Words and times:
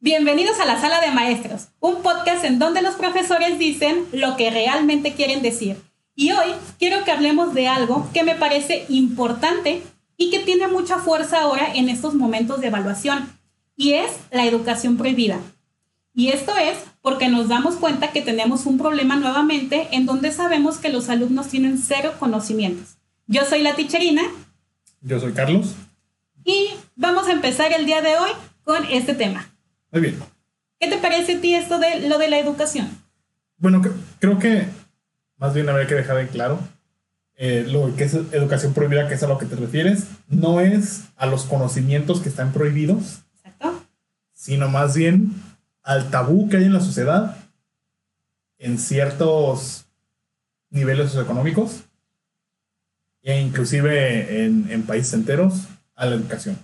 Bienvenidos 0.00 0.60
a 0.60 0.66
la 0.66 0.78
Sala 0.78 1.00
de 1.00 1.10
Maestros, 1.10 1.68
un 1.80 2.02
podcast 2.02 2.44
en 2.44 2.58
donde 2.58 2.82
los 2.82 2.96
profesores 2.96 3.58
dicen 3.58 4.04
lo 4.12 4.36
que 4.36 4.50
realmente 4.50 5.14
quieren 5.14 5.40
decir. 5.40 5.78
Y 6.14 6.32
hoy 6.32 6.52
quiero 6.78 7.02
que 7.02 7.12
hablemos 7.12 7.54
de 7.54 7.66
algo 7.66 8.06
que 8.12 8.22
me 8.22 8.34
parece 8.34 8.84
importante 8.90 9.82
y 10.18 10.28
que 10.28 10.40
tiene 10.40 10.68
mucha 10.68 10.98
fuerza 10.98 11.40
ahora 11.40 11.72
en 11.74 11.88
estos 11.88 12.12
momentos 12.12 12.60
de 12.60 12.66
evaluación, 12.66 13.26
y 13.74 13.94
es 13.94 14.10
la 14.30 14.44
educación 14.44 14.98
prohibida. 14.98 15.40
Y 16.12 16.28
esto 16.28 16.54
es 16.58 16.76
porque 17.00 17.28
nos 17.28 17.48
damos 17.48 17.76
cuenta 17.76 18.12
que 18.12 18.20
tenemos 18.20 18.66
un 18.66 18.76
problema 18.76 19.16
nuevamente 19.16 19.88
en 19.92 20.04
donde 20.04 20.30
sabemos 20.30 20.76
que 20.76 20.90
los 20.90 21.08
alumnos 21.08 21.48
tienen 21.48 21.78
cero 21.78 22.12
conocimientos. 22.18 22.98
Yo 23.26 23.46
soy 23.46 23.62
la 23.62 23.74
ticherina. 23.74 24.24
Yo 25.00 25.18
soy 25.18 25.32
Carlos. 25.32 25.74
Y 26.44 26.68
vamos 26.96 27.28
a 27.28 27.32
empezar 27.32 27.72
el 27.72 27.86
día 27.86 28.02
de 28.02 28.18
hoy 28.18 28.30
con 28.62 28.84
este 28.90 29.14
tema. 29.14 29.55
Muy 29.96 30.10
bien. 30.10 30.22
¿Qué 30.78 30.90
te 30.90 30.98
parece 30.98 31.36
a 31.36 31.40
ti 31.40 31.54
esto 31.54 31.78
de 31.78 32.06
lo 32.06 32.18
de 32.18 32.28
la 32.28 32.38
educación? 32.38 32.86
Bueno, 33.56 33.80
creo 34.18 34.38
que 34.38 34.66
más 35.38 35.54
bien 35.54 35.70
habría 35.70 35.86
que 35.86 35.94
dejar 35.94 36.18
en 36.18 36.26
claro 36.26 36.58
eh, 37.36 37.64
lo 37.66 37.96
que 37.96 38.04
es 38.04 38.12
educación 38.12 38.74
prohibida, 38.74 39.08
que 39.08 39.14
es 39.14 39.22
a 39.22 39.26
lo 39.26 39.38
que 39.38 39.46
te 39.46 39.56
refieres, 39.56 40.04
no 40.28 40.60
es 40.60 41.04
a 41.16 41.24
los 41.24 41.44
conocimientos 41.44 42.20
que 42.20 42.28
están 42.28 42.52
prohibidos, 42.52 43.22
Exacto. 43.36 43.86
sino 44.34 44.68
más 44.68 44.94
bien 44.94 45.32
al 45.82 46.10
tabú 46.10 46.50
que 46.50 46.58
hay 46.58 46.64
en 46.64 46.74
la 46.74 46.80
sociedad 46.82 47.34
en 48.58 48.78
ciertos 48.78 49.86
niveles 50.68 51.06
socioeconómicos 51.06 51.84
e 53.22 53.40
inclusive 53.40 54.44
en, 54.44 54.70
en 54.70 54.82
países 54.82 55.14
enteros 55.14 55.68
a 55.94 56.04
la 56.04 56.16
educación. 56.16 56.58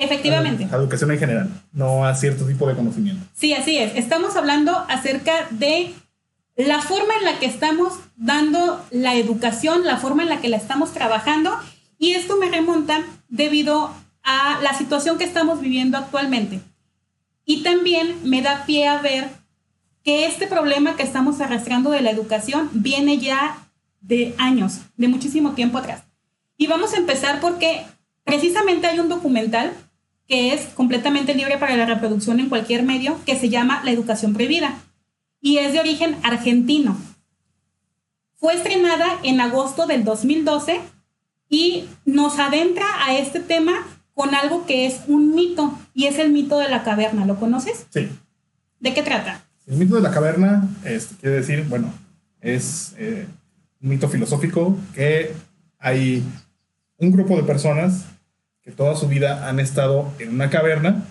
Efectivamente. 0.00 0.66
A 0.72 0.76
educación 0.76 1.10
en 1.10 1.18
general, 1.18 1.50
no 1.72 2.06
a 2.06 2.14
cierto 2.14 2.46
tipo 2.46 2.66
de 2.66 2.74
conocimiento. 2.74 3.22
Sí, 3.34 3.52
así 3.52 3.76
es. 3.76 3.94
Estamos 3.96 4.34
hablando 4.34 4.74
acerca 4.88 5.46
de 5.50 5.94
la 6.56 6.80
forma 6.80 7.14
en 7.18 7.26
la 7.26 7.38
que 7.38 7.44
estamos 7.44 7.92
dando 8.16 8.82
la 8.90 9.14
educación, 9.14 9.84
la 9.84 9.98
forma 9.98 10.22
en 10.22 10.30
la 10.30 10.40
que 10.40 10.48
la 10.48 10.56
estamos 10.56 10.92
trabajando, 10.92 11.54
y 11.98 12.12
esto 12.12 12.38
me 12.38 12.50
remonta 12.50 13.02
debido 13.28 13.94
a 14.22 14.58
la 14.62 14.72
situación 14.72 15.18
que 15.18 15.24
estamos 15.24 15.60
viviendo 15.60 15.98
actualmente. 15.98 16.60
Y 17.44 17.62
también 17.62 18.16
me 18.24 18.40
da 18.40 18.64
pie 18.64 18.88
a 18.88 19.02
ver 19.02 19.28
que 20.02 20.24
este 20.24 20.46
problema 20.46 20.96
que 20.96 21.02
estamos 21.02 21.42
arrastrando 21.42 21.90
de 21.90 22.00
la 22.00 22.10
educación 22.10 22.70
viene 22.72 23.18
ya 23.18 23.68
de 24.00 24.34
años, 24.38 24.80
de 24.96 25.08
muchísimo 25.08 25.52
tiempo 25.52 25.76
atrás. 25.76 26.04
Y 26.56 26.68
vamos 26.68 26.94
a 26.94 26.96
empezar 26.96 27.38
porque 27.40 27.84
precisamente 28.24 28.86
hay 28.86 28.98
un 28.98 29.10
documental 29.10 29.74
que 30.30 30.54
es 30.54 30.66
completamente 30.76 31.34
libre 31.34 31.58
para 31.58 31.74
la 31.74 31.86
reproducción 31.86 32.38
en 32.38 32.48
cualquier 32.48 32.84
medio, 32.84 33.18
que 33.26 33.34
se 33.34 33.48
llama 33.48 33.82
La 33.84 33.90
Educación 33.90 34.32
Prohibida 34.32 34.78
y 35.40 35.58
es 35.58 35.72
de 35.72 35.80
origen 35.80 36.14
argentino. 36.22 36.96
Fue 38.36 38.54
estrenada 38.54 39.18
en 39.24 39.40
agosto 39.40 39.88
del 39.88 40.04
2012 40.04 40.82
y 41.48 41.88
nos 42.04 42.38
adentra 42.38 42.86
a 43.04 43.18
este 43.18 43.40
tema 43.40 43.84
con 44.14 44.36
algo 44.36 44.66
que 44.66 44.86
es 44.86 45.00
un 45.08 45.34
mito 45.34 45.76
y 45.94 46.06
es 46.06 46.20
el 46.20 46.30
mito 46.30 46.60
de 46.60 46.68
la 46.68 46.84
caverna. 46.84 47.26
¿Lo 47.26 47.40
conoces? 47.40 47.86
Sí. 47.90 48.08
¿De 48.78 48.94
qué 48.94 49.02
trata? 49.02 49.44
El 49.66 49.78
mito 49.78 49.96
de 49.96 50.02
la 50.02 50.12
caverna 50.12 50.68
quiere 51.20 51.36
decir, 51.38 51.64
bueno, 51.68 51.92
es 52.40 52.94
eh, 52.98 53.26
un 53.82 53.88
mito 53.88 54.08
filosófico 54.08 54.78
que 54.94 55.34
hay 55.80 56.22
un 56.98 57.10
grupo 57.10 57.36
de 57.36 57.42
personas 57.42 58.04
que 58.62 58.72
toda 58.72 58.96
su 58.96 59.08
vida 59.08 59.48
han 59.48 59.60
estado 59.60 60.12
en 60.18 60.30
una 60.30 60.50
caverna. 60.50 61.04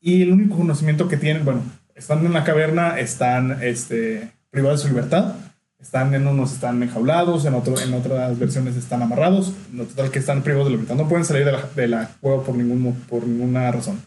Y 0.00 0.22
el 0.22 0.32
único 0.32 0.56
conocimiento 0.56 1.08
que 1.08 1.16
tienen, 1.16 1.44
bueno, 1.44 1.62
están 1.94 2.24
en 2.24 2.32
la 2.32 2.44
caverna, 2.44 2.98
están 2.98 3.62
este, 3.62 4.30
privados 4.50 4.82
de 4.82 4.88
su 4.88 4.94
libertad, 4.94 5.34
están 5.78 6.14
en 6.14 6.26
unos 6.26 6.52
están 6.52 6.82
enjaulados, 6.82 7.44
en, 7.44 7.54
otro, 7.54 7.78
en 7.80 7.94
otras 7.94 8.38
versiones 8.38 8.76
están 8.76 9.02
amarrados, 9.02 9.52
en 9.72 9.86
total 9.86 10.10
que 10.10 10.18
están 10.18 10.42
privados 10.42 10.66
de 10.66 10.72
libertad, 10.72 10.96
no 10.96 11.08
pueden 11.08 11.24
salir 11.24 11.44
de 11.44 11.52
la, 11.52 11.68
de 11.74 11.88
la 11.88 12.10
cueva 12.20 12.42
por, 12.42 12.56
ningún, 12.56 12.94
por 13.08 13.26
ninguna 13.26 13.70
razón. 13.70 14.00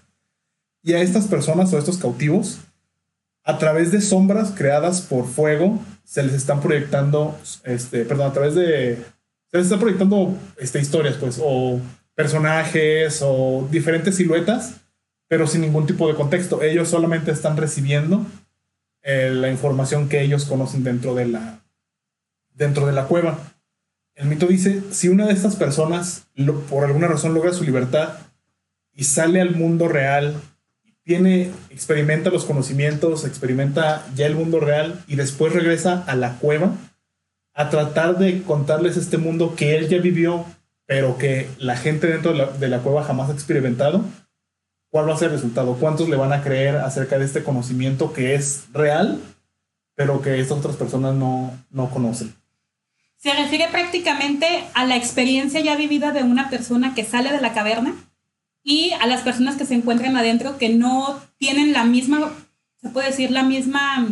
Y 0.84 0.94
a 0.94 1.02
estas 1.02 1.28
personas 1.28 1.72
o 1.72 1.76
a 1.76 1.80
estos 1.80 1.98
cautivos, 1.98 2.60
a 3.44 3.58
través 3.58 3.92
de 3.92 4.02
sombras 4.02 4.52
creadas 4.52 5.02
por 5.02 5.26
fuego, 5.26 5.80
se 6.04 6.24
les 6.24 6.34
están 6.34 6.62
proyectando, 6.62 7.38
este, 7.64 8.06
perdón, 8.06 8.30
a 8.30 8.34
través 8.34 8.56
de, 8.56 9.04
se 9.50 9.58
les 9.58 9.66
están 9.66 9.80
proyectando 9.80 10.34
este, 10.58 10.80
historias, 10.80 11.16
pues, 11.16 11.40
o 11.42 11.80
personajes 12.16 13.22
o 13.24 13.68
diferentes 13.72 14.16
siluetas 14.16 14.82
pero 15.32 15.48
sin 15.48 15.62
ningún 15.62 15.86
tipo 15.86 16.10
de 16.10 16.16
contexto. 16.16 16.62
Ellos 16.62 16.90
solamente 16.90 17.32
están 17.32 17.56
recibiendo 17.56 18.26
eh, 19.02 19.30
la 19.34 19.50
información 19.50 20.10
que 20.10 20.22
ellos 20.22 20.44
conocen 20.44 20.84
dentro 20.84 21.16
de, 21.16 21.26
la, 21.26 21.64
dentro 22.54 22.86
de 22.86 22.92
la 22.92 23.06
cueva. 23.06 23.40
El 24.14 24.28
mito 24.28 24.46
dice, 24.46 24.84
si 24.92 25.08
una 25.08 25.28
de 25.28 25.32
estas 25.32 25.56
personas 25.56 26.28
por 26.70 26.84
alguna 26.84 27.08
razón 27.08 27.34
logra 27.34 27.54
su 27.54 27.64
libertad 27.64 28.10
y 28.94 29.06
sale 29.06 29.40
al 29.40 29.56
mundo 29.56 29.88
real, 29.88 30.36
tiene, 31.06 31.50
experimenta 31.70 32.30
los 32.30 32.44
conocimientos, 32.44 33.24
experimenta 33.24 34.06
ya 34.14 34.26
el 34.26 34.36
mundo 34.36 34.60
real 34.60 35.02
y 35.08 35.16
después 35.16 35.54
regresa 35.54 36.04
a 36.08 36.18
la 36.18 36.40
cueva 36.40 36.74
a 37.54 37.70
tratar 37.70 38.18
de 38.18 38.44
contarles 38.44 38.98
este 38.98 39.18
mundo 39.18 39.56
que 39.56 39.78
él 39.78 39.88
ya 39.88 40.00
vivió, 40.00 40.46
pero 40.92 41.18
que 41.18 41.48
la 41.58 41.78
gente 41.78 42.08
dentro 42.08 42.34
de 42.34 42.40
la, 42.40 42.48
de 42.48 42.68
la 42.68 42.80
cueva 42.80 43.06
jamás 43.06 43.30
ha 43.30 43.34
experimentado, 43.34 44.04
cuál 44.90 45.08
va 45.08 45.14
a 45.14 45.18
ser 45.18 45.30
el 45.30 45.36
resultado, 45.36 45.78
cuántos 45.80 46.10
le 46.10 46.18
van 46.18 46.34
a 46.34 46.44
creer 46.44 46.76
acerca 46.76 47.18
de 47.18 47.24
este 47.24 47.44
conocimiento 47.44 48.12
que 48.12 48.36
es 48.36 48.66
real, 48.74 49.22
pero 49.96 50.22
que 50.22 50.38
estas 50.38 50.58
otras 50.58 50.76
personas 50.76 51.16
no, 51.16 51.58
no 51.70 51.90
conocen. 51.92 52.36
Se 53.16 53.32
refiere 53.32 53.70
prácticamente 53.70 54.66
a 54.74 54.86
la 54.86 54.98
experiencia 54.98 55.62
ya 55.62 55.78
vivida 55.78 56.12
de 56.12 56.24
una 56.24 56.50
persona 56.50 56.94
que 56.94 57.06
sale 57.06 57.32
de 57.32 57.40
la 57.40 57.54
caverna 57.54 57.96
y 58.62 58.92
a 59.00 59.08
las 59.08 59.22
personas 59.22 59.56
que 59.56 59.66
se 59.66 59.76
encuentran 59.76 60.18
adentro 60.18 60.58
que 60.58 60.68
no 60.68 61.22
tienen 61.38 61.72
la 61.72 61.86
misma, 61.86 62.34
se 62.82 62.90
puede 62.90 63.12
decir, 63.12 63.32
la 63.32 63.44
misma 63.44 64.10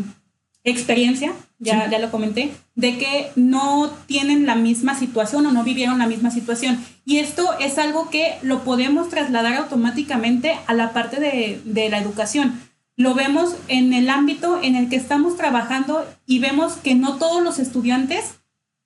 experiencia, 0.64 1.34
ya, 1.60 1.90
ya 1.90 2.00
lo 2.00 2.10
comenté, 2.10 2.52
de 2.76 2.98
que 2.98 3.32
no 3.36 3.92
tienen 4.08 4.46
la 4.46 4.56
misma 4.56 4.98
situación 4.98 5.46
o 5.46 5.52
no 5.52 5.64
vivieron 5.64 6.00
la 6.00 6.08
misma 6.08 6.32
situación. 6.32 6.80
Y 7.06 7.18
esto 7.18 7.48
es 7.60 7.78
algo 7.78 8.10
que 8.10 8.38
lo 8.42 8.64
podemos 8.64 9.10
trasladar 9.10 9.56
automáticamente 9.56 10.58
a 10.68 10.74
la 10.74 10.94
parte 10.94 11.20
de, 11.20 11.62
de 11.66 11.90
la 11.90 12.00
educación. 12.00 12.60
Lo 12.96 13.14
vemos 13.14 13.56
en 13.68 13.94
el 13.94 14.10
ámbito 14.10 14.60
en 14.62 14.76
el 14.76 14.90
que 14.90 14.96
estamos 14.96 15.38
trabajando 15.38 16.06
y 16.26 16.40
vemos 16.40 16.74
que 16.74 16.96
no 16.96 17.18
todos 17.18 17.44
los 17.44 17.60
estudiantes 17.60 18.40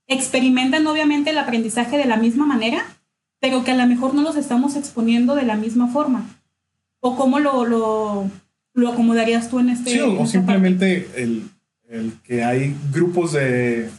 experimentan 0.07 0.85
obviamente 0.87 1.29
el 1.29 1.37
aprendizaje 1.37 1.97
de 1.97 2.05
la 2.05 2.17
misma 2.17 2.45
manera, 2.45 2.85
pero 3.39 3.63
que 3.63 3.71
a 3.71 3.75
lo 3.75 3.85
mejor 3.87 4.13
no 4.13 4.21
los 4.21 4.35
estamos 4.35 4.75
exponiendo 4.75 5.35
de 5.35 5.43
la 5.43 5.55
misma 5.55 5.87
forma. 5.87 6.25
¿O 6.99 7.15
cómo 7.15 7.39
lo, 7.39 7.65
lo, 7.65 8.29
lo 8.73 8.89
acomodarías 8.89 9.49
tú 9.49 9.59
en 9.59 9.69
este? 9.69 9.91
Sí, 9.91 9.99
o, 9.99 10.25
simplemente 10.25 11.09
el, 11.17 11.49
el 11.93 12.19
que 12.23 12.43
hay 12.43 12.75
grupos 12.91 13.33
de, 13.33 13.89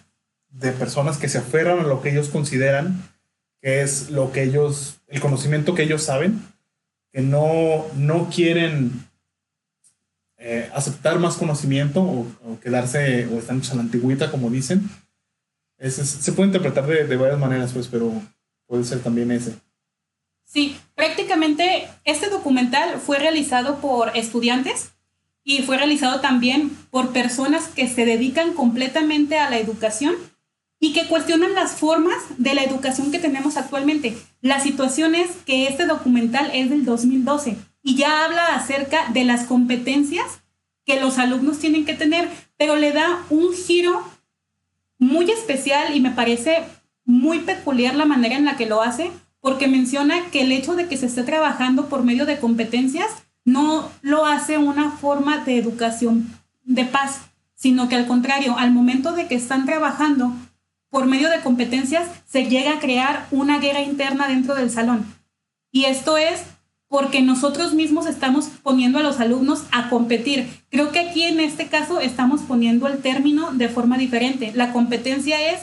de, 0.50 0.72
personas 0.72 1.16
que 1.16 1.28
se 1.28 1.38
aferran 1.38 1.80
a 1.80 1.84
lo 1.84 2.02
que 2.02 2.10
ellos 2.10 2.28
consideran 2.28 3.02
que 3.64 3.80
es 3.80 4.10
lo 4.10 4.30
que 4.30 4.42
ellos, 4.42 5.00
el 5.08 5.22
conocimiento 5.22 5.74
que 5.74 5.84
ellos 5.84 6.02
saben, 6.02 6.42
que 7.10 7.22
no, 7.22 7.86
no 7.96 8.28
quieren 8.28 9.08
eh, 10.36 10.70
aceptar 10.74 11.18
más 11.18 11.36
conocimiento 11.36 12.02
o, 12.02 12.60
quedarse 12.62 13.26
o 13.26 13.38
están 13.38 13.62
a 13.62 13.74
la 13.76 13.80
antigüita, 13.80 14.30
como 14.30 14.50
dicen. 14.50 14.86
se 15.78 16.32
puede 16.32 16.48
interpretar 16.48 16.86
de, 16.86 17.06
de 17.06 17.16
varias 17.16 17.38
maneras, 17.38 17.72
pues, 17.72 17.88
pero 17.88 18.12
puede 18.66 18.84
ser 18.84 18.98
también 18.98 19.30
ese. 19.30 19.54
Sí, 20.44 20.76
prácticamente 20.94 21.88
este 22.04 22.28
documental 22.28 23.00
fue 23.00 23.18
realizado 23.18 23.78
por 23.78 24.14
estudiantes 24.14 24.92
y 25.44 25.62
fue 25.62 25.76
realizado 25.76 26.20
también 26.20 26.70
por 26.90 27.12
personas 27.12 27.68
que 27.68 27.88
se 27.88 28.06
dedican 28.06 28.54
completamente 28.54 29.38
a 29.38 29.50
la 29.50 29.58
educación 29.58 30.14
y 30.80 30.92
que 30.92 31.06
cuestionan 31.06 31.54
las 31.54 31.72
formas 31.72 32.16
de 32.38 32.54
la 32.54 32.64
educación 32.64 33.10
que 33.10 33.18
tenemos 33.18 33.56
actualmente. 33.56 34.16
La 34.40 34.60
situación 34.60 35.14
es 35.14 35.30
que 35.46 35.68
este 35.68 35.86
documental 35.86 36.50
es 36.52 36.70
del 36.70 36.84
2012 36.84 37.56
y 37.82 37.96
ya 37.96 38.24
habla 38.24 38.54
acerca 38.54 39.10
de 39.12 39.24
las 39.24 39.44
competencias 39.44 40.42
que 40.84 41.00
los 41.00 41.18
alumnos 41.18 41.58
tienen 41.58 41.84
que 41.84 41.94
tener, 41.94 42.28
pero 42.56 42.76
le 42.76 42.92
da 42.92 43.22
un 43.30 43.54
giro 43.54 44.02
muy 44.98 45.30
especial 45.30 45.94
y 45.96 46.00
me 46.00 46.10
parece 46.10 46.64
muy 47.04 47.40
peculiar 47.40 47.94
la 47.94 48.06
manera 48.06 48.36
en 48.36 48.44
la 48.44 48.56
que 48.56 48.66
lo 48.66 48.82
hace, 48.82 49.10
porque 49.40 49.68
menciona 49.68 50.30
que 50.30 50.42
el 50.42 50.52
hecho 50.52 50.74
de 50.74 50.88
que 50.88 50.96
se 50.96 51.06
esté 51.06 51.22
trabajando 51.22 51.88
por 51.88 52.02
medio 52.02 52.24
de 52.24 52.38
competencias 52.38 53.23
no 53.44 53.90
lo 54.02 54.26
hace 54.26 54.58
una 54.58 54.90
forma 54.90 55.38
de 55.38 55.58
educación 55.58 56.28
de 56.64 56.84
paz, 56.84 57.20
sino 57.54 57.88
que 57.88 57.96
al 57.96 58.06
contrario, 58.06 58.56
al 58.58 58.72
momento 58.72 59.12
de 59.12 59.26
que 59.26 59.34
están 59.34 59.66
trabajando 59.66 60.32
por 60.90 61.06
medio 61.06 61.28
de 61.28 61.40
competencias, 61.40 62.08
se 62.26 62.46
llega 62.46 62.74
a 62.74 62.78
crear 62.78 63.26
una 63.30 63.58
guerra 63.58 63.82
interna 63.82 64.28
dentro 64.28 64.54
del 64.54 64.70
salón. 64.70 65.04
Y 65.70 65.86
esto 65.86 66.16
es 66.16 66.44
porque 66.88 67.22
nosotros 67.22 67.74
mismos 67.74 68.06
estamos 68.06 68.46
poniendo 68.62 68.98
a 68.98 69.02
los 69.02 69.18
alumnos 69.18 69.64
a 69.72 69.88
competir. 69.90 70.48
Creo 70.70 70.92
que 70.92 71.00
aquí 71.00 71.24
en 71.24 71.40
este 71.40 71.66
caso 71.66 71.98
estamos 71.98 72.42
poniendo 72.42 72.86
el 72.86 72.98
término 72.98 73.52
de 73.52 73.68
forma 73.68 73.98
diferente. 73.98 74.52
La 74.54 74.72
competencia 74.72 75.50
es 75.52 75.62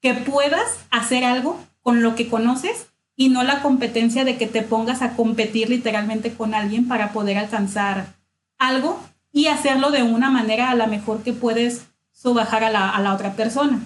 que 0.00 0.14
puedas 0.14 0.66
hacer 0.90 1.24
algo 1.24 1.60
con 1.80 2.02
lo 2.02 2.16
que 2.16 2.28
conoces 2.28 2.88
y 3.16 3.28
no 3.28 3.42
la 3.44 3.62
competencia 3.62 4.24
de 4.24 4.36
que 4.36 4.46
te 4.46 4.62
pongas 4.62 5.02
a 5.02 5.14
competir 5.16 5.68
literalmente 5.68 6.34
con 6.34 6.54
alguien 6.54 6.88
para 6.88 7.12
poder 7.12 7.38
alcanzar 7.38 8.14
algo 8.58 9.00
y 9.32 9.46
hacerlo 9.46 9.90
de 9.90 10.02
una 10.02 10.30
manera 10.30 10.70
a 10.70 10.74
la 10.74 10.86
mejor 10.86 11.22
que 11.22 11.32
puedes 11.32 11.86
subajar 12.12 12.64
a 12.64 12.70
la, 12.70 12.90
a 12.90 13.00
la 13.00 13.14
otra 13.14 13.34
persona. 13.34 13.80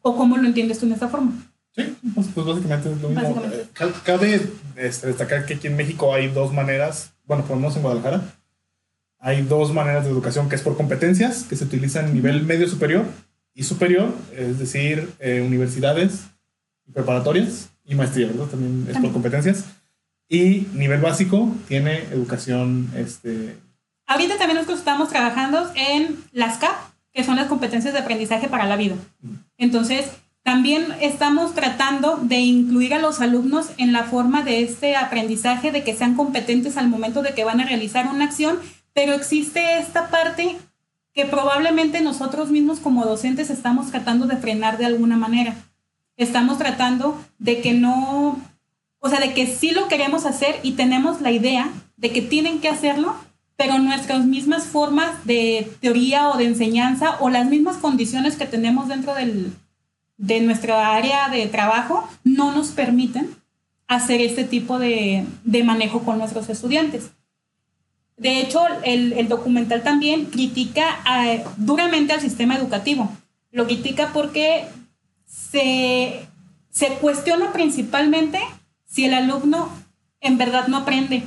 ¿O 0.00 0.16
cómo 0.16 0.36
lo 0.36 0.46
entiendes 0.46 0.78
tú 0.78 0.86
en 0.86 0.92
esta 0.92 1.08
forma? 1.08 1.32
Sí, 1.74 1.96
pues, 2.14 2.28
pues 2.34 2.46
básicamente 2.46 2.92
es 2.92 3.00
lo 3.00 3.08
mismo. 3.08 3.42
Eh, 3.44 3.66
cabe 4.04 4.40
este, 4.76 5.06
destacar 5.06 5.46
que 5.46 5.54
aquí 5.54 5.66
en 5.66 5.76
México 5.76 6.12
hay 6.14 6.28
dos 6.28 6.52
maneras, 6.52 7.14
bueno, 7.24 7.44
por 7.44 7.56
lo 7.56 7.62
menos 7.62 7.76
en 7.76 7.82
Guadalajara, 7.82 8.22
hay 9.18 9.42
dos 9.42 9.72
maneras 9.72 10.04
de 10.04 10.10
educación, 10.10 10.48
que 10.48 10.56
es 10.56 10.62
por 10.62 10.76
competencias, 10.76 11.44
que 11.44 11.56
se 11.56 11.64
utilizan 11.64 12.06
a 12.06 12.08
nivel 12.08 12.42
medio 12.42 12.68
superior 12.68 13.04
y 13.54 13.62
superior, 13.62 14.14
es 14.36 14.58
decir, 14.58 15.12
eh, 15.20 15.42
universidades 15.46 16.24
preparatorias 16.92 17.71
y 17.92 17.94
maestría, 17.94 18.26
¿verdad? 18.28 18.46
También 18.46 18.86
es 18.90 18.98
por 18.98 19.12
competencias. 19.12 19.64
Y 20.28 20.66
nivel 20.72 21.00
básico 21.00 21.54
tiene 21.68 21.98
educación, 22.04 22.90
este... 22.96 23.56
Ahorita 24.06 24.38
también 24.38 24.56
nosotros 24.56 24.80
estamos 24.80 25.08
trabajando 25.08 25.70
en 25.74 26.16
las 26.32 26.58
CAP, 26.58 26.74
que 27.12 27.22
son 27.22 27.36
las 27.36 27.46
competencias 27.46 27.92
de 27.92 28.00
aprendizaje 28.00 28.48
para 28.48 28.66
la 28.66 28.76
vida. 28.76 28.96
Entonces, 29.58 30.06
también 30.42 30.86
estamos 31.00 31.54
tratando 31.54 32.16
de 32.16 32.40
incluir 32.40 32.94
a 32.94 32.98
los 32.98 33.20
alumnos 33.20 33.70
en 33.76 33.92
la 33.92 34.04
forma 34.04 34.42
de 34.42 34.62
este 34.62 34.96
aprendizaje, 34.96 35.70
de 35.70 35.84
que 35.84 35.94
sean 35.94 36.14
competentes 36.14 36.76
al 36.76 36.88
momento 36.88 37.22
de 37.22 37.34
que 37.34 37.44
van 37.44 37.60
a 37.60 37.66
realizar 37.66 38.08
una 38.08 38.24
acción, 38.24 38.58
pero 38.92 39.12
existe 39.12 39.78
esta 39.78 40.08
parte 40.08 40.56
que 41.14 41.26
probablemente 41.26 42.00
nosotros 42.00 42.50
mismos 42.50 42.80
como 42.80 43.04
docentes 43.04 43.50
estamos 43.50 43.90
tratando 43.90 44.26
de 44.26 44.36
frenar 44.36 44.78
de 44.78 44.86
alguna 44.86 45.16
manera. 45.16 45.54
Estamos 46.16 46.58
tratando 46.58 47.20
de 47.38 47.60
que 47.60 47.72
no, 47.72 48.40
o 49.00 49.08
sea, 49.08 49.20
de 49.20 49.34
que 49.34 49.46
sí 49.46 49.70
lo 49.70 49.88
queremos 49.88 50.26
hacer 50.26 50.60
y 50.62 50.72
tenemos 50.72 51.20
la 51.20 51.30
idea 51.30 51.70
de 51.96 52.10
que 52.10 52.22
tienen 52.22 52.60
que 52.60 52.68
hacerlo, 52.68 53.14
pero 53.56 53.78
nuestras 53.78 54.24
mismas 54.24 54.64
formas 54.64 55.24
de 55.24 55.70
teoría 55.80 56.28
o 56.28 56.36
de 56.36 56.46
enseñanza 56.46 57.16
o 57.20 57.30
las 57.30 57.46
mismas 57.46 57.76
condiciones 57.76 58.36
que 58.36 58.46
tenemos 58.46 58.88
dentro 58.88 59.14
del, 59.14 59.52
de 60.16 60.40
nuestra 60.40 60.94
área 60.94 61.28
de 61.28 61.46
trabajo 61.46 62.08
no 62.24 62.52
nos 62.52 62.68
permiten 62.68 63.34
hacer 63.88 64.20
este 64.20 64.44
tipo 64.44 64.78
de, 64.78 65.26
manejo 65.64 66.02
con 66.02 66.18
nuestros 66.18 66.48
estudiantes. 66.48 67.10
De 68.16 68.40
hecho, 68.40 68.60
el, 68.84 69.28
documental 69.28 69.82
también 69.82 70.26
critica 70.26 70.84
duramente 71.56 72.12
al 72.12 72.20
sistema 72.20 72.56
educativo. 72.56 73.10
Lo 73.50 73.66
critica 73.66 74.10
porque 74.12 74.64
se, 75.32 76.28
se 76.70 76.88
cuestiona 76.94 77.52
principalmente 77.52 78.38
si 78.84 79.06
el 79.06 79.14
alumno 79.14 79.70
en 80.20 80.36
verdad 80.36 80.68
no 80.68 80.78
aprende, 80.78 81.22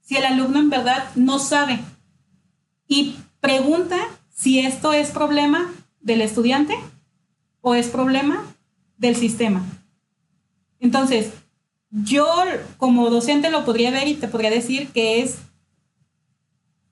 si 0.00 0.16
el 0.16 0.24
alumno 0.24 0.58
en 0.58 0.70
verdad 0.70 1.04
no 1.14 1.38
sabe 1.38 1.80
y 2.88 3.16
pregunta 3.40 3.96
si 4.32 4.60
esto 4.60 4.92
es 4.92 5.10
problema 5.10 5.70
del 6.00 6.22
estudiante 6.22 6.74
o 7.60 7.74
es 7.74 7.88
problema 7.88 8.42
del 8.96 9.16
sistema. 9.16 9.62
Entonces, 10.80 11.32
yo 11.90 12.26
como 12.78 13.10
docente 13.10 13.50
lo 13.50 13.64
podría 13.64 13.90
ver 13.90 14.08
y 14.08 14.14
te 14.14 14.28
podría 14.28 14.50
decir 14.50 14.88
que 14.88 15.20
es 15.22 15.38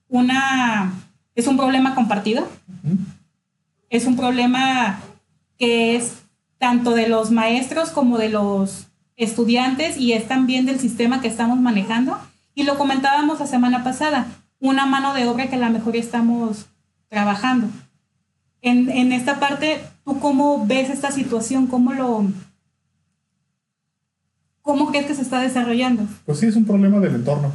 una 0.07 0.93
es 1.33 1.47
un 1.47 1.57
problema 1.57 1.95
compartido. 1.95 2.47
Es 3.89 4.05
un 4.05 4.15
problema 4.15 5.01
que 5.57 5.95
es 5.95 6.24
tanto 6.57 6.91
de 6.91 7.07
los 7.07 7.31
maestros 7.31 7.89
como 7.89 8.17
de 8.17 8.29
los 8.29 8.87
estudiantes 9.15 9.97
y 9.97 10.13
es 10.13 10.27
también 10.27 10.65
del 10.65 10.79
sistema 10.79 11.21
que 11.21 11.27
estamos 11.27 11.59
manejando. 11.59 12.17
Y 12.53 12.63
lo 12.63 12.77
comentábamos 12.77 13.39
la 13.39 13.47
semana 13.47 13.83
pasada, 13.83 14.27
una 14.59 14.85
mano 14.85 15.13
de 15.13 15.27
obra 15.27 15.47
que 15.47 15.55
a 15.55 15.59
lo 15.59 15.69
mejor 15.69 15.95
estamos 15.95 16.67
trabajando. 17.09 17.67
En, 18.61 18.89
en 18.89 19.11
esta 19.11 19.39
parte, 19.39 19.81
¿tú 20.03 20.19
cómo 20.19 20.65
ves 20.65 20.89
esta 20.89 21.11
situación? 21.11 21.67
¿Cómo 21.67 21.93
lo... 21.93 22.25
¿Cómo 24.61 24.89
crees 24.89 25.05
que 25.05 25.13
se 25.13 25.21
está 25.21 25.39
desarrollando? 25.39 26.07
Pues 26.25 26.39
sí, 26.39 26.47
es 26.47 26.55
un 26.55 26.65
problema 26.65 26.99
del 26.99 27.15
entorno. 27.15 27.51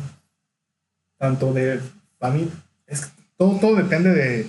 Tanto 1.18 1.52
de... 1.52 1.80
A 2.20 2.30
mí, 2.30 2.48
es, 2.86 3.10
todo, 3.36 3.58
todo 3.58 3.74
depende 3.74 4.10
de... 4.10 4.48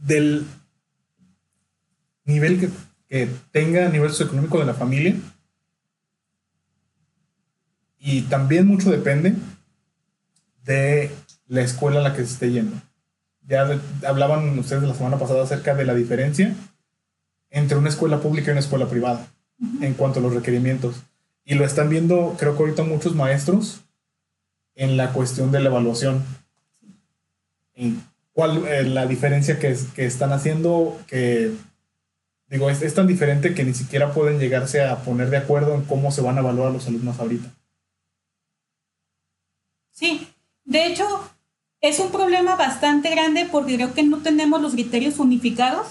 del 0.00 0.46
nivel 2.32 2.58
que, 2.58 2.70
que 3.08 3.28
tenga, 3.52 3.88
nivel 3.88 4.10
socioeconómico 4.10 4.58
de 4.58 4.66
la 4.66 4.74
familia. 4.74 5.16
Y 7.98 8.22
también 8.22 8.66
mucho 8.66 8.90
depende 8.90 9.34
de 10.64 11.10
la 11.46 11.62
escuela 11.62 12.00
a 12.00 12.02
la 12.02 12.14
que 12.14 12.24
se 12.24 12.32
esté 12.32 12.50
yendo. 12.50 12.76
Ya 13.46 13.80
hablaban 14.06 14.58
ustedes 14.58 14.82
la 14.84 14.94
semana 14.94 15.18
pasada 15.18 15.42
acerca 15.42 15.74
de 15.74 15.84
la 15.84 15.94
diferencia 15.94 16.54
entre 17.50 17.76
una 17.76 17.88
escuela 17.88 18.20
pública 18.20 18.48
y 18.48 18.52
una 18.52 18.60
escuela 18.60 18.88
privada 18.88 19.26
en 19.80 19.94
cuanto 19.94 20.20
a 20.20 20.22
los 20.22 20.34
requerimientos. 20.34 21.02
Y 21.44 21.54
lo 21.54 21.64
están 21.64 21.88
viendo, 21.88 22.36
creo 22.38 22.56
que 22.56 22.62
ahorita 22.62 22.84
muchos 22.84 23.14
maestros, 23.14 23.80
en 24.74 24.96
la 24.96 25.12
cuestión 25.12 25.50
de 25.50 25.60
la 25.60 25.68
evaluación. 25.68 26.24
En 27.74 28.02
cuál 28.32 28.66
eh, 28.66 28.84
la 28.84 29.06
diferencia 29.06 29.58
que, 29.58 29.76
que 29.94 30.06
están 30.06 30.32
haciendo, 30.32 30.98
que 31.06 31.52
Digo, 32.50 32.68
es, 32.68 32.94
tan 32.94 33.06
diferente 33.06 33.54
que 33.54 33.62
ni 33.62 33.74
siquiera 33.74 34.12
pueden 34.12 34.40
llegarse 34.40 34.82
a 34.82 35.04
poner 35.04 35.30
de 35.30 35.36
acuerdo 35.36 35.74
en 35.74 35.82
cómo 35.82 36.10
se 36.10 36.20
van 36.20 36.36
a 36.36 36.40
evaluar 36.40 36.72
los 36.72 36.88
alumnos 36.88 37.20
ahorita. 37.20 37.48
Sí, 39.92 40.26
de 40.64 40.86
hecho, 40.86 41.06
es 41.80 42.00
un 42.00 42.10
problema 42.10 42.56
bastante 42.56 43.08
grande 43.10 43.48
porque 43.50 43.76
creo 43.76 43.94
que 43.94 44.02
no 44.02 44.18
tenemos 44.18 44.60
los 44.60 44.72
criterios 44.72 45.20
unificados 45.20 45.86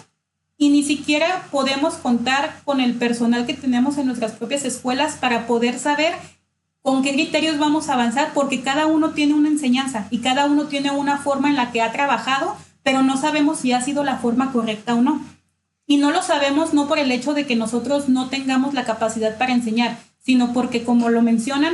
y 0.57 0.69
ni 0.69 0.83
siquiera 0.83 1.47
podemos 1.49 1.93
contar 1.93 2.61
con 2.65 2.81
el 2.81 2.95
personal 2.95 3.45
que 3.45 3.53
tenemos 3.53 3.97
en 3.97 4.07
nuestras 4.07 4.33
propias 4.33 4.65
escuelas 4.65 5.15
para 5.15 5.47
poder 5.47 5.79
saber 5.79 6.13
con 6.81 7.03
qué 7.03 7.13
criterios 7.13 7.57
vamos 7.57 7.87
a 7.87 7.93
avanzar 7.93 8.33
porque 8.33 8.61
cada 8.61 8.85
uno 8.85 9.11
tiene 9.11 9.33
una 9.33 9.47
enseñanza 9.47 10.07
y 10.09 10.19
cada 10.19 10.45
uno 10.47 10.67
tiene 10.67 10.91
una 10.91 11.19
forma 11.19 11.47
en 11.47 11.55
la 11.55 11.71
que 11.71 11.81
ha 11.81 11.93
trabajado, 11.93 12.57
pero 12.83 13.01
no 13.01 13.15
sabemos 13.15 13.59
si 13.59 13.71
ha 13.71 13.79
sido 13.79 14.03
la 14.03 14.17
forma 14.17 14.51
correcta 14.51 14.95
o 14.95 15.01
no. 15.01 15.38
Y 15.89 15.97
no 15.97 16.11
lo 16.11 16.21
sabemos 16.21 16.71
no 16.71 16.87
por 16.87 16.99
el 16.99 17.11
hecho 17.11 17.33
de 17.33 17.47
que 17.47 17.55
nosotros 17.55 18.09
no 18.09 18.29
tengamos 18.29 18.75
la 18.75 18.85
capacidad 18.85 19.39
para 19.39 19.53
enseñar, 19.53 19.97
sino 20.19 20.53
porque, 20.53 20.83
como 20.83 21.09
lo 21.09 21.23
mencionan 21.23 21.73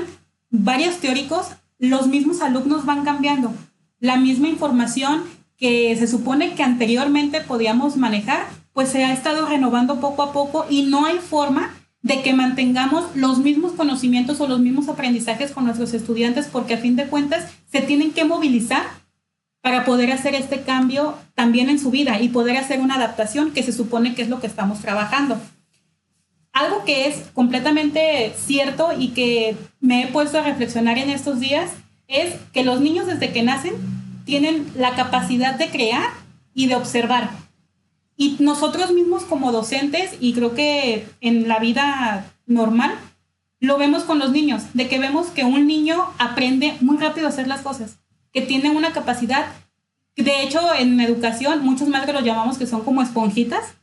varios 0.50 1.00
teóricos, 1.00 1.48
los 1.79 2.07
mismos 2.07 2.41
alumnos 2.41 2.86
van 2.86 3.03
cambiando. 3.03 3.51
La 4.00 4.15
misma 4.15 4.48
información 4.48 5.24
que 5.57 5.93
se 5.98 6.07
supone 6.07 6.53
que 6.55 6.63
anteriormente 6.63 7.41
podíamos 7.41 7.98
manejar, 7.98 8.48
pues 8.72 8.88
se 8.88 9.03
ha 9.03 9.12
estado 9.12 9.48
renovando 9.48 10.00
poco 10.00 10.24
a 10.24 10.31
poco 10.31 10.65
y 10.69 10.84
no 10.84 11.05
hay 11.05 11.17
forma 11.17 11.74
de 12.01 12.22
que 12.22 12.34
mantengamos 12.34 13.17
los 13.17 13.39
mismos 13.39 13.74
conocimientos 13.74 14.39
o 14.39 14.48
los 14.48 14.62
mismos 14.62 14.88
aprendizajes 14.88 15.51
con 15.51 15.65
nuestros 15.65 15.93
estudiantes 15.93 16.48
porque 16.50 16.75
a 16.75 16.77
fin 16.77 16.95
de 16.95 17.07
cuentas 17.07 17.51
se 17.69 17.81
tienen 17.81 18.13
que 18.13 18.24
movilizar 18.24 18.84
para 19.65 19.84
poder 19.84 20.12
hacer 20.12 20.36
este 20.36 20.62
cambio 20.62 21.17
también 21.34 21.72
en 21.72 21.79
su 21.79 21.89
vida 21.89 22.22
y 22.22 22.29
poder 22.29 22.55
hacer 22.55 22.79
una 22.81 22.98
adaptación 22.98 23.51
que 23.51 23.63
se 23.63 23.72
supone 23.72 24.13
que 24.13 24.22
es 24.22 24.29
lo 24.29 24.39
que 24.39 24.45
estamos 24.45 24.79
trabajando. 24.79 25.41
Algo 26.53 26.86
que 26.86 27.07
es 27.07 27.31
completamente 27.34 28.31
cierto 28.38 28.89
y 28.95 29.07
que 29.07 29.57
me 29.79 30.03
he 30.03 30.07
puesto 30.10 30.38
a 30.38 30.43
reflexionar 30.43 31.00
en 31.00 31.10
estos 31.10 31.39
días 31.39 31.72
es 32.07 32.36
que 32.53 32.63
los 32.63 32.79
niños 32.79 33.07
desde 33.07 33.34
que 33.34 33.41
nacen 33.41 33.74
tienen 34.24 34.72
la 34.75 34.93
capacidad 34.93 35.55
de 35.55 35.72
crear 35.72 36.12
y 36.53 36.67
de 36.67 36.75
observar. 36.75 37.31
Y 38.15 38.38
nosotros 38.38 38.91
mismos 38.91 39.24
como 39.24 39.51
docentes, 39.51 40.12
y 40.19 40.34
creo 40.34 40.53
que 40.53 41.07
en 41.22 41.48
la 41.48 41.57
vida 41.57 42.27
normal, 42.45 42.93
lo 43.60 43.79
vemos 43.79 44.03
con 44.03 44.19
los 44.19 44.31
niños, 44.31 44.62
de 44.75 44.88
que 44.88 45.00
vemos 45.00 45.29
que 45.29 45.43
un 45.43 45.65
niño 45.65 46.05
aprende 46.19 46.77
muy 46.81 46.98
rápido 46.98 47.25
a 47.25 47.29
hacer 47.29 47.48
las 47.48 47.62
cosas 47.62 47.98
que 48.36 48.42
tienen 48.42 48.75
una 48.75 48.92
capacidad, 48.92 49.46
de 50.18 50.44
hecho 50.44 50.60
en 50.77 51.00
educación 51.00 51.63
muchos 51.63 51.88
madres 51.88 52.13
lo 52.13 52.20
llamamos 52.20 52.58
que 52.58 52.68
son 52.68 52.84
como 52.84 53.01
esponjitas, 53.01 53.75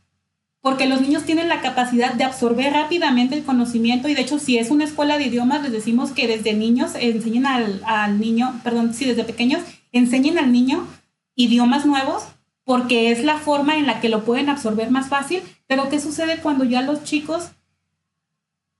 porque 0.61 0.87
los 0.87 1.01
niños 1.01 1.25
tienen 1.25 1.49
la 1.49 1.63
capacidad 1.63 2.13
de 2.13 2.25
absorber 2.25 2.75
rápidamente 2.75 3.35
el 3.35 3.45
conocimiento 3.45 4.11
y 4.11 4.15
de 4.15 4.21
hecho 4.21 4.39
si 4.39 4.59
es 4.59 4.71
una 4.71 4.85
escuela 4.85 5.17
de 5.17 5.25
idiomas 5.25 5.63
les 5.63 5.73
decimos 5.73 6.11
que 6.11 6.29
desde 6.29 6.53
niños 6.53 6.93
enseñen 7.01 7.47
al, 7.47 7.81
al 7.87 8.21
niño, 8.21 8.61
perdón, 8.63 8.93
si 8.93 9.07
desde 9.07 9.25
pequeños 9.25 9.63
enseñen 9.91 10.37
al 10.37 10.53
niño 10.53 10.87
idiomas 11.35 11.87
nuevos 11.87 12.25
porque 12.65 13.11
es 13.11 13.25
la 13.25 13.39
forma 13.39 13.79
en 13.79 13.87
la 13.87 14.01
que 14.03 14.11
lo 14.11 14.23
pueden 14.23 14.51
absorber 14.51 14.91
más 14.91 15.09
fácil, 15.09 15.43
pero 15.67 15.89
¿qué 15.89 15.99
sucede 15.99 16.41
cuando 16.43 16.65
ya 16.65 16.83
los 16.83 17.05
chicos 17.05 17.53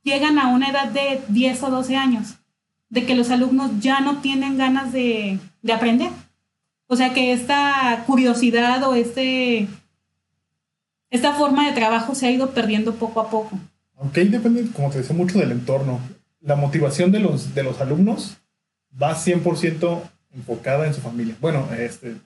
llegan 0.03 0.39
a 0.39 0.49
una 0.49 0.69
edad 0.69 0.89
de 0.89 1.23
10 1.29 1.63
o 1.63 1.71
12 1.71 1.97
años? 1.97 2.35
de 2.91 3.07
que 3.07 3.15
los 3.15 3.31
alumnos 3.31 3.71
ya 3.81 4.01
no 4.01 4.19
tienen 4.19 4.59
ganas 4.59 4.93
de, 4.93 5.39
de 5.63 5.73
aprender. 5.73 6.11
O 6.87 6.97
sea 6.97 7.15
que 7.15 7.33
esta 7.33 8.05
curiosidad 8.07 8.83
o 8.83 8.95
este, 8.95 9.67
esta 11.11 11.33
forma 11.33 11.67
de 11.67 11.75
trabajo 11.75 12.15
se 12.15 12.27
ha 12.27 12.31
ido 12.31 12.51
perdiendo 12.51 12.95
poco 12.95 13.21
a 13.21 13.31
poco. 13.31 13.59
Aunque 13.97 14.21
ahí 14.21 14.29
depende, 14.29 14.67
como 14.73 14.91
te 14.91 14.99
decía, 14.99 15.17
mucho 15.17 15.39
del 15.39 15.53
entorno. 15.53 16.01
La 16.41 16.57
motivación 16.57 17.13
de 17.13 17.21
los, 17.21 17.55
de 17.55 17.63
los 17.63 17.81
alumnos 17.81 18.37
va 19.01 19.15
100% 19.15 20.03
enfocada 20.35 20.87
en 20.87 20.95
su 20.95 21.01
familia. 21.01 21.37
Bueno, 21.41 21.69
este, 21.79 22.17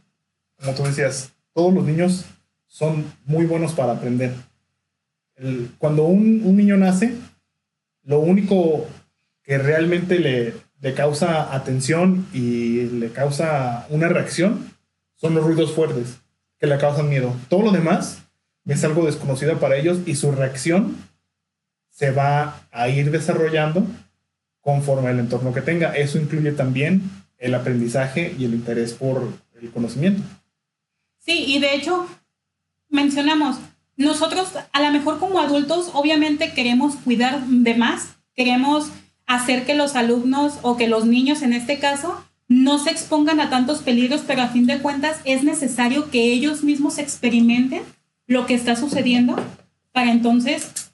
como 0.58 0.74
tú 0.74 0.84
decías, 0.84 1.32
todos 1.52 1.72
los 1.72 1.84
niños 1.84 2.24
son 2.66 3.04
muy 3.24 3.46
buenos 3.46 3.72
para 3.72 3.92
aprender. 3.92 4.34
cuando 5.78 6.04
un, 6.04 6.42
un, 6.44 6.56
niño 6.56 6.76
nace, 6.76 7.14
lo 8.02 8.20
único 8.20 8.86
que 9.42 9.58
realmente 9.58 10.18
le, 10.18 10.54
le 10.80 10.94
causa 10.94 11.54
atención 11.54 12.26
y 12.32 12.82
le 12.82 13.10
causa 13.10 13.86
una 13.90 14.08
reacción 14.08 14.70
son 15.16 15.34
los 15.34 15.44
ruidos 15.44 15.72
fuertes 15.72 16.18
que 16.58 16.66
le 16.66 16.78
causan 16.78 17.08
miedo. 17.08 17.34
Todo 17.48 17.62
lo 17.62 17.72
demás 17.72 18.22
es 18.66 18.84
algo 18.84 19.06
desconocido 19.06 19.58
para 19.58 19.76
ellos 19.76 19.98
y 20.06 20.16
su 20.16 20.32
reacción 20.32 20.96
se 21.90 22.10
va 22.10 22.60
a 22.70 22.88
ir 22.88 23.10
desarrollando 23.10 23.86
conforme 24.60 25.08
al 25.08 25.18
entorno 25.18 25.54
que 25.54 25.62
tenga. 25.62 25.96
Eso 25.96 26.18
incluye 26.18 26.52
también 26.52 27.02
el 27.38 27.54
aprendizaje 27.54 28.34
y 28.38 28.44
el 28.44 28.54
interés 28.54 28.92
por 28.92 29.26
el 29.60 29.70
conocimiento. 29.70 30.22
Sí, 31.18 31.44
y 31.46 31.58
de 31.58 31.74
hecho, 31.74 32.06
mencionamos, 32.88 33.56
nosotros 33.96 34.52
a 34.72 34.82
lo 34.82 34.92
mejor 34.92 35.18
como 35.18 35.40
adultos 35.40 35.90
obviamente 35.94 36.52
queremos 36.52 36.96
cuidar 36.96 37.46
de 37.46 37.74
más, 37.74 38.16
queremos 38.34 38.90
hacer 39.26 39.66
que 39.66 39.74
los 39.74 39.96
alumnos 39.96 40.58
o 40.62 40.76
que 40.76 40.88
los 40.88 41.04
niños 41.04 41.42
en 41.42 41.52
este 41.52 41.78
caso 41.78 42.24
no 42.48 42.78
se 42.78 42.90
expongan 42.90 43.40
a 43.40 43.50
tantos 43.50 43.82
peligros, 43.82 44.22
pero 44.26 44.42
a 44.42 44.48
fin 44.48 44.66
de 44.66 44.78
cuentas 44.78 45.20
es 45.24 45.42
necesario 45.42 46.10
que 46.10 46.32
ellos 46.32 46.62
mismos 46.62 46.98
experimenten 46.98 47.82
lo 48.26 48.46
que 48.46 48.54
está 48.54 48.76
sucediendo 48.76 49.36
para 49.92 50.12
entonces 50.12 50.92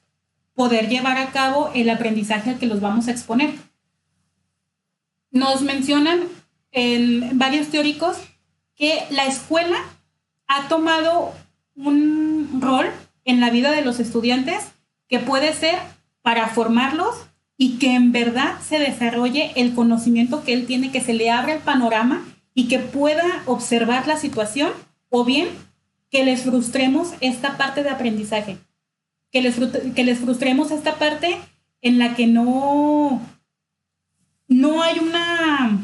poder 0.54 0.88
llevar 0.88 1.18
a 1.18 1.30
cabo 1.30 1.70
el 1.74 1.90
aprendizaje 1.90 2.50
al 2.50 2.58
que 2.58 2.66
los 2.66 2.80
vamos 2.80 3.08
a 3.08 3.10
exponer. 3.10 3.54
Nos 5.30 5.62
mencionan 5.62 6.20
en 6.72 7.38
varios 7.38 7.68
teóricos 7.68 8.16
que 8.76 9.04
la 9.10 9.26
escuela 9.26 9.76
ha 10.46 10.68
tomado 10.68 11.34
un 11.74 12.60
rol 12.60 12.86
en 13.24 13.40
la 13.40 13.50
vida 13.50 13.70
de 13.72 13.82
los 13.82 14.00
estudiantes 14.00 14.72
que 15.08 15.18
puede 15.18 15.52
ser 15.52 15.78
para 16.22 16.48
formarlos 16.48 17.14
y 17.62 17.78
que 17.78 17.94
en 17.94 18.10
verdad 18.10 18.58
se 18.60 18.80
desarrolle 18.80 19.52
el 19.54 19.72
conocimiento 19.72 20.42
que 20.42 20.52
él 20.52 20.66
tiene, 20.66 20.90
que 20.90 21.00
se 21.00 21.14
le 21.14 21.30
abra 21.30 21.52
el 21.52 21.60
panorama 21.60 22.24
y 22.54 22.66
que 22.66 22.80
pueda 22.80 23.44
observar 23.46 24.08
la 24.08 24.16
situación 24.16 24.72
o 25.10 25.24
bien 25.24 25.46
que 26.10 26.24
les 26.24 26.42
frustremos 26.42 27.12
esta 27.20 27.56
parte 27.58 27.84
de 27.84 27.90
aprendizaje 27.90 28.58
que 29.30 29.42
les, 29.42 29.54
que 29.94 30.02
les 30.02 30.18
frustremos 30.18 30.72
esta 30.72 30.96
parte 30.96 31.38
en 31.82 32.00
la 32.00 32.16
que 32.16 32.26
no, 32.26 33.22
no 34.48 34.82
hay 34.82 34.98
una, 34.98 35.78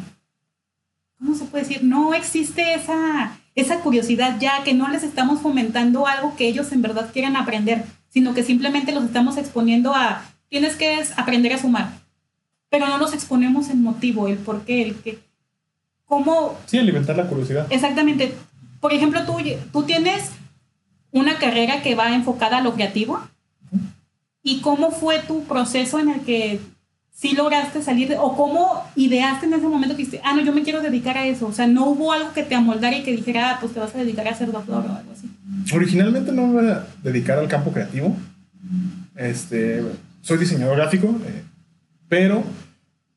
¿cómo 1.17 1.37
se 1.37 1.45
puede 1.45 1.63
decir? 1.63 1.85
No 1.85 2.13
existe 2.13 2.75
esa, 2.75 3.39
esa 3.55 3.83
curiosidad 3.83 4.41
ya, 4.41 4.65
que 4.65 4.75
no 4.75 4.89
les 4.89 5.05
estamos 5.05 5.43
fomentando 5.43 6.09
algo 6.09 6.35
que 6.35 6.49
ellos 6.49 6.73
en 6.73 6.83
verdad 6.83 7.13
quieran 7.13 7.37
aprender, 7.37 7.85
sino 8.09 8.35
que 8.35 8.43
simplemente 8.43 8.91
los 8.91 9.05
estamos 9.05 9.37
exponiendo 9.37 9.95
a, 9.95 10.25
tienes 10.49 10.77
que 10.77 11.03
aprender 11.17 11.53
a 11.53 11.59
sumar, 11.59 11.91
pero 12.69 12.87
no 12.87 12.99
los 12.99 13.15
exponemos 13.15 13.69
el 13.71 13.79
motivo, 13.79 14.29
el 14.29 14.39
por 14.39 14.65
qué, 14.65 14.83
el 14.83 14.97
que, 14.97 15.19
cómo... 16.05 16.59
Sí, 16.67 16.79
alimentar 16.79 17.17
la 17.17 17.27
curiosidad. 17.27 17.67
Exactamente. 17.71 18.35
Por 18.81 18.93
ejemplo, 18.93 19.25
tú, 19.25 19.37
tú 19.73 19.83
tienes 19.85 20.31
una 21.11 21.39
carrera 21.39 21.83
que 21.83 21.95
va 21.95 22.15
enfocada 22.15 22.59
a 22.59 22.61
lo 22.63 22.75
creativo, 22.75 23.21
¿Y 24.49 24.61
cómo 24.61 24.91
fue 24.91 25.19
tu 25.21 25.45
proceso 25.45 25.99
en 25.99 26.09
el 26.09 26.21
que 26.21 26.59
sí 27.13 27.35
lograste 27.35 27.83
salir 27.83 28.17
o 28.19 28.35
cómo 28.35 28.83
ideaste 28.97 29.45
en 29.45 29.53
ese 29.53 29.67
momento 29.67 29.95
que 29.95 30.05
dijiste, 30.05 30.23
ah, 30.25 30.35
no, 30.35 30.43
yo 30.43 30.55
me 30.55 30.63
quiero 30.63 30.81
dedicar 30.81 31.19
a 31.19 31.27
eso? 31.27 31.49
O 31.49 31.53
sea, 31.53 31.67
no 31.67 31.87
hubo 31.87 32.13
algo 32.13 32.33
que 32.33 32.45
te 32.45 32.55
amoldara 32.55 32.97
y 32.97 33.03
que 33.03 33.15
dijera, 33.15 33.51
ah, 33.51 33.59
pues 33.61 33.75
te 33.75 33.81
vas 33.81 33.95
a 33.95 33.99
dedicar 33.99 34.27
a 34.27 34.35
ser 34.35 34.51
doctor 34.51 34.87
o 34.87 34.97
algo 34.97 35.13
así. 35.13 35.29
Originalmente 35.75 36.33
no 36.33 36.47
me 36.47 36.63
iba 36.63 36.73
a 36.73 36.87
dedicar 37.03 37.39
al 37.39 37.49
campo 37.49 37.73
creativo. 37.73 38.17
Este, 39.17 39.85
soy 40.29 40.37
diseñador 40.37 40.77
gráfico, 40.77 41.09
eh, 41.27 41.43
pero 42.07 42.45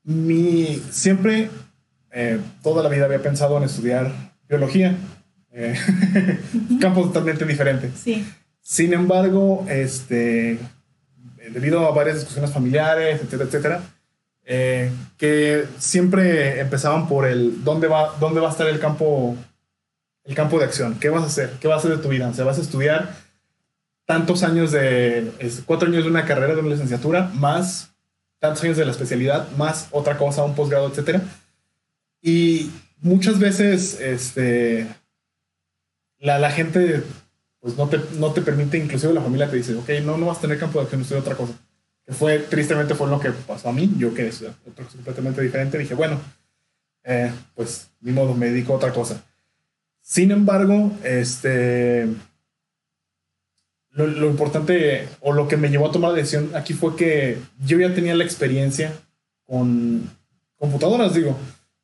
mi, 0.06 0.82
siempre, 0.92 1.50
eh, 2.10 2.40
toda 2.64 2.82
la 2.82 2.88
vida 2.88 3.04
había 3.04 3.22
pensado 3.22 3.58
en 3.58 3.64
estudiar 3.64 4.14
biología. 4.48 4.96
Eh, 5.52 5.76
campo 6.80 7.04
totalmente 7.04 7.44
diferente. 7.44 7.92
Sí. 8.02 8.26
Sin 8.62 8.94
embargo, 8.94 9.66
este, 9.68 10.58
debido 11.52 11.86
a 11.86 11.92
varias 11.92 12.16
discusiones 12.16 12.52
familiares, 12.52 13.20
etcétera, 13.22 13.44
etcétera, 13.44 13.82
eh, 14.46 14.90
que 15.18 15.66
siempre 15.80 16.62
empezaban 16.62 17.10
por 17.10 17.28
el 17.28 17.62
dónde 17.66 17.90
va, 17.90 18.16
dónde 18.22 18.40
va 18.40 18.48
a 18.48 18.52
estar 18.52 18.68
el 18.70 18.80
campo, 18.80 19.36
el 20.24 20.34
campo 20.34 20.60
de 20.60 20.64
acción, 20.64 20.98
qué 20.98 21.10
vas 21.10 21.24
a 21.24 21.28
hacer, 21.28 21.58
qué 21.60 21.68
vas 21.68 21.76
a 21.76 21.80
hacer 21.80 21.98
de 21.98 22.04
tu 22.04 22.08
vida, 22.08 22.30
o 22.30 22.34
sea, 22.34 22.46
vas 22.46 22.58
a 22.58 22.62
estudiar 22.62 23.14
tantos 24.12 24.44
años 24.44 24.74
de, 24.74 25.32
cuatro 25.66 25.88
años 25.88 26.04
de 26.04 26.10
una 26.10 26.26
carrera, 26.26 26.54
de 26.54 26.60
una 26.60 26.72
licenciatura, 26.72 27.32
más 27.34 27.94
tantos 28.40 28.62
años 28.66 28.76
de 28.76 28.84
la 28.84 28.92
especialidad, 28.92 29.50
más 29.56 29.88
otra 29.92 30.18
cosa, 30.18 30.44
un 30.44 30.54
posgrado, 30.54 30.90
etcétera. 30.90 31.22
Y 32.22 32.72
muchas 33.00 33.40
veces, 33.40 34.02
este, 34.02 34.86
la, 36.20 36.40
la 36.40 36.52
gente 36.52 37.04
pues 37.62 37.78
no 37.78 37.88
te, 37.88 38.02
no 38.18 38.34
te 38.34 38.42
permite, 38.42 38.78
inclusive 38.78 39.14
la 39.14 39.22
familia 39.22 39.50
te 39.50 39.56
dice, 39.56 39.76
ok, 39.76 39.90
no, 40.04 40.18
no 40.18 40.26
vas 40.26 40.40
a 40.40 40.42
tener 40.42 40.60
campo 40.60 40.80
de 40.80 40.84
acción, 40.84 41.04
estudia 41.04 41.22
otra 41.22 41.36
cosa. 41.36 41.54
Que 42.06 42.12
fue, 42.12 42.40
tristemente 42.40 42.94
fue 42.94 43.08
lo 43.08 43.18
que 43.18 43.32
pasó 43.32 43.70
a 43.70 43.74
mí, 43.74 43.94
yo 43.98 44.14
que 44.14 44.28
es 44.28 44.40
cosa 44.40 44.90
completamente 44.94 45.42
diferente, 45.42 45.78
dije, 45.78 45.94
bueno, 45.94 46.20
eh, 47.06 47.32
pues 47.56 47.90
ni 48.02 48.12
modo, 48.12 48.34
me 48.34 48.48
dedico 48.48 48.74
a 48.74 48.76
otra 48.76 48.92
cosa. 48.92 49.24
Sin 50.02 50.32
embargo, 50.32 50.92
este, 51.02 52.10
lo, 53.94 54.08
lo, 54.08 54.28
importante 54.28 55.08
o 55.20 55.34
lo 55.34 55.48
que 55.48 55.58
me 55.58 55.70
llevó 55.70 55.88
a 55.88 55.92
tomar 55.92 56.12
la 56.12 56.18
decisión 56.18 56.52
aquí 56.56 56.74
fue 56.74 56.96
que 56.96 57.38
yo 57.66 57.80
ya 57.80 57.94
tenía 57.94 58.16
la 58.16 58.24
experiencia 58.24 58.94
con 59.46 60.10
computadoras, 60.58 61.14
digo. 61.14 61.38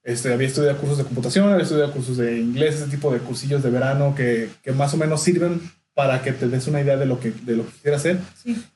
Este, 0.04 0.32
había 0.32 0.48
estudiado 0.48 0.78
cursos 0.78 1.00
de 1.00 1.04
computación, 1.04 1.50
había 1.50 1.64
estudiado 1.64 1.92
cursos 1.92 2.16
de 2.16 2.40
inglés, 2.40 2.76
ese 2.76 2.88
tipo 2.88 3.12
de 3.12 3.20
cursillos 3.20 3.62
de 3.62 3.70
verano 3.70 4.16
que, 4.16 4.50
que 4.64 4.72
más 4.72 4.94
o 4.94 4.98
menos 4.98 5.22
sirven 5.22 5.60
para 5.94 6.22
que 6.22 6.32
te 6.32 6.48
des 6.48 6.68
una 6.68 6.80
idea 6.80 6.96
de 6.96 7.06
lo 7.06 7.20
que, 7.20 7.32
de 7.32 7.58
lo 7.58 7.66
que 7.66 7.74
quieras 7.82 8.02
hacer. 8.02 8.20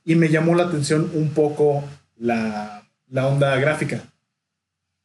Y 0.03 0.15
me 0.15 0.27
llamó 0.27 0.55
la 0.55 0.63
atención 0.63 1.09
un 1.13 1.29
poco 1.29 1.85
la, 2.17 2.83
la 3.07 3.27
onda 3.27 3.55
gráfica, 3.57 4.01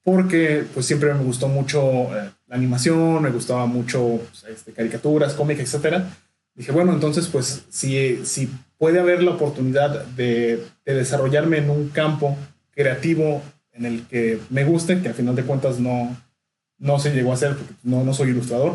porque 0.02 0.64
pues 0.72 0.86
siempre 0.86 1.12
me 1.12 1.22
gustó 1.22 1.46
mucho 1.46 1.80
eh, 2.16 2.30
la 2.46 2.56
animación, 2.56 3.22
me 3.22 3.30
gustaba 3.30 3.66
mucho 3.66 4.18
pues, 4.30 4.44
este, 4.48 4.72
caricaturas, 4.72 5.34
cómics, 5.34 5.74
etc. 5.74 6.04
Dije, 6.56 6.72
bueno, 6.72 6.92
entonces 6.92 7.28
pues 7.28 7.64
si, 7.68 8.24
si 8.24 8.50
puede 8.78 8.98
haber 8.98 9.22
la 9.22 9.32
oportunidad 9.32 10.04
de, 10.06 10.64
de 10.84 10.94
desarrollarme 10.94 11.58
en 11.58 11.70
un 11.70 11.90
campo 11.90 12.36
creativo 12.70 13.42
en 13.72 13.84
el 13.84 14.06
que 14.06 14.40
me 14.50 14.64
guste, 14.64 15.00
que 15.00 15.08
al 15.08 15.14
final 15.14 15.36
de 15.36 15.44
cuentas 15.44 15.78
no, 15.78 16.16
no 16.78 16.98
se 16.98 17.12
llegó 17.12 17.30
a 17.30 17.34
hacer 17.34 17.56
porque 17.56 17.74
no, 17.82 18.04
no 18.04 18.14
soy 18.14 18.30
ilustrador. 18.30 18.74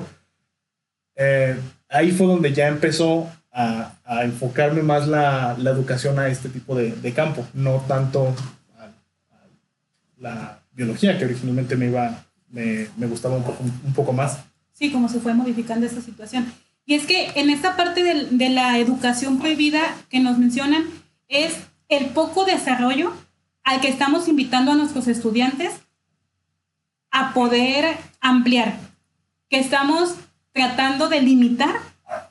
Eh, 1.15 1.55
ahí 1.89 2.11
fue 2.11 2.27
donde 2.27 2.53
ya 2.53 2.67
empezó 2.67 3.29
a, 3.51 3.93
a 4.05 4.23
enfocarme 4.23 4.81
más 4.81 5.07
la, 5.07 5.55
la, 5.57 5.71
educación 5.71 6.19
a 6.19 6.27
este 6.27 6.49
tipo 6.49 6.75
de, 6.75 6.91
de 6.93 7.13
campo, 7.13 7.45
no 7.53 7.83
tanto 7.87 8.33
a, 8.77 8.85
a, 8.85 9.47
la 10.17 10.59
biología, 10.71 11.17
que 11.17 11.25
originalmente 11.25 11.75
me, 11.75 11.87
iba, 11.87 12.23
me, 12.49 12.87
me 12.97 13.07
gustaba 13.07 13.35
un 13.35 13.43
poco, 13.43 13.63
un 13.63 13.93
poco 13.93 14.13
más. 14.13 14.39
Sí, 14.71 14.91
como 14.91 15.09
se 15.09 15.19
fue 15.19 15.33
modificando 15.33 15.85
esta 15.85 16.01
situación. 16.01 16.45
Y 16.85 16.95
es 16.95 17.05
que 17.05 17.31
en 17.35 17.49
esta 17.49 17.77
parte 17.77 18.03
de, 18.03 18.49
la 18.49 18.77
educación 18.77 19.39
prohibida 19.39 19.81
que 20.09 20.19
nos 20.19 20.37
mencionan 20.37 20.85
es 21.27 21.55
el 21.89 22.07
poco 22.07 22.45
desarrollo 22.45 23.13
al 23.63 23.79
que 23.81 23.89
estamos 23.89 24.27
invitando 24.27 24.71
a 24.71 24.75
nuestros 24.75 25.07
estudiantes 25.07 25.73
a 27.11 27.33
poder 27.33 27.97
ampliar, 28.19 28.77
que 29.49 29.59
estamos 29.59 30.15
tratando 30.53 31.07
de 31.07 31.21
limitar 31.21 31.75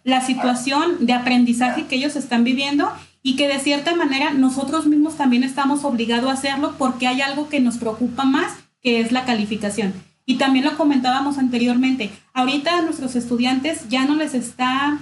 la 0.04 0.21
situación 0.21 1.07
de 1.07 1.12
aprendizaje 1.12 1.87
que 1.87 1.97
ellos 1.97 2.16
están 2.16 2.45
viviendo 2.45 2.90
y 3.23 3.37
que 3.37 3.49
de 3.49 3.59
cierta 3.59 3.95
manera 3.95 4.33
nosotros 4.33 4.87
mismos 4.87 5.16
también 5.16 5.45
estamos 5.45 5.85
obligados 5.85 6.30
a 6.30 6.35
hacerlo 6.35 6.75
porque 6.78 7.07
hay 7.07 7.21
algo 7.21 7.49
que 7.49 7.61
nos 7.61 7.78
preocupa 7.78 8.25
más, 8.25 8.52
que 8.83 9.00
es 9.00 9.12
la 9.12 9.25
calificación. 9.25 9.92
Y 10.31 10.37
también 10.37 10.65
lo 10.65 10.77
comentábamos 10.77 11.39
anteriormente, 11.39 12.09
ahorita 12.35 12.79
a 12.79 12.83
nuestros 12.83 13.17
estudiantes 13.17 13.89
ya 13.89 14.05
no 14.05 14.15
les 14.15 14.33
está, 14.33 15.01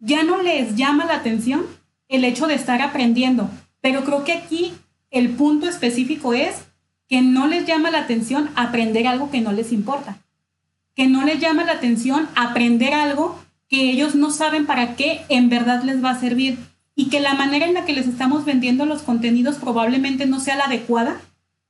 ya 0.00 0.24
no 0.24 0.42
les 0.42 0.74
llama 0.74 1.04
la 1.04 1.14
atención 1.14 1.64
el 2.08 2.24
hecho 2.24 2.48
de 2.48 2.54
estar 2.54 2.82
aprendiendo, 2.82 3.48
pero 3.80 4.02
creo 4.02 4.24
que 4.24 4.32
aquí 4.32 4.72
el 5.12 5.28
punto 5.28 5.68
específico 5.68 6.34
es 6.34 6.64
que 7.08 7.22
no 7.22 7.46
les 7.46 7.64
llama 7.64 7.92
la 7.92 8.00
atención 8.00 8.50
aprender 8.56 9.06
algo 9.06 9.30
que 9.30 9.40
no 9.40 9.52
les 9.52 9.70
importa, 9.70 10.18
que 10.96 11.06
no 11.06 11.24
les 11.24 11.38
llama 11.38 11.62
la 11.62 11.74
atención 11.74 12.28
aprender 12.34 12.92
algo 12.92 13.38
que 13.68 13.92
ellos 13.92 14.16
no 14.16 14.32
saben 14.32 14.66
para 14.66 14.96
qué 14.96 15.20
en 15.28 15.48
verdad 15.48 15.84
les 15.84 16.02
va 16.02 16.10
a 16.10 16.18
servir 16.18 16.58
y 16.96 17.08
que 17.08 17.20
la 17.20 17.34
manera 17.34 17.66
en 17.66 17.74
la 17.74 17.84
que 17.84 17.92
les 17.92 18.08
estamos 18.08 18.44
vendiendo 18.44 18.84
los 18.84 19.02
contenidos 19.02 19.58
probablemente 19.58 20.26
no 20.26 20.40
sea 20.40 20.56
la 20.56 20.64
adecuada 20.64 21.20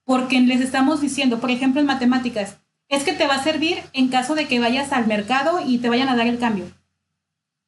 porque 0.07 0.41
les 0.41 0.63
estamos 0.63 1.03
diciendo, 1.03 1.41
por 1.41 1.51
ejemplo, 1.51 1.79
en 1.83 1.87
matemáticas, 1.87 2.57
es 2.91 3.05
que 3.05 3.13
te 3.13 3.27
va 3.27 3.37
a 3.37 3.43
servir 3.43 3.79
en 3.93 4.09
caso 4.09 4.35
de 4.35 4.47
que 4.47 4.61
vayas 4.61 4.93
al 4.93 5.07
mercado 5.07 5.61
y 5.65 5.79
te 5.79 5.89
vayan 5.89 6.09
a 6.09 6.17
dar 6.17 6.27
el 6.27 6.39
cambio. 6.39 6.67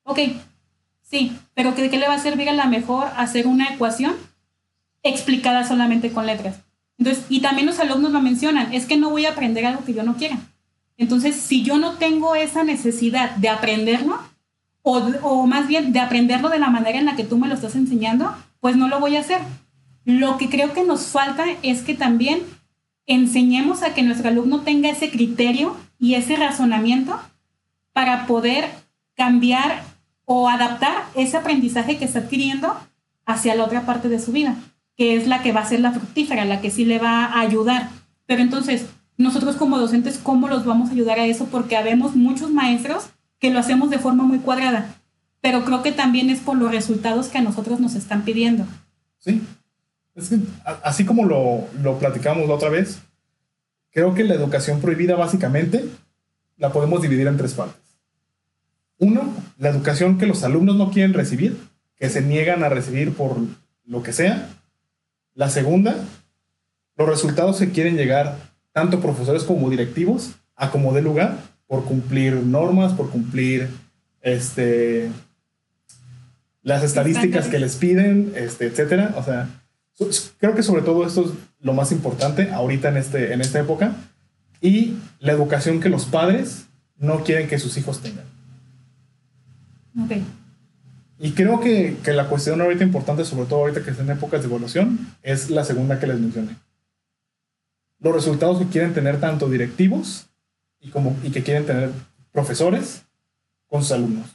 Ok, 0.03 0.19
sí, 1.01 1.39
pero 1.55 1.73
¿de 1.73 1.89
qué 1.89 1.97
le 1.97 2.09
va 2.09 2.15
a 2.15 2.19
servir 2.19 2.49
a 2.49 2.53
la 2.53 2.67
mejor 2.67 3.07
hacer 3.17 3.47
una 3.47 3.73
ecuación 3.73 4.15
explicada 5.05 5.67
solamente 5.67 6.13
con 6.13 6.27
letras? 6.27 6.57
Entonces, 6.99 7.25
y 7.29 7.41
también 7.41 7.67
los 7.67 7.79
alumnos 7.79 8.11
lo 8.11 8.21
mencionan, 8.21 8.75
es 8.75 8.85
que 8.85 8.97
no 8.97 9.11
voy 9.11 9.25
a 9.27 9.31
aprender 9.31 9.65
algo 9.65 9.85
que 9.85 9.95
yo 9.95 10.03
no 10.03 10.17
quiera. 10.17 10.39
Entonces, 10.97 11.37
si 11.37 11.63
yo 11.63 11.79
no 11.79 11.95
tengo 11.95 12.35
esa 12.35 12.65
necesidad 12.65 13.31
de 13.37 13.49
aprenderlo, 13.49 14.21
o, 14.83 14.99
o 15.23 15.47
más 15.47 15.69
bien 15.69 15.93
de 15.93 16.01
aprenderlo 16.01 16.49
de 16.49 16.59
la 16.59 16.69
manera 16.69 16.99
en 16.99 17.07
la 17.07 17.15
que 17.15 17.25
tú 17.25 17.39
me 17.39 17.47
lo 17.47 17.55
estás 17.55 17.77
enseñando, 17.77 18.35
pues 18.61 18.77
no 18.77 18.89
lo 18.89 18.99
voy 18.99 19.17
a 19.17 19.21
hacer. 19.21 19.41
Lo 20.05 20.37
que 20.37 20.51
creo 20.51 20.73
que 20.73 20.83
nos 20.83 21.07
falta 21.07 21.45
es 21.63 21.83
que 21.83 21.95
también 21.95 22.43
enseñemos 23.07 23.83
a 23.83 23.95
que 23.95 24.03
nuestro 24.03 24.29
alumno 24.29 24.61
tenga 24.61 24.91
ese 24.91 25.11
criterio 25.11 25.77
y 25.99 26.15
ese 26.15 26.37
razonamiento 26.37 27.19
para 27.93 28.27
poder 28.27 28.69
cambiar 29.15 29.83
o 30.25 30.49
adaptar 30.49 31.05
ese 31.15 31.37
aprendizaje 31.37 31.99
que 31.99 32.05
está 32.05 32.21
adquiriendo 32.21 32.75
hacia 33.27 33.55
la 33.55 33.65
otra 33.65 33.87
parte 33.87 34.09
de 34.09 34.19
su 34.19 34.33
vida, 34.33 34.57
que 34.97 35.17
es 35.17 35.27
la 35.27 35.43
que 35.43 35.53
va 35.53 35.61
a 35.61 35.69
ser 35.69 35.81
la 35.81 35.93
fructífera, 35.93 36.45
la 36.45 36.61
que 36.61 36.71
sí 36.71 36.85
le 36.85 36.99
va 36.99 37.25
a 37.25 37.41
ayudar. 37.41 37.91
Pero 38.27 38.43
entonces, 38.43 38.87
nosotros 39.17 39.57
como 39.57 39.79
docentes, 39.79 40.19
¿cómo 40.23 40.49
los 40.49 40.65
vamos 40.65 40.89
a 40.89 40.93
ayudar 40.93 41.19
a 41.19 41.27
eso? 41.27 41.47
Porque 41.47 41.77
habemos 41.77 42.17
muchos 42.17 42.51
maestros 42.51 43.11
que 43.39 43.51
lo 43.51 43.59
hacemos 43.59 43.91
de 43.91 43.99
forma 43.99 44.25
muy 44.25 44.39
cuadrada, 44.39 44.95
pero 45.41 45.65
creo 45.65 45.83
que 45.83 45.93
también 45.93 46.31
es 46.31 46.41
por 46.41 46.57
los 46.57 46.71
resultados 46.71 47.29
que 47.29 47.39
a 47.39 47.43
nosotros 47.43 47.81
nos 47.81 47.95
están 47.95 48.23
pidiendo. 48.23 48.65
Sí, 49.19 49.43
es 50.15 50.29
que, 50.29 50.39
así 50.83 51.05
como 51.05 51.25
lo, 51.25 51.69
lo 51.83 51.99
platicamos 51.99 52.49
la 52.49 52.55
otra 52.55 52.69
vez, 52.69 52.99
creo 53.91 54.15
que 54.15 54.25
la 54.25 54.35
educación 54.35 54.81
prohibida 54.81 55.17
básicamente 55.17 55.85
la 56.57 56.73
podemos 56.73 57.03
dividir 57.03 57.27
en 57.27 57.37
tres 57.37 57.55
partes. 57.55 57.81
Uno, 58.99 59.35
la 59.59 59.71
educación 59.71 60.19
que 60.19 60.27
los 60.27 60.45
alumnos 60.45 60.77
no 60.77 60.91
quieren 60.91 61.15
recibir, 61.15 61.57
que 61.97 62.09
se 62.09 62.23
niegan 62.23 62.63
a 62.63 62.69
recibir 62.69 63.15
por 63.15 63.37
lo 63.85 64.03
que 64.03 64.13
sea. 64.13 64.49
La 65.35 65.51
segunda, 65.51 65.97
los 66.97 67.09
resultados 67.09 67.59
que 67.59 67.71
quieren 67.71 67.97
llegar 67.97 68.37
tanto 68.73 69.01
profesores 69.01 69.45
como 69.45 69.71
directivos 69.71 70.33
a 70.57 70.71
como 70.71 70.93
de 70.93 71.03
lugar 71.03 71.39
por 71.67 71.85
cumplir 71.85 72.35
normas, 72.35 72.93
por 72.93 73.11
cumplir 73.11 73.69
este, 74.21 75.11
las 76.63 76.83
estadísticas 76.83 77.49
que 77.49 77.59
les 77.59 77.77
piden, 77.77 78.33
este, 78.37 78.67
etcétera. 78.67 79.15
O 79.17 79.23
sea, 79.23 79.49
Creo 80.39 80.55
que 80.55 80.63
sobre 80.63 80.83
todo 80.83 81.07
esto 81.07 81.25
es 81.25 81.31
lo 81.61 81.75
más 81.75 81.93
importante 81.93 82.51
ahorita 82.51 82.89
en, 82.89 82.97
este, 82.97 83.33
en 83.33 83.41
esta 83.41 83.61
época 83.61 83.95
y 84.61 84.97
la 85.21 85.33
educación 85.33 85.81
que 85.81 85.89
los 85.89 86.07
padres 86.07 86.67
no 86.97 87.23
quieren 87.25 87.49
que 87.49 87.59
sus 87.59 87.77
hijos 87.77 88.01
tengan. 88.01 88.25
Okay. 90.05 90.25
Y 91.19 91.33
creo 91.33 91.61
que, 91.61 91.99
que, 92.03 92.13
la 92.13 92.29
cuestión 92.29 92.61
ahorita 92.61 92.83
importante, 92.83 93.25
sobre 93.25 93.47
todo 93.47 93.61
ahorita 93.61 93.85
que 93.85 93.91
están 93.91 94.07
en 94.07 94.17
épocas 94.17 94.41
de 94.41 94.49
evaluación, 94.49 95.15
es 95.23 95.51
la 95.51 95.65
segunda 95.65 96.01
que 96.01 96.07
les 96.07 96.19
mencioné. 96.19 96.57
Los 98.01 98.15
resultados 98.15 98.59
que 98.59 98.67
quieren 98.67 98.95
tener 98.95 99.21
tanto 99.21 99.49
directivos 99.49 100.27
y, 100.81 100.91
como, 100.91 101.17
y 101.23 101.31
que 101.31 101.43
quieren 101.43 101.67
tener 101.67 101.91
profesores 102.33 103.03
con 103.69 103.83
sus 103.83 103.93
alumnos. 103.93 104.27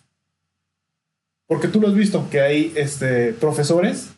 Porque 1.47 1.67
tú 1.67 1.81
lo 1.81 1.87
has 1.87 1.95
visto, 1.95 2.29
que 2.29 2.41
hay 2.41 2.73
este, 2.75 3.33
profesores 3.33 4.11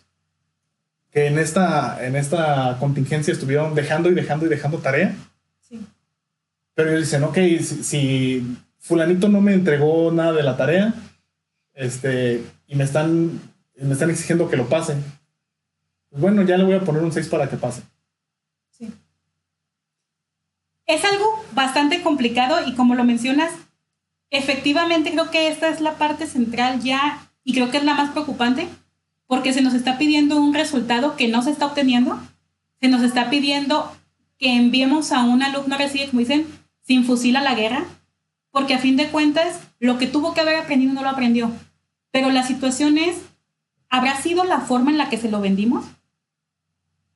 que 1.12 1.28
en 1.28 1.39
esta, 1.39 2.06
en 2.06 2.15
esta 2.15 2.78
contingencia 2.80 3.32
estuvieron 3.32 3.74
dejando 3.76 4.10
y 4.10 4.13
dejando 4.13 4.45
y 4.45 4.50
dejando 4.50 4.78
tarea. 4.78 5.15
Sí. 5.62 5.80
Pero 6.76 6.91
ellos 6.91 7.02
dicen, 7.02 7.24
ok, 7.24 7.38
si, 7.62 8.58
fulanito 8.78 9.28
no 9.28 9.41
me 9.41 9.54
entregó 9.54 10.12
nada 10.12 10.34
de 10.34 10.43
la 10.43 10.58
tarea, 10.58 10.93
este, 11.74 12.43
y 12.67 12.76
me 12.76 12.84
están, 12.84 13.39
me 13.76 13.93
están 13.93 14.10
exigiendo 14.10 14.50
que 14.50 14.58
lo 14.58 14.69
pase, 14.69 14.95
pues 16.10 16.22
bueno, 16.22 16.43
ya 16.43 16.58
le 16.58 16.63
voy 16.63 16.76
a 16.76 16.82
poner 16.82 17.04
un 17.04 17.12
6 17.12 17.28
para 17.28 17.50
que 17.50 17.58
pase. 17.58 17.82
Sí. 18.72 18.93
Es 20.86 21.04
algo 21.06 21.26
bastante 21.54 22.02
complicado 22.02 22.58
y 22.65 22.76
como 22.76 22.95
lo 22.95 23.04
mencionas, 23.04 23.52
efectivamente 24.30 25.12
creo 25.12 25.32
que 25.32 25.50
esta 25.50 25.69
es 25.69 25.82
la 25.82 25.95
parte 25.95 26.28
central 26.28 26.82
ya 26.82 27.30
y 27.43 27.54
creo 27.54 27.72
que 27.72 27.78
es 27.78 27.84
la 27.84 27.95
más 27.95 28.12
preocupante 28.12 28.67
porque 29.30 29.54
se 29.54 29.62
nos 29.62 29.76
está 29.76 30.00
pidiendo 30.00 30.42
un 30.42 30.56
resultado 30.56 31.15
que 31.15 31.28
no 31.28 31.44
se 31.44 31.52
está 31.52 31.68
obteniendo, 31.68 32.20
se 32.82 32.88
nos 32.88 33.04
está 33.04 33.30
pidiendo 33.30 33.96
que 34.39 34.56
enviemos 34.56 35.12
a 35.12 35.24
un 35.24 35.44
alumno 35.44 35.78
recién, 35.78 36.10
como 36.10 36.22
dicen, 36.22 36.48
sin 36.82 37.06
fusil 37.06 37.36
a 37.36 37.44
la 37.44 37.54
guerra, 37.54 37.86
porque 38.50 38.74
a 38.74 38.80
fin 38.80 38.98
de 38.98 39.10
cuentas 39.10 39.60
lo 39.80 40.00
que 40.00 40.08
tuvo 40.08 40.34
que 40.34 40.42
haber 40.42 40.56
aprendido 40.56 40.94
no 40.94 41.04
lo 41.04 41.10
aprendió. 41.10 41.52
Pero 42.10 42.32
la 42.32 42.42
situación 42.42 42.98
es, 42.98 43.18
¿habrá 43.88 44.20
sido 44.20 44.46
la 44.46 44.62
forma 44.62 44.89
en 44.89 44.98
la 44.98 45.10
que 45.10 45.18
se 45.18 45.30
lo 45.30 45.39
vendimos? 45.39 45.86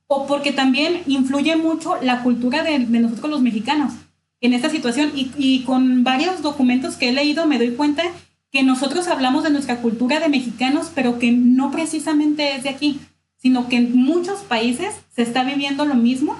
O 0.06 0.28
porque 0.28 0.52
también 0.52 1.02
influye 1.08 1.56
mucho 1.56 1.98
la 2.00 2.22
cultura 2.22 2.62
de, 2.62 2.78
nosotros 2.78 3.32
los 3.32 3.42
mexicanos 3.42 3.92
en 4.40 4.54
esta 4.54 4.70
situación 4.70 5.14
y, 5.16 5.32
y 5.36 5.64
con 5.64 6.04
varios 6.04 6.44
documentos 6.44 6.96
que 6.96 7.10
he 7.10 7.12
leído 7.12 7.48
me 7.48 7.58
doy 7.58 7.72
cuenta 7.72 8.04
que 8.54 8.62
nosotros 8.62 9.08
hablamos 9.08 9.44
de 9.44 9.50
nuestra 9.50 9.82
cultura 9.82 10.20
de 10.20 10.30
mexicanos, 10.30 10.92
pero 10.94 11.18
que 11.18 11.32
no 11.32 11.72
precisamente 11.72 12.56
es 12.56 12.62
de 12.62 12.70
aquí, 12.70 13.00
sino 13.36 13.68
que 13.68 13.78
en 13.78 13.98
muchos 13.98 14.42
países 14.42 14.94
se 15.14 15.24
está 15.24 15.44
viviendo 15.44 15.86
lo 15.86 15.96
mismo 15.96 16.38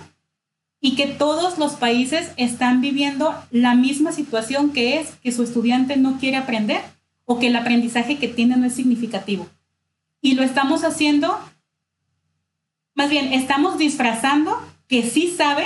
y 0.80 0.96
que 0.96 1.08
todos 1.08 1.58
los 1.58 1.74
países 1.74 2.30
están 2.38 2.82
viviendo 2.82 3.34
la 3.50 3.74
misma 3.74 4.12
situación 4.12 4.74
que 4.74 5.00
es 5.00 5.10
que 5.24 5.32
su 5.32 5.42
estudiante 5.42 5.98
no 5.98 6.20
quiere 6.20 6.38
aprender 6.38 6.82
o 7.26 7.40
que 7.40 7.48
el 7.48 7.56
aprendizaje 7.56 8.20
que 8.20 8.28
tiene 8.28 8.58
no 8.58 8.68
es 8.68 8.76
significativo. 8.76 9.48
Y 10.22 10.36
lo 10.36 10.44
estamos 10.44 10.84
haciendo, 10.84 11.40
más 12.94 13.10
bien, 13.10 13.34
estamos 13.34 13.80
disfrazando 13.80 14.62
que 14.88 15.02
sí 15.02 15.34
sabe, 15.36 15.66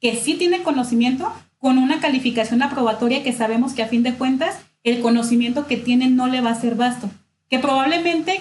que 0.00 0.14
sí 0.14 0.34
tiene 0.34 0.62
conocimiento, 0.62 1.32
con 1.58 1.78
una 1.78 2.00
calificación 2.00 2.62
aprobatoria 2.62 3.24
que 3.24 3.32
sabemos 3.32 3.72
que 3.72 3.82
a 3.82 3.88
fin 3.88 4.04
de 4.04 4.14
cuentas 4.14 4.56
el 4.84 5.00
conocimiento 5.00 5.66
que 5.66 5.76
tiene 5.76 6.08
no 6.08 6.26
le 6.26 6.40
va 6.40 6.50
a 6.50 6.60
ser 6.60 6.74
vasto, 6.74 7.10
que 7.48 7.58
probablemente 7.58 8.40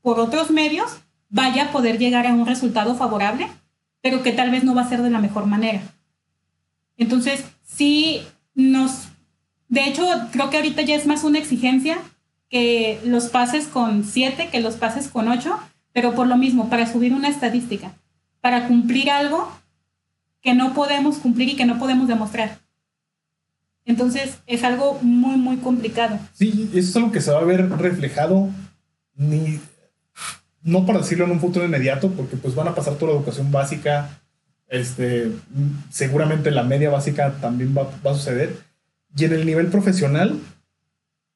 por 0.00 0.20
otros 0.20 0.50
medios 0.50 0.98
vaya 1.28 1.64
a 1.64 1.72
poder 1.72 1.98
llegar 1.98 2.26
a 2.26 2.34
un 2.34 2.46
resultado 2.46 2.94
favorable, 2.94 3.48
pero 4.00 4.22
que 4.22 4.32
tal 4.32 4.50
vez 4.50 4.64
no 4.64 4.74
va 4.74 4.82
a 4.82 4.88
ser 4.88 5.02
de 5.02 5.10
la 5.10 5.18
mejor 5.18 5.46
manera. 5.46 5.80
Entonces, 6.96 7.44
sí 7.66 8.22
nos, 8.54 9.08
de 9.68 9.86
hecho, 9.86 10.06
creo 10.30 10.50
que 10.50 10.58
ahorita 10.58 10.82
ya 10.82 10.94
es 10.94 11.06
más 11.06 11.24
una 11.24 11.38
exigencia 11.38 11.98
que 12.48 13.00
los 13.04 13.26
pases 13.26 13.66
con 13.66 14.04
7, 14.04 14.48
que 14.52 14.60
los 14.60 14.76
pases 14.76 15.08
con 15.08 15.28
8, 15.28 15.58
pero 15.92 16.14
por 16.14 16.26
lo 16.26 16.36
mismo, 16.36 16.70
para 16.70 16.90
subir 16.90 17.12
una 17.12 17.28
estadística, 17.28 17.92
para 18.40 18.68
cumplir 18.68 19.10
algo 19.10 19.50
que 20.40 20.54
no 20.54 20.74
podemos 20.74 21.16
cumplir 21.16 21.48
y 21.48 21.56
que 21.56 21.64
no 21.64 21.78
podemos 21.78 22.06
demostrar. 22.06 22.58
Entonces 23.84 24.38
es 24.46 24.64
algo 24.64 24.98
muy, 25.02 25.36
muy 25.36 25.58
complicado. 25.58 26.18
Sí, 26.32 26.70
eso 26.72 26.88
es 26.88 26.96
algo 26.96 27.12
que 27.12 27.20
se 27.20 27.30
va 27.30 27.40
a 27.40 27.44
ver 27.44 27.68
reflejado, 27.70 28.48
ni, 29.14 29.60
no 30.62 30.86
para 30.86 31.00
decirlo 31.00 31.24
en 31.26 31.32
un 31.32 31.40
futuro 31.40 31.64
inmediato, 31.64 32.10
porque 32.10 32.36
pues 32.36 32.54
van 32.54 32.68
a 32.68 32.74
pasar 32.74 32.94
toda 32.94 33.12
la 33.12 33.18
educación 33.18 33.52
básica, 33.52 34.20
este, 34.68 35.30
seguramente 35.90 36.50
la 36.50 36.62
media 36.62 36.90
básica 36.90 37.34
también 37.40 37.74
va, 37.76 37.90
va 38.04 38.12
a 38.12 38.14
suceder. 38.14 38.56
Y 39.16 39.26
en 39.26 39.34
el 39.34 39.46
nivel 39.46 39.68
profesional 39.68 40.40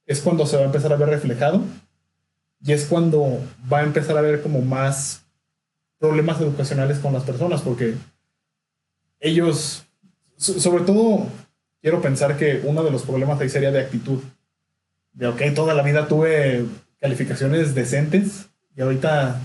es 0.07 0.21
cuando 0.21 0.47
se 0.47 0.57
va 0.57 0.63
a 0.63 0.67
empezar 0.67 0.93
a 0.93 0.97
ver 0.97 1.11
reflejado 1.11 1.63
y 2.65 2.73
es 2.73 2.87
cuando 2.87 3.41
va 3.71 3.81
a 3.81 3.85
empezar 3.85 4.17
a 4.17 4.21
haber 4.21 4.43
como 4.43 4.63
más 4.63 5.23
problemas 5.99 6.41
educacionales 6.41 6.99
con 6.99 7.13
las 7.13 7.25
personas, 7.25 7.61
porque 7.61 7.95
ellos, 9.21 9.85
sobre 10.37 10.85
todo 10.85 11.27
quiero 11.81 12.01
pensar 12.01 12.37
que 12.37 12.63
uno 12.65 12.83
de 12.83 12.91
los 12.91 13.03
problemas 13.03 13.41
ahí 13.41 13.49
sería 13.49 13.71
de 13.71 13.81
actitud. 13.81 14.21
De, 15.13 15.27
ok, 15.27 15.43
toda 15.55 15.75
la 15.75 15.83
vida 15.83 16.09
tuve 16.09 16.67
calificaciones 17.01 17.75
decentes 17.75 18.47
y 18.77 18.81
ahorita 18.81 19.41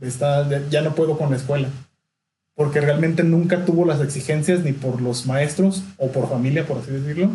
está, 0.00 0.68
ya 0.68 0.82
no 0.82 0.94
puedo 0.94 1.18
con 1.18 1.30
la 1.30 1.36
escuela. 1.36 1.68
Porque 2.54 2.80
realmente 2.80 3.24
nunca 3.24 3.64
tuvo 3.64 3.86
las 3.86 4.00
exigencias 4.00 4.60
ni 4.60 4.72
por 4.72 5.00
los 5.00 5.26
maestros 5.26 5.82
o 5.96 6.08
por 6.08 6.28
familia, 6.28 6.66
por 6.66 6.78
así 6.78 6.90
decirlo, 6.90 7.30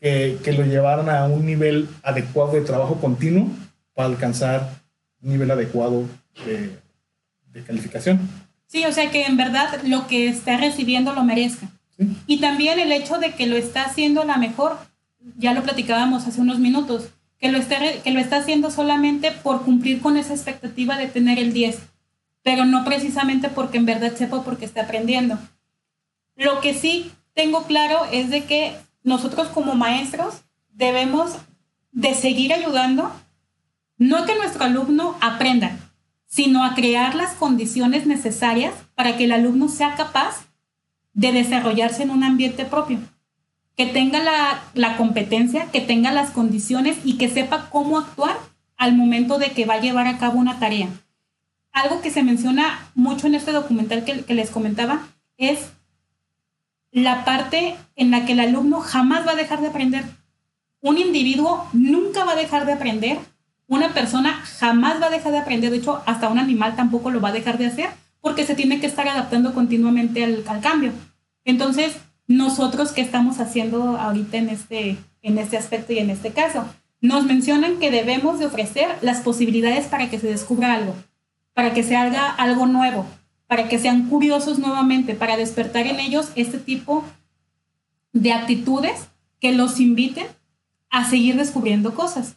que, 0.00 0.38
que 0.44 0.52
lo 0.52 0.64
llevaran 0.64 1.10
a 1.10 1.24
un 1.24 1.44
nivel 1.44 1.88
adecuado 2.02 2.52
de 2.52 2.60
trabajo 2.60 3.00
continuo 3.00 3.48
para 3.94 4.08
alcanzar 4.08 4.70
un 5.22 5.30
nivel 5.30 5.50
adecuado 5.50 6.04
de, 6.46 6.70
de 7.52 7.62
calificación. 7.64 8.20
Sí, 8.66 8.84
o 8.86 8.92
sea 8.92 9.10
que 9.10 9.26
en 9.26 9.36
verdad 9.36 9.82
lo 9.84 10.06
que 10.06 10.28
está 10.28 10.56
recibiendo 10.56 11.12
lo 11.12 11.24
merezca. 11.24 11.68
Y 12.26 12.40
también 12.40 12.78
el 12.78 12.92
hecho 12.92 13.18
de 13.18 13.32
que 13.32 13.46
lo 13.46 13.56
está 13.56 13.84
haciendo 13.84 14.24
la 14.24 14.36
mejor, 14.36 14.78
ya 15.36 15.54
lo 15.54 15.62
platicábamos 15.62 16.26
hace 16.26 16.40
unos 16.40 16.58
minutos, 16.58 17.10
que 17.38 17.50
lo, 17.50 17.58
está, 17.58 17.78
que 18.02 18.10
lo 18.10 18.20
está 18.20 18.36
haciendo 18.36 18.70
solamente 18.70 19.32
por 19.32 19.62
cumplir 19.62 20.00
con 20.00 20.16
esa 20.16 20.34
expectativa 20.34 20.96
de 20.96 21.08
tener 21.08 21.38
el 21.38 21.52
10, 21.52 21.78
pero 22.42 22.64
no 22.64 22.84
precisamente 22.84 23.48
porque 23.48 23.78
en 23.78 23.86
verdad 23.86 24.14
sepa 24.14 24.44
porque 24.44 24.64
está 24.64 24.82
aprendiendo. 24.82 25.38
Lo 26.36 26.60
que 26.60 26.74
sí 26.74 27.10
tengo 27.34 27.64
claro 27.64 28.06
es 28.12 28.30
de 28.30 28.44
que 28.44 28.76
nosotros 29.02 29.48
como 29.48 29.74
maestros 29.74 30.42
debemos 30.70 31.36
de 31.92 32.14
seguir 32.14 32.52
ayudando, 32.52 33.12
no 33.98 34.24
que 34.24 34.36
nuestro 34.36 34.64
alumno 34.64 35.16
aprenda, 35.20 35.76
sino 36.26 36.64
a 36.64 36.74
crear 36.74 37.14
las 37.14 37.34
condiciones 37.34 38.06
necesarias 38.06 38.74
para 38.94 39.16
que 39.16 39.24
el 39.24 39.32
alumno 39.32 39.68
sea 39.68 39.94
capaz 39.96 40.46
de 41.14 41.32
desarrollarse 41.32 42.02
en 42.02 42.10
un 42.10 42.24
ambiente 42.24 42.64
propio, 42.64 42.98
que 43.76 43.86
tenga 43.86 44.22
la, 44.74 44.96
competencia, 44.96 45.66
que 45.70 45.80
tenga 45.80 46.12
las 46.12 46.30
condiciones 46.30 46.98
y 47.04 47.18
que 47.18 47.28
sepa 47.28 47.68
cómo 47.70 47.98
actuar 47.98 48.36
al 48.76 48.96
momento 48.96 49.38
de 49.38 49.50
que 49.50 49.64
va 49.64 49.74
a 49.74 49.80
llevar 49.80 50.06
a 50.06 50.18
cabo 50.18 50.38
una 50.38 50.58
tarea. 50.58 50.88
Algo 51.72 52.02
que 52.02 52.10
se 52.10 52.22
menciona 52.22 52.90
mucho 52.94 53.26
en 53.26 53.34
este 53.34 53.52
documental 53.52 54.04
que, 54.04 54.24
que 54.24 54.34
les 54.34 54.50
comentaba 54.50 55.06
es 55.36 55.70
la 56.90 57.24
parte 57.24 57.76
en 57.96 58.10
la 58.10 58.26
que 58.26 58.32
el 58.32 58.40
alumno 58.40 58.80
jamás 58.80 59.26
va 59.26 59.32
a 59.32 59.36
dejar 59.36 59.60
de 59.60 59.68
aprender. 59.68 60.04
Un 60.80 60.98
individuo 60.98 61.66
nunca 61.72 62.24
va 62.24 62.32
a 62.32 62.36
dejar 62.36 62.66
de 62.66 62.72
aprender. 62.72 63.18
Una 63.68 63.94
persona 63.94 64.32
jamás 64.58 65.00
va 65.00 65.06
a 65.06 65.10
dejar 65.10 65.32
de 65.32 65.38
aprender. 65.38 65.70
De 65.70 65.78
hecho, 65.78 66.02
hasta 66.04 66.28
un 66.28 66.38
animal 66.38 66.76
tampoco 66.76 67.10
lo 67.10 67.20
va 67.20 67.30
a 67.30 67.32
dejar 67.32 67.56
de 67.56 67.66
hacer 67.66 68.01
porque 68.22 68.46
se 68.46 68.54
tiene 68.54 68.80
que 68.80 68.86
estar 68.86 69.06
adaptando 69.06 69.52
continuamente 69.52 70.24
al, 70.24 70.44
cambio. 70.62 70.92
Entonces, 71.44 71.96
nosotros, 72.28 72.92
¿qué 72.92 73.02
estamos 73.02 73.40
haciendo 73.40 73.98
ahorita 73.98 74.38
en 74.38 74.48
este, 74.48 74.96
en 75.20 75.36
este 75.38 75.58
aspecto 75.58 75.92
y 75.92 75.98
en 75.98 76.08
este 76.08 76.32
caso? 76.32 76.64
Nos 77.00 77.26
mencionan 77.26 77.78
que 77.78 77.90
debemos 77.90 78.38
de 78.38 78.46
ofrecer 78.46 78.96
las 79.02 79.20
posibilidades 79.20 79.86
para 79.86 80.08
que 80.08 80.20
se 80.20 80.28
descubra 80.28 80.72
algo, 80.72 80.94
para 81.52 81.74
que 81.74 81.82
se 81.82 81.96
haga 81.96 82.30
algo 82.30 82.66
nuevo, 82.66 83.04
para 83.48 83.68
que 83.68 83.80
sean 83.80 84.08
curiosos 84.08 84.60
nuevamente, 84.60 85.14
para 85.14 85.36
despertar 85.36 85.88
en 85.88 85.98
ellos 85.98 86.30
este 86.36 86.58
tipo 86.58 87.04
de 88.12 88.32
actitudes 88.32 89.08
que 89.40 89.52
los 89.52 89.80
inviten 89.80 90.28
a 90.90 91.10
seguir 91.10 91.36
descubriendo 91.36 91.92
cosas. 91.94 92.36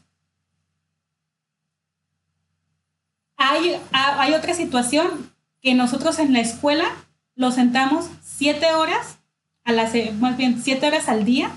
Hay, 3.38 3.80
hay 3.92 4.34
otra 4.34 4.56
situación 4.56 5.35
que 5.66 5.74
nosotros 5.74 6.20
en 6.20 6.32
la 6.32 6.42
escuela 6.42 6.86
los 7.34 7.56
sentamos 7.56 8.08
siete 8.22 8.72
horas, 8.74 9.18
a 9.64 9.72
las, 9.72 9.94
más 10.20 10.38
bien 10.38 10.62
siete 10.62 10.86
horas 10.86 11.10
al 11.10 11.26
día, 11.26 11.50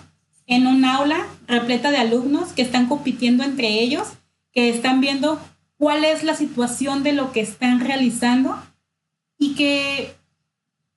en 0.46 0.66
un 0.66 0.86
aula 0.86 1.26
repleta 1.46 1.90
de 1.90 1.98
alumnos 1.98 2.54
que 2.54 2.62
están 2.62 2.86
compitiendo 2.86 3.44
entre 3.44 3.68
ellos, 3.68 4.08
que 4.50 4.70
están 4.70 5.02
viendo 5.02 5.38
cuál 5.76 6.06
es 6.06 6.24
la 6.24 6.34
situación 6.34 7.02
de 7.02 7.12
lo 7.12 7.32
que 7.32 7.42
están 7.42 7.80
realizando 7.80 8.58
y 9.36 9.54
que 9.54 10.14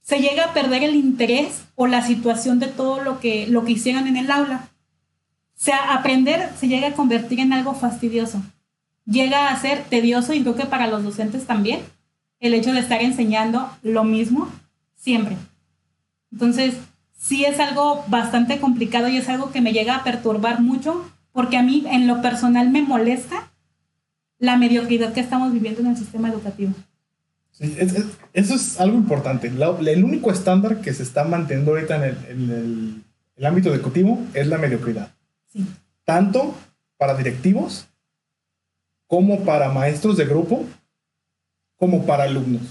se 0.01 0.19
llega 0.19 0.45
a 0.45 0.53
perder 0.53 0.83
el 0.83 0.95
interés 0.95 1.65
o 1.75 1.87
la 1.87 2.07
situación 2.07 2.59
de 2.59 2.67
todo 2.67 3.03
lo 3.03 3.19
que, 3.19 3.45
lo 3.45 3.65
que 3.65 3.73
hicieron 3.73 4.07
en 4.07 4.15
el 4.15 4.31
aula. 4.31 4.69
O 5.53 5.63
sea, 5.63 5.95
aprender 5.95 6.49
se 6.57 6.69
llega 6.69 6.87
a 6.87 6.93
convertir 6.93 7.41
en 7.41 7.51
algo 7.51 7.73
fastidioso. 7.73 8.41
Llega 9.05 9.49
a 9.49 9.59
ser 9.59 9.83
tedioso 9.83 10.33
y 10.33 10.43
creo 10.43 10.55
que 10.55 10.65
para 10.65 10.87
los 10.87 11.03
docentes 11.03 11.45
también 11.45 11.81
el 12.41 12.53
hecho 12.53 12.73
de 12.73 12.79
estar 12.79 13.01
enseñando 13.01 13.69
lo 13.83 14.03
mismo 14.03 14.49
siempre. 14.95 15.37
Entonces, 16.31 16.75
sí 17.17 17.45
es 17.45 17.59
algo 17.59 18.03
bastante 18.07 18.59
complicado 18.59 19.07
y 19.07 19.17
es 19.17 19.29
algo 19.29 19.51
que 19.51 19.61
me 19.61 19.71
llega 19.71 19.95
a 19.95 20.03
perturbar 20.03 20.59
mucho 20.59 21.09
porque 21.31 21.55
a 21.55 21.63
mí 21.63 21.85
en 21.89 22.07
lo 22.07 22.21
personal 22.21 22.69
me 22.69 22.81
molesta 22.81 23.51
la 24.39 24.57
mediocridad 24.57 25.13
que 25.13 25.19
estamos 25.21 25.53
viviendo 25.53 25.81
en 25.81 25.87
el 25.87 25.97
sistema 25.97 26.29
educativo. 26.29 26.73
eso 28.33 28.55
es 28.55 28.79
algo 28.79 28.97
importante. 28.97 29.47
el 29.47 30.03
único 30.03 30.31
estándar 30.31 30.81
que 30.81 30.93
se 30.93 31.03
está 31.03 31.23
manteniendo 31.23 31.71
ahorita 31.71 32.07
en 32.07 32.15
el, 32.27 33.03
el 33.35 33.45
ámbito 33.45 33.73
educativo 33.73 34.19
es 34.33 34.47
la 34.47 34.57
mediocridad. 34.57 35.11
Sí. 35.47 35.65
Tanto 36.05 36.55
para 36.97 37.15
directivos 37.15 37.87
como 39.05 39.41
para 39.41 39.69
maestros 39.69 40.17
de 40.17 40.25
grupo 40.25 40.65
como 41.81 42.05
para 42.05 42.25
alumnos. 42.25 42.61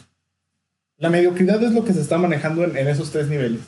La 0.96 1.10
mediocridad 1.10 1.60
es 1.64 1.72
lo 1.72 1.84
que 1.84 1.92
se 1.92 2.00
está 2.00 2.16
manejando 2.16 2.62
en, 2.62 2.86
esos 2.86 3.10
tres 3.10 3.26
niveles. 3.26 3.60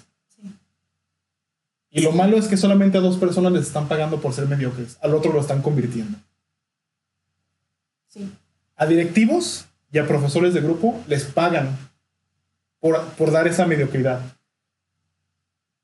Y 1.90 2.00
lo 2.00 2.12
malo 2.12 2.37
es 2.37 2.46
que 2.46 2.57
solamente 2.57 2.98
a 2.98 3.00
dos 3.00 3.16
personas 3.16 3.52
les 3.52 3.66
están 3.66 3.88
pagando 3.88 4.20
por 4.20 4.35
ser 4.35 4.46
mediocres, 4.46 4.98
al 5.02 5.16
otro 5.16 5.33
lo 5.33 5.40
están 5.40 5.61
convirtiendo. 5.61 6.16
A 8.76 8.87
directivos 8.87 9.66
y 9.90 9.98
a 9.98 10.07
profesores 10.07 10.55
de 10.55 10.61
grupo 10.61 11.02
les 11.09 11.24
pagan 11.24 11.76
por, 12.78 13.33
dar 13.33 13.48
esa 13.48 13.66
mediocridad. 13.66 14.20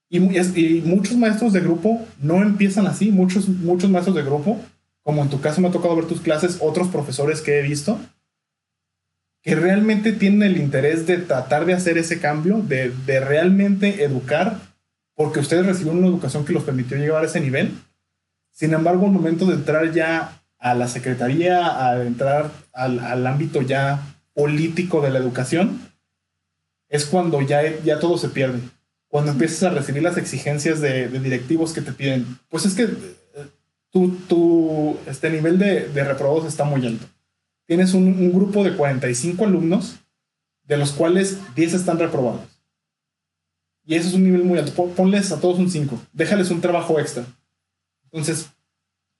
Y, 0.09 0.19
y, 0.39 0.83
muchos 0.83 1.17
maestros 1.17 1.53
de 1.53 1.63
grupo 1.63 2.07
no 2.21 2.43
empiezan 2.43 2.87
así, 2.87 3.11
muchos, 3.11 3.49
muchos 3.49 3.91
maestros 3.91 4.15
de 4.15 4.23
grupo, 4.23 4.61
como 5.03 5.21
en 5.21 5.31
tu 5.31 5.41
caso 5.41 5.61
me 5.61 5.67
ha 5.67 5.73
tocado 5.73 5.97
ver 5.97 6.07
tus 6.07 6.21
clases, 6.21 6.59
otros 6.61 6.87
profesores 6.87 7.41
que 7.41 7.59
he 7.59 7.63
visto, 7.63 7.99
que 9.43 9.55
realmente 9.55 10.13
tienen 10.13 10.43
el 10.43 10.59
interés 10.59 11.07
de 11.07 11.19
tratar 11.19 11.65
de 11.65 11.75
hacer 11.75 11.99
ese 11.99 12.21
cambio, 12.21 12.61
de, 12.61 12.93
realmente 13.21 14.03
educar, 14.03 14.59
porque 15.15 15.41
ustedes 15.41 15.67
recibieron 15.67 15.99
una 15.99 16.09
educación 16.09 16.45
que 16.45 16.53
los 16.53 16.65
permitió 16.65 16.97
llegar 16.97 17.23
a 17.23 17.27
ese 17.27 17.41
nivel. 17.41 17.73
Sin 18.51 18.75
embargo, 18.75 19.07
al 19.07 19.13
momento 19.13 19.47
de 19.47 19.55
entrar 19.55 19.93
ya 19.93 20.43
a 20.59 20.75
la 20.75 20.89
secretaría, 20.89 21.87
a 21.87 22.03
entrar 22.03 22.51
al, 22.73 23.27
ámbito 23.27 23.63
ya 23.63 24.03
político 24.35 25.01
de 25.01 25.11
la 25.11 25.19
educación, 25.19 25.81
es 26.89 27.07
cuando 27.07 27.41
ya, 27.43 27.63
ya 27.85 28.01
todo 28.01 28.19
se 28.19 28.29
pierde. 28.29 28.61
Cuando 29.09 29.33
empiezas 29.33 29.63
a 29.63 29.71
recibir 29.71 30.03
las 30.03 30.17
exigencias 30.17 30.81
de, 30.81 31.09
directivos 31.09 31.73
que 31.73 31.81
te 31.81 31.93
piden, 31.93 32.39
pues 32.49 32.67
es 32.67 32.75
que 32.75 32.85
eh, 32.85 33.47
tu, 33.91 34.11
tu 34.29 34.99
este 35.07 35.31
nivel 35.31 35.59
de, 35.59 35.89
de 35.89 36.05
reprobados 36.05 36.47
está 36.47 36.65
muy 36.65 36.87
alto 36.87 37.07
tienes 37.69 37.93
un, 37.93 38.33
grupo 38.33 38.65
de 38.65 38.75
45 38.75 39.45
alumnos, 39.45 39.97
de 40.65 40.79
los 40.79 40.93
cuales 40.93 41.39
10 41.55 41.75
están 41.75 41.99
reprobados. 41.99 42.41
Y 43.85 43.95
eso 43.95 44.09
es 44.09 44.15
un 44.15 44.25
nivel 44.25 44.43
muy 44.43 44.59
alto. 44.59 44.73
Ponles 44.95 45.31
a 45.33 45.41
todos 45.41 45.59
un 45.59 45.71
5, 45.71 46.01
déjales 46.13 46.51
un 46.51 46.63
trabajo 46.63 46.99
extra. 46.99 47.27
Entonces, 48.05 48.49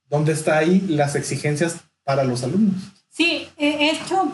¿dónde 0.07 0.33
está 0.33 0.57
ahí 0.57 0.81
las 0.89 1.15
exigencias 1.15 1.77
para 2.05 2.25
los 2.25 2.43
alumnos? 2.43 2.83
Sí, 3.11 3.49
hecho, 3.59 4.33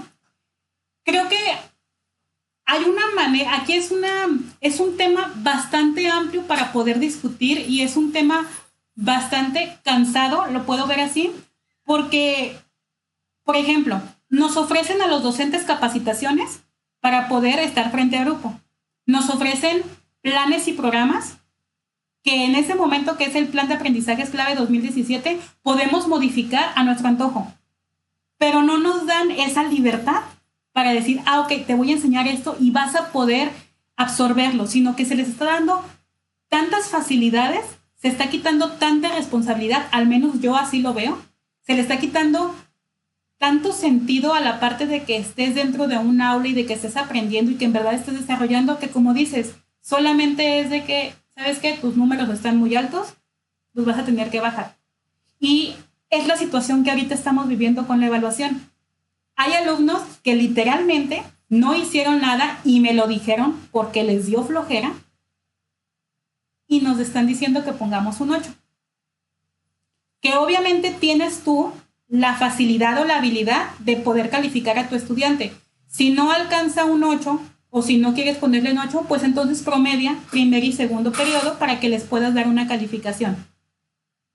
creo 1.05 1.29
que 1.29 1.37
hay 2.67 2.85
una 2.85 3.11
manera, 3.17 3.57
aquí 3.57 3.73
es, 3.73 3.91
una, 3.91 4.29
es 4.61 4.79
un 4.79 4.97
tema 4.97 5.33
bastante 5.37 6.09
amplio 6.09 6.43
para 6.43 6.73
poder 6.73 7.01
discutir 7.01 7.69
y 7.69 7.83
es 7.83 7.97
un 7.97 8.13
tema 8.13 8.49
bastante 8.95 9.77
cansado, 9.83 10.47
lo 10.47 10.65
puedo 10.65 10.87
ver 10.87 11.01
así, 11.01 11.33
porque 11.85 12.57
por 13.45 13.57
ejemplo, 13.57 14.01
nos 14.29 14.57
ofrecen 14.57 15.01
a 15.03 15.07
los 15.07 15.23
docentes 15.23 15.63
capacitaciones 15.65 16.65
para 17.01 17.29
poder 17.29 17.59
estar 17.61 17.91
frente 17.91 18.17
a 18.17 18.25
grupo. 18.25 18.59
Nos 19.07 19.29
ofrecen 19.29 19.83
planes 20.23 20.67
y 20.67 20.73
programas 20.73 21.37
que 22.23 22.47
en 22.47 22.55
ese 22.55 22.75
momento, 22.75 23.19
que 23.19 23.25
es 23.25 23.35
el 23.35 23.49
plan 23.49 23.69
de 23.69 23.75
aprendizaje 23.75 24.25
clave 24.25 24.55
2017, 24.55 25.39
podemos 25.63 26.09
modificar 26.09 26.73
a 26.75 26.83
nuestro 26.83 27.07
antojo. 27.07 27.53
Pero 28.39 28.63
no 28.63 28.79
nos 28.79 29.07
dan 29.07 29.31
esa 29.31 29.63
libertad 29.65 30.23
para 30.73 30.93
decir, 30.93 31.21
ah, 31.27 31.41
ok, 31.41 31.67
te 31.67 31.75
voy 31.75 31.91
a 31.91 31.95
enseñar 31.95 32.27
esto 32.27 32.57
y 32.59 32.71
vas 32.71 32.97
a 32.97 33.13
poder 33.13 33.53
absorberlo, 33.97 34.67
sino 34.67 34.97
que 34.97 35.05
se 35.05 35.15
les 35.15 35.29
está 35.29 35.45
dando 35.45 35.85
tantas 36.49 36.89
facilidades, 36.89 37.65
se 37.95 38.09
está 38.09 38.31
quitando 38.31 38.73
tanta 38.73 39.15
responsabilidad, 39.15 39.87
al 39.93 40.07
menos 40.07 40.41
yo 40.41 40.57
así 40.57 40.81
lo 40.81 40.95
veo, 40.95 41.19
se 41.61 41.75
le 41.75 41.83
está 41.83 41.99
quitando 41.99 42.55
tanto 43.45 43.73
sentido 43.73 44.33
a 44.33 44.41
la 44.41 44.59
parte 44.59 44.87
de 44.87 45.03
que 45.03 45.19
estés 45.19 45.55
dentro 45.55 45.87
de 45.87 45.99
un 45.99 46.23
aula 46.23 46.49
y 46.49 46.55
de 46.55 46.65
que 46.65 46.73
estés 46.73 46.97
aprendiendo 46.97 47.51
y 47.51 47.57
que 47.57 47.67
en 47.67 47.75
verdad 47.75 47.93
estés 47.93 48.19
desarrollando, 48.19 48.79
que 48.79 48.89
como 48.89 49.13
dices, 49.13 49.55
solamente 49.83 50.61
es 50.61 50.71
de 50.71 50.85
que, 50.85 51.15
¿sabes 51.37 51.59
qué? 51.59 51.75
Tus 51.75 51.95
números 51.95 52.31
están 52.31 52.57
muy 52.57 52.75
altos, 52.75 53.13
los 53.75 53.85
vas 53.85 53.99
a 53.99 54.07
tener 54.07 54.31
que 54.31 54.41
bajar. 54.41 54.79
Y 55.39 55.75
es 56.09 56.27
la 56.27 56.39
situación 56.39 56.85
que 56.85 56.91
ahorita 56.91 57.15
estamos 57.15 57.47
viviendo 57.47 57.87
con 57.87 58.01
la 58.01 58.07
evaluación. 58.07 58.71
Hay 59.37 59.53
alumnos 59.53 60.01
que 60.23 60.35
literalmente 60.37 61.23
no 61.51 61.75
hicieron 61.75 62.23
nada 62.23 62.59
y 62.65 62.81
me 62.81 62.95
lo 62.95 63.07
dijeron 63.09 63.61
porque 63.73 64.05
les 64.05 64.25
dio 64.25 64.43
flojera 64.43 64.95
y 66.67 66.81
nos 66.81 66.99
están 66.99 67.27
diciendo 67.27 67.63
que 67.63 67.73
pongamos 67.73 68.23
un 68.23 68.31
8. 68.31 68.55
Que 70.23 70.35
obviamente 70.37 70.93
tienes 70.99 71.45
tú 71.45 71.75
la 72.15 72.35
facilidad 72.37 73.03
o 73.03 73.05
la 73.05 73.17
habilidad 73.17 73.67
de 73.81 73.97
poder 73.97 74.31
calificar 74.31 74.79
a 74.79 74.89
tu 74.89 74.95
estudiante. 74.95 75.53
Si 75.89 76.11
no 76.11 76.31
alcanza 76.31 76.85
un 76.85 77.03
8 77.03 77.41
o 77.71 77.83
si 77.83 77.97
no 77.97 78.15
quieres 78.15 78.37
ponerle 78.37 78.71
en 78.71 78.79
8, 78.79 79.07
pues 79.09 79.25
entonces 79.25 79.63
promedia 79.63 80.17
primer 80.31 80.63
y 80.63 80.73
segundo 80.73 81.11
periodo 81.11 81.59
para 81.59 81.81
que 81.81 81.89
les 81.89 82.05
puedas 82.05 82.33
dar 82.33 82.47
una 82.47 82.69
calificación. 82.69 83.37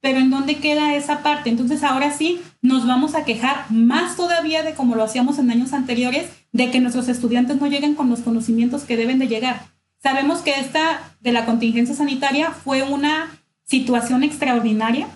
Pero 0.01 0.19
¿en 0.19 0.29
dónde 0.29 0.57
queda 0.57 0.95
esa 0.95 1.23
parte? 1.23 1.49
Entonces 1.49 1.81
ahora 1.83 2.11
sí 2.11 2.41
nos 2.61 2.85
vamos 2.85 3.15
a 3.15 3.23
quejar 3.23 3.71
más 3.71 4.17
todavía 4.17 4.61
de 4.61 4.73
como 4.73 4.95
lo 4.95 5.03
hacíamos 5.05 5.39
en 5.39 5.49
años 5.49 5.71
anteriores, 5.71 6.29
de 6.51 6.71
que 6.71 6.81
nuestros 6.81 7.07
estudiantes 7.07 7.61
no 7.61 7.67
lleguen 7.67 7.95
con 7.95 8.09
los 8.09 8.19
conocimientos 8.19 8.83
que 8.83 8.97
deben 8.97 9.19
de 9.19 9.29
llegar. 9.29 9.67
Sabemos 10.03 10.39
que 10.39 10.59
esta 10.59 11.15
de 11.21 11.31
la 11.31 11.45
contingencia 11.45 11.95
sanitaria 11.95 12.51
fue 12.51 12.83
una 12.83 13.29
situación 13.63 14.23
extraordinaria, 14.23 15.07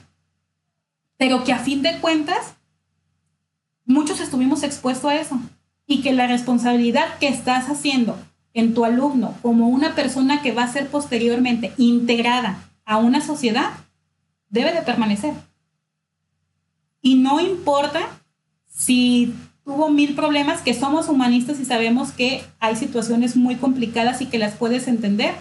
pero 1.17 1.43
que 1.43 1.53
a 1.53 1.59
fin 1.59 1.81
de 1.81 1.99
cuentas 1.99 2.55
muchos 3.85 4.19
estuvimos 4.19 4.63
expuestos 4.63 5.11
a 5.11 5.15
eso 5.15 5.39
y 5.85 6.01
que 6.01 6.13
la 6.13 6.27
responsabilidad 6.27 7.17
que 7.19 7.27
estás 7.27 7.69
haciendo 7.69 8.17
en 8.53 8.73
tu 8.73 8.85
alumno 8.85 9.35
como 9.41 9.67
una 9.67 9.95
persona 9.95 10.41
que 10.41 10.51
va 10.51 10.63
a 10.63 10.71
ser 10.71 10.87
posteriormente 10.87 11.73
integrada 11.77 12.69
a 12.85 12.97
una 12.97 13.21
sociedad 13.21 13.71
debe 14.49 14.71
de 14.71 14.81
permanecer. 14.81 15.33
Y 17.01 17.15
no 17.15 17.39
importa 17.39 18.01
si 18.67 19.33
tuvo 19.63 19.89
mil 19.89 20.15
problemas, 20.15 20.61
que 20.61 20.73
somos 20.73 21.07
humanistas 21.07 21.59
y 21.59 21.65
sabemos 21.65 22.11
que 22.11 22.43
hay 22.59 22.75
situaciones 22.75 23.35
muy 23.35 23.55
complicadas 23.55 24.21
y 24.21 24.25
que 24.27 24.37
las 24.37 24.55
puedes 24.55 24.87
entender, 24.87 25.33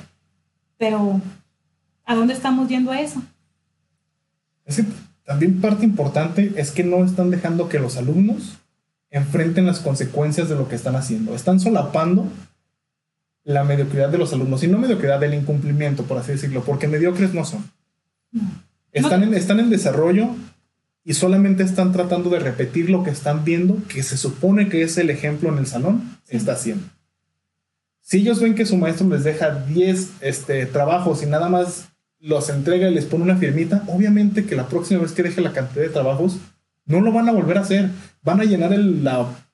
pero 0.78 1.20
¿a 2.04 2.14
dónde 2.14 2.34
estamos 2.34 2.68
yendo 2.68 2.92
a 2.92 3.00
eso? 3.00 3.22
También 5.24 5.60
parte 5.60 5.84
importante 5.84 6.52
es 6.56 6.70
que 6.70 6.84
no 6.84 7.04
están 7.04 7.30
dejando 7.30 7.68
que 7.68 7.78
los 7.78 7.96
alumnos 7.96 8.58
enfrenten 9.10 9.66
las 9.66 9.80
consecuencias 9.80 10.48
de 10.48 10.56
lo 10.56 10.68
que 10.68 10.74
están 10.74 10.96
haciendo. 10.96 11.34
Están 11.34 11.60
solapando 11.60 12.26
la 13.44 13.64
mediocridad 13.64 14.08
de 14.08 14.18
los 14.18 14.32
alumnos, 14.32 14.62
y 14.62 14.68
no 14.68 14.78
mediocridad 14.78 15.20
del 15.20 15.34
incumplimiento, 15.34 16.04
por 16.04 16.18
así 16.18 16.32
decirlo, 16.32 16.62
porque 16.64 16.88
mediocres 16.88 17.34
no 17.34 17.44
son. 17.44 17.70
Están, 18.92 19.22
en, 19.22 19.34
están 19.34 19.60
en 19.60 19.70
desarrollo 19.70 20.28
y 21.04 21.14
solamente 21.14 21.62
están 21.62 21.92
tratando 21.92 22.30
de 22.30 22.38
repetir 22.38 22.88
lo 22.88 23.02
que 23.02 23.10
están 23.10 23.44
viendo, 23.44 23.76
que 23.88 24.02
se 24.02 24.16
supone 24.16 24.68
que 24.68 24.82
es 24.82 24.96
el 24.96 25.10
ejemplo 25.10 25.48
en 25.48 25.58
el 25.58 25.66
salón, 25.66 26.18
está 26.28 26.52
haciendo. 26.52 26.84
Si 28.00 28.18
ellos 28.18 28.40
ven 28.40 28.54
que 28.54 28.66
su 28.66 28.76
maestro 28.76 29.08
les 29.08 29.24
deja 29.24 29.50
10 29.50 30.10
este, 30.20 30.66
trabajos 30.66 31.22
y 31.22 31.26
nada 31.26 31.48
más 31.48 31.91
los 32.22 32.48
entrega 32.48 32.88
y 32.88 32.94
les 32.94 33.04
pone 33.04 33.24
una 33.24 33.36
firmita, 33.36 33.82
obviamente 33.88 34.46
que 34.46 34.54
la 34.54 34.68
próxima 34.68 35.02
vez 35.02 35.12
que 35.12 35.24
deje 35.24 35.40
la 35.40 35.52
cantidad 35.52 35.82
de 35.82 35.90
trabajos, 35.90 36.38
no 36.86 37.00
lo 37.00 37.12
van 37.12 37.28
a 37.28 37.32
volver 37.32 37.58
a 37.58 37.62
hacer. 37.62 37.90
Van 38.22 38.40
a 38.40 38.44
llenar 38.44 38.72
el, 38.72 39.06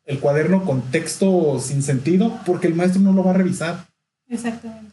el 0.04 0.18
cuaderno 0.20 0.64
con 0.64 0.82
texto 0.90 1.58
sin 1.60 1.82
sentido 1.82 2.38
porque 2.44 2.66
el 2.66 2.74
maestro 2.74 3.00
no 3.00 3.12
lo 3.12 3.24
va 3.24 3.30
a 3.30 3.34
revisar. 3.34 3.86
Exactamente. 4.28 4.92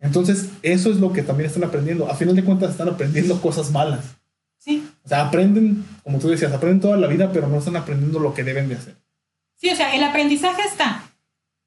Entonces, 0.00 0.48
eso 0.62 0.90
es 0.90 0.96
lo 0.96 1.12
que 1.12 1.22
también 1.22 1.48
están 1.48 1.64
aprendiendo. 1.64 2.10
A 2.10 2.14
final 2.14 2.34
de 2.34 2.44
cuentas, 2.44 2.70
están 2.70 2.88
aprendiendo 2.88 3.40
cosas 3.42 3.70
malas. 3.70 4.16
Sí. 4.56 4.88
O 5.04 5.08
sea, 5.08 5.26
aprenden, 5.26 5.84
como 6.02 6.18
tú 6.18 6.28
decías, 6.28 6.52
aprenden 6.52 6.80
toda 6.80 6.96
la 6.96 7.06
vida, 7.06 7.30
pero 7.32 7.48
no 7.48 7.58
están 7.58 7.76
aprendiendo 7.76 8.18
lo 8.18 8.32
que 8.32 8.44
deben 8.44 8.68
de 8.68 8.76
hacer. 8.76 8.96
Sí, 9.56 9.68
o 9.68 9.76
sea, 9.76 9.94
el 9.94 10.02
aprendizaje 10.02 10.62
está. 10.62 11.02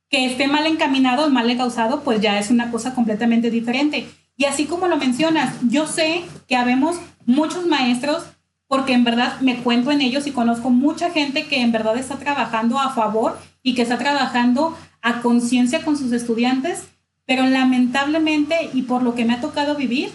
Que 0.10 0.26
esté 0.26 0.48
mal 0.48 0.66
encaminado 0.66 1.30
mal 1.30 1.56
causado, 1.58 2.02
pues 2.02 2.22
ya 2.22 2.40
es 2.40 2.50
una 2.50 2.72
cosa 2.72 2.96
completamente 2.96 3.52
diferente. 3.52 4.08
Y 4.36 4.46
así 4.46 4.66
como 4.66 4.88
lo 4.88 4.98
mencionas, 4.98 5.56
yo 5.70 5.88
sé 5.88 6.24
que 6.48 6.56
habemos 6.56 6.98
muchos 7.26 7.66
maestros, 7.68 8.24
porque 8.68 8.94
en 8.94 9.04
verdad 9.04 9.40
me 9.42 9.58
cuento 9.58 9.92
en 9.92 10.02
ellos 10.02 10.26
y 10.26 10.32
conozco 10.32 10.70
mucha 10.70 11.12
gente 11.12 11.48
que 11.48 11.62
en 11.62 11.72
verdad 11.72 11.98
está 11.98 12.18
trabajando 12.18 12.80
a 12.80 12.90
favor 12.90 13.40
y 13.62 13.76
que 13.76 13.84
está 13.84 13.98
trabajando 13.98 14.76
a 15.02 15.22
conciencia 15.22 15.84
con 15.84 15.98
sus 15.98 16.12
estudiantes 16.12 16.88
pero 17.26 17.46
lamentablemente, 17.46 18.70
y 18.74 18.84
por 18.84 19.04
lo 19.04 19.16
que 19.16 19.26
me 19.26 19.34
ha 19.34 19.42
tocado 19.42 19.76
vivir, 19.76 20.12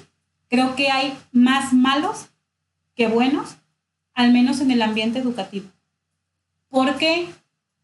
creo 0.48 0.76
que 0.76 0.90
hay 0.90 1.16
más 1.32 1.72
malos 1.72 2.28
que 2.94 3.06
buenos, 3.06 3.56
al 4.14 4.32
menos 4.32 4.60
en 4.60 4.70
el 4.70 4.82
ambiente 4.82 5.18
educativo. 5.18 5.68
Porque, 6.68 7.28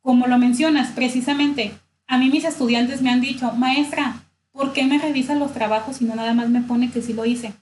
como 0.02 0.26
lo 0.26 0.38
mencionas 0.38 0.90
precisamente, 0.90 1.72
a 2.06 2.18
mí 2.18 2.28
mis 2.28 2.44
estudiantes 2.44 3.00
me 3.00 3.10
han 3.10 3.20
dicho, 3.20 3.52
maestra, 3.52 4.23
¿por 4.54 4.72
qué 4.72 4.84
me 4.84 4.98
revisa 4.98 5.34
los 5.34 5.52
trabajos 5.52 6.00
y 6.00 6.04
no 6.04 6.14
nada 6.14 6.32
más 6.32 6.48
me 6.48 6.62
pone 6.62 6.90
que 6.90 7.02
sí 7.02 7.12
lo 7.12 7.26
hice? 7.26 7.52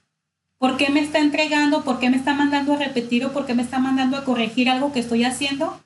¿Por 0.59 0.77
qué 0.77 0.89
me 0.91 1.01
está 1.01 1.17
entregando? 1.17 1.83
¿Por 1.83 1.99
qué 1.99 2.09
me 2.09 2.17
está 2.17 2.35
mandando 2.35 2.73
a 2.73 2.77
repetir 2.77 3.25
o 3.25 3.33
por 3.33 3.45
qué 3.45 3.55
me 3.55 3.63
está 3.63 3.79
mandando 3.79 4.15
a 4.15 4.23
corregir 4.23 4.69
algo 4.69 4.93
que 4.93 4.99
estoy 4.99 5.23
haciendo 5.25 5.81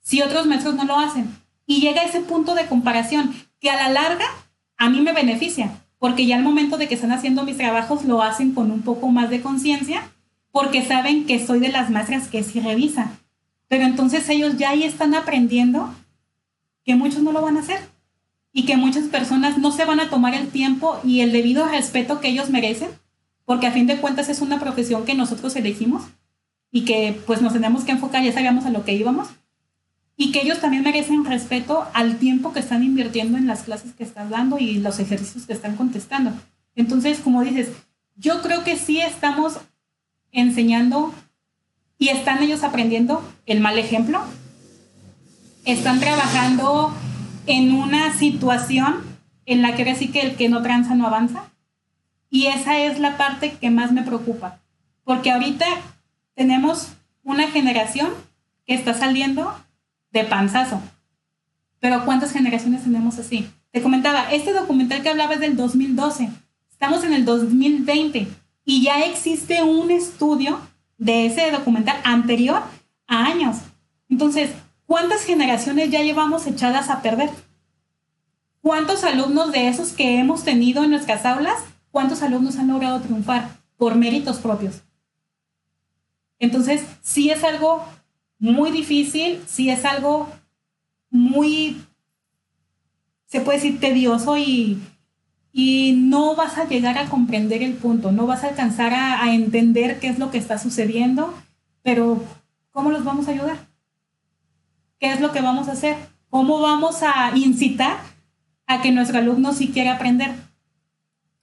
si 0.00 0.22
otros 0.22 0.46
maestros 0.46 0.76
no 0.76 0.84
lo 0.84 0.98
hacen? 0.98 1.28
Y 1.66 1.80
llega 1.80 2.04
ese 2.04 2.20
punto 2.20 2.54
de 2.54 2.66
comparación 2.66 3.34
que 3.60 3.68
a 3.68 3.76
la 3.76 3.88
larga 3.88 4.26
a 4.76 4.88
mí 4.88 5.00
me 5.00 5.12
beneficia, 5.12 5.72
porque 5.98 6.24
ya 6.24 6.36
al 6.36 6.44
momento 6.44 6.78
de 6.78 6.86
que 6.88 6.94
están 6.94 7.12
haciendo 7.12 7.44
mis 7.44 7.56
trabajos 7.56 8.04
lo 8.04 8.22
hacen 8.22 8.54
con 8.54 8.70
un 8.70 8.82
poco 8.82 9.08
más 9.08 9.30
de 9.30 9.42
conciencia, 9.42 10.08
porque 10.52 10.86
saben 10.86 11.26
que 11.26 11.44
soy 11.44 11.58
de 11.58 11.68
las 11.68 11.90
maestras 11.90 12.28
que 12.28 12.44
sí 12.44 12.60
revisa. 12.60 13.18
Pero 13.66 13.84
entonces 13.84 14.28
ellos 14.28 14.56
ya 14.56 14.70
ahí 14.70 14.84
están 14.84 15.14
aprendiendo 15.14 15.92
que 16.84 16.94
muchos 16.94 17.22
no 17.22 17.32
lo 17.32 17.42
van 17.42 17.56
a 17.56 17.60
hacer 17.60 17.93
y 18.56 18.64
que 18.64 18.76
muchas 18.76 19.08
personas 19.08 19.58
no 19.58 19.72
se 19.72 19.84
van 19.84 19.98
a 19.98 20.08
tomar 20.08 20.32
el 20.32 20.48
tiempo 20.48 21.00
y 21.04 21.20
el 21.20 21.32
debido 21.32 21.66
respeto 21.68 22.20
que 22.20 22.28
ellos 22.28 22.50
merecen, 22.50 22.88
porque 23.44 23.66
a 23.66 23.72
fin 23.72 23.88
de 23.88 23.98
cuentas 23.98 24.28
es 24.28 24.40
una 24.40 24.60
profesión 24.60 25.04
que 25.04 25.14
nosotros 25.14 25.54
elegimos 25.56 26.04
y 26.70 26.84
que 26.84 27.20
pues 27.26 27.42
nos 27.42 27.52
tenemos 27.52 27.82
que 27.82 27.92
enfocar, 27.92 28.22
ya 28.22 28.32
sabíamos 28.32 28.64
a 28.64 28.70
lo 28.70 28.84
que 28.84 28.94
íbamos, 28.94 29.28
y 30.16 30.30
que 30.30 30.42
ellos 30.42 30.60
también 30.60 30.84
merecen 30.84 31.24
respeto 31.24 31.84
al 31.94 32.18
tiempo 32.18 32.52
que 32.52 32.60
están 32.60 32.84
invirtiendo 32.84 33.36
en 33.36 33.48
las 33.48 33.64
clases 33.64 33.92
que 33.92 34.04
están 34.04 34.30
dando 34.30 34.58
y 34.58 34.78
los 34.78 35.00
ejercicios 35.00 35.46
que 35.46 35.52
están 35.52 35.76
contestando. 35.76 36.32
Entonces, 36.76 37.18
como 37.18 37.42
dices, 37.42 37.70
yo 38.14 38.40
creo 38.40 38.62
que 38.62 38.76
sí 38.76 39.00
estamos 39.00 39.58
enseñando 40.30 41.12
y 41.98 42.10
están 42.10 42.40
ellos 42.40 42.62
aprendiendo 42.62 43.28
el 43.46 43.58
mal 43.60 43.78
ejemplo. 43.78 44.20
Están 45.64 45.98
trabajando 45.98 46.94
en 47.46 47.72
una 47.72 48.12
situación 48.12 49.02
en 49.46 49.62
la 49.62 49.74
que 49.74 49.82
ahora 49.82 49.94
sí 49.94 50.08
que 50.08 50.20
el 50.20 50.36
que 50.36 50.48
no 50.48 50.62
tranza 50.62 50.94
no 50.94 51.06
avanza. 51.06 51.50
Y 52.30 52.46
esa 52.46 52.78
es 52.78 52.98
la 52.98 53.16
parte 53.16 53.52
que 53.60 53.70
más 53.70 53.92
me 53.92 54.02
preocupa. 54.02 54.60
Porque 55.04 55.30
ahorita 55.30 55.66
tenemos 56.34 56.88
una 57.22 57.48
generación 57.48 58.10
que 58.66 58.74
está 58.74 58.94
saliendo 58.94 59.54
de 60.10 60.24
panzazo. 60.24 60.80
Pero 61.80 62.04
¿cuántas 62.04 62.32
generaciones 62.32 62.84
tenemos 62.84 63.18
así? 63.18 63.48
Te 63.70 63.82
comentaba, 63.82 64.32
este 64.32 64.52
documental 64.52 65.02
que 65.02 65.10
hablaba 65.10 65.34
es 65.34 65.40
del 65.40 65.56
2012. 65.56 66.30
Estamos 66.70 67.04
en 67.04 67.12
el 67.12 67.24
2020 67.24 68.28
y 68.64 68.82
ya 68.82 69.04
existe 69.04 69.62
un 69.62 69.90
estudio 69.90 70.60
de 70.96 71.26
ese 71.26 71.50
documental 71.50 71.96
anterior 72.04 72.62
a 73.06 73.26
años. 73.26 73.58
Entonces, 74.08 74.50
¿cuántas 74.94 75.24
generaciones 75.24 75.90
ya 75.90 76.04
llevamos 76.04 76.46
echadas 76.46 76.88
a 76.88 77.02
perder? 77.02 77.28
¿Cuántos 78.60 79.02
alumnos 79.02 79.50
de 79.50 79.66
esos 79.66 79.90
que 79.90 80.20
hemos 80.20 80.44
tenido 80.44 80.84
en 80.84 80.90
nuestras 80.90 81.26
aulas, 81.26 81.64
cuántos 81.90 82.22
alumnos 82.22 82.58
han 82.58 82.68
logrado 82.68 83.00
triunfar 83.00 83.58
por 83.76 83.96
méritos 83.96 84.38
propios? 84.38 84.82
Entonces, 86.38 86.84
sí 87.02 87.28
es 87.30 87.42
algo 87.42 87.84
muy 88.38 88.70
difícil, 88.70 89.42
si 89.48 89.68
es 89.68 89.84
algo 89.84 90.28
muy, 91.10 91.84
se 93.26 93.40
puede 93.40 93.58
decir, 93.58 93.80
tedioso 93.80 94.38
y, 94.38 94.80
y 95.52 95.94
no 96.04 96.36
vas 96.36 96.56
a 96.56 96.68
llegar 96.68 96.98
a 96.98 97.10
comprender 97.10 97.64
el 97.64 97.74
punto, 97.74 98.12
no 98.12 98.28
vas 98.28 98.44
a 98.44 98.50
alcanzar 98.50 98.94
a, 98.94 99.24
a 99.24 99.34
entender 99.34 99.98
qué 99.98 100.06
es 100.06 100.20
lo 100.20 100.30
que 100.30 100.38
está 100.38 100.56
sucediendo, 100.56 101.34
pero 101.82 102.22
¿cómo 102.70 102.92
los 102.92 103.02
vamos 103.02 103.26
a 103.26 103.32
ayudar? 103.32 103.73
¿Qué 104.98 105.12
es 105.12 105.20
lo 105.20 105.32
que 105.32 105.40
vamos 105.40 105.68
a 105.68 105.72
hacer? 105.72 105.96
¿Cómo 106.30 106.60
vamos 106.60 107.02
a 107.02 107.36
incitar 107.36 107.98
a 108.66 108.82
que 108.82 108.92
nuestro 108.92 109.18
alumno 109.18 109.52
sí 109.52 109.68
quiera 109.68 109.94
aprender? 109.94 110.32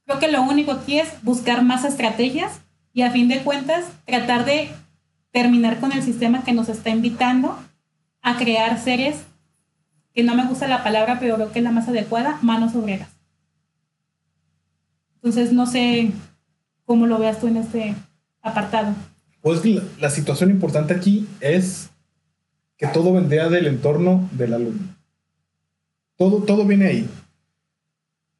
Creo 0.05 0.19
que 0.19 0.31
lo 0.31 0.41
único 0.41 0.71
aquí 0.71 0.99
es 0.99 1.09
buscar 1.23 1.63
más 1.63 1.85
estrategias 1.85 2.61
y 2.93 3.03
a 3.03 3.11
fin 3.11 3.27
de 3.27 3.39
cuentas 3.43 3.85
tratar 4.05 4.45
de 4.45 4.69
terminar 5.31 5.79
con 5.79 5.91
el 5.93 6.03
sistema 6.03 6.43
que 6.43 6.53
nos 6.53 6.69
está 6.69 6.89
invitando 6.89 7.57
a 8.21 8.37
crear 8.37 8.79
seres, 8.79 9.23
que 10.13 10.23
no 10.23 10.35
me 10.35 10.45
gusta 10.45 10.67
la 10.67 10.83
palabra, 10.83 11.19
pero 11.19 11.35
creo 11.35 11.51
que 11.51 11.59
es 11.59 11.63
la 11.63 11.71
más 11.71 11.87
adecuada, 11.87 12.37
manos 12.41 12.75
obreras. 12.75 13.09
Entonces, 15.15 15.53
no 15.53 15.65
sé 15.65 16.11
cómo 16.85 17.07
lo 17.07 17.17
veas 17.19 17.39
tú 17.39 17.47
en 17.47 17.57
este 17.57 17.95
apartado. 18.41 18.93
Pues 19.41 19.63
la, 19.63 19.81
la 19.99 20.09
situación 20.09 20.49
importante 20.51 20.93
aquí 20.93 21.27
es 21.39 21.89
que 22.81 22.87
todo 22.87 23.13
vendría 23.13 23.47
del 23.47 23.67
entorno 23.67 24.27
del 24.31 24.55
alumno. 24.55 24.95
Todo, 26.17 26.41
todo 26.41 26.65
viene 26.65 26.87
ahí. 26.87 27.09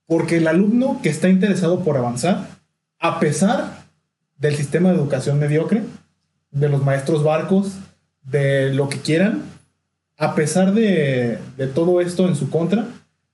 Porque 0.08 0.38
el 0.38 0.47
alumno 0.47 0.99
que 1.04 1.10
está 1.10 1.30
interesado 1.30 1.84
por 1.84 1.95
avanzar, 1.95 2.47
a 2.97 3.19
pesar 3.19 3.86
del 4.39 4.56
sistema 4.56 4.89
de 4.89 4.95
educación 4.95 5.38
mediocre, 5.38 5.84
de 6.49 6.69
los 6.69 6.84
maestros 6.84 7.23
barcos, 7.23 7.73
de 8.23 8.73
lo 8.73 8.89
que 8.89 8.99
quieran, 8.99 9.43
a 10.17 10.34
pesar 10.34 10.73
de, 10.73 11.38
todo 11.75 12.01
esto 12.01 12.27
en 12.27 12.36
su 12.36 12.49
contra, 12.49 12.88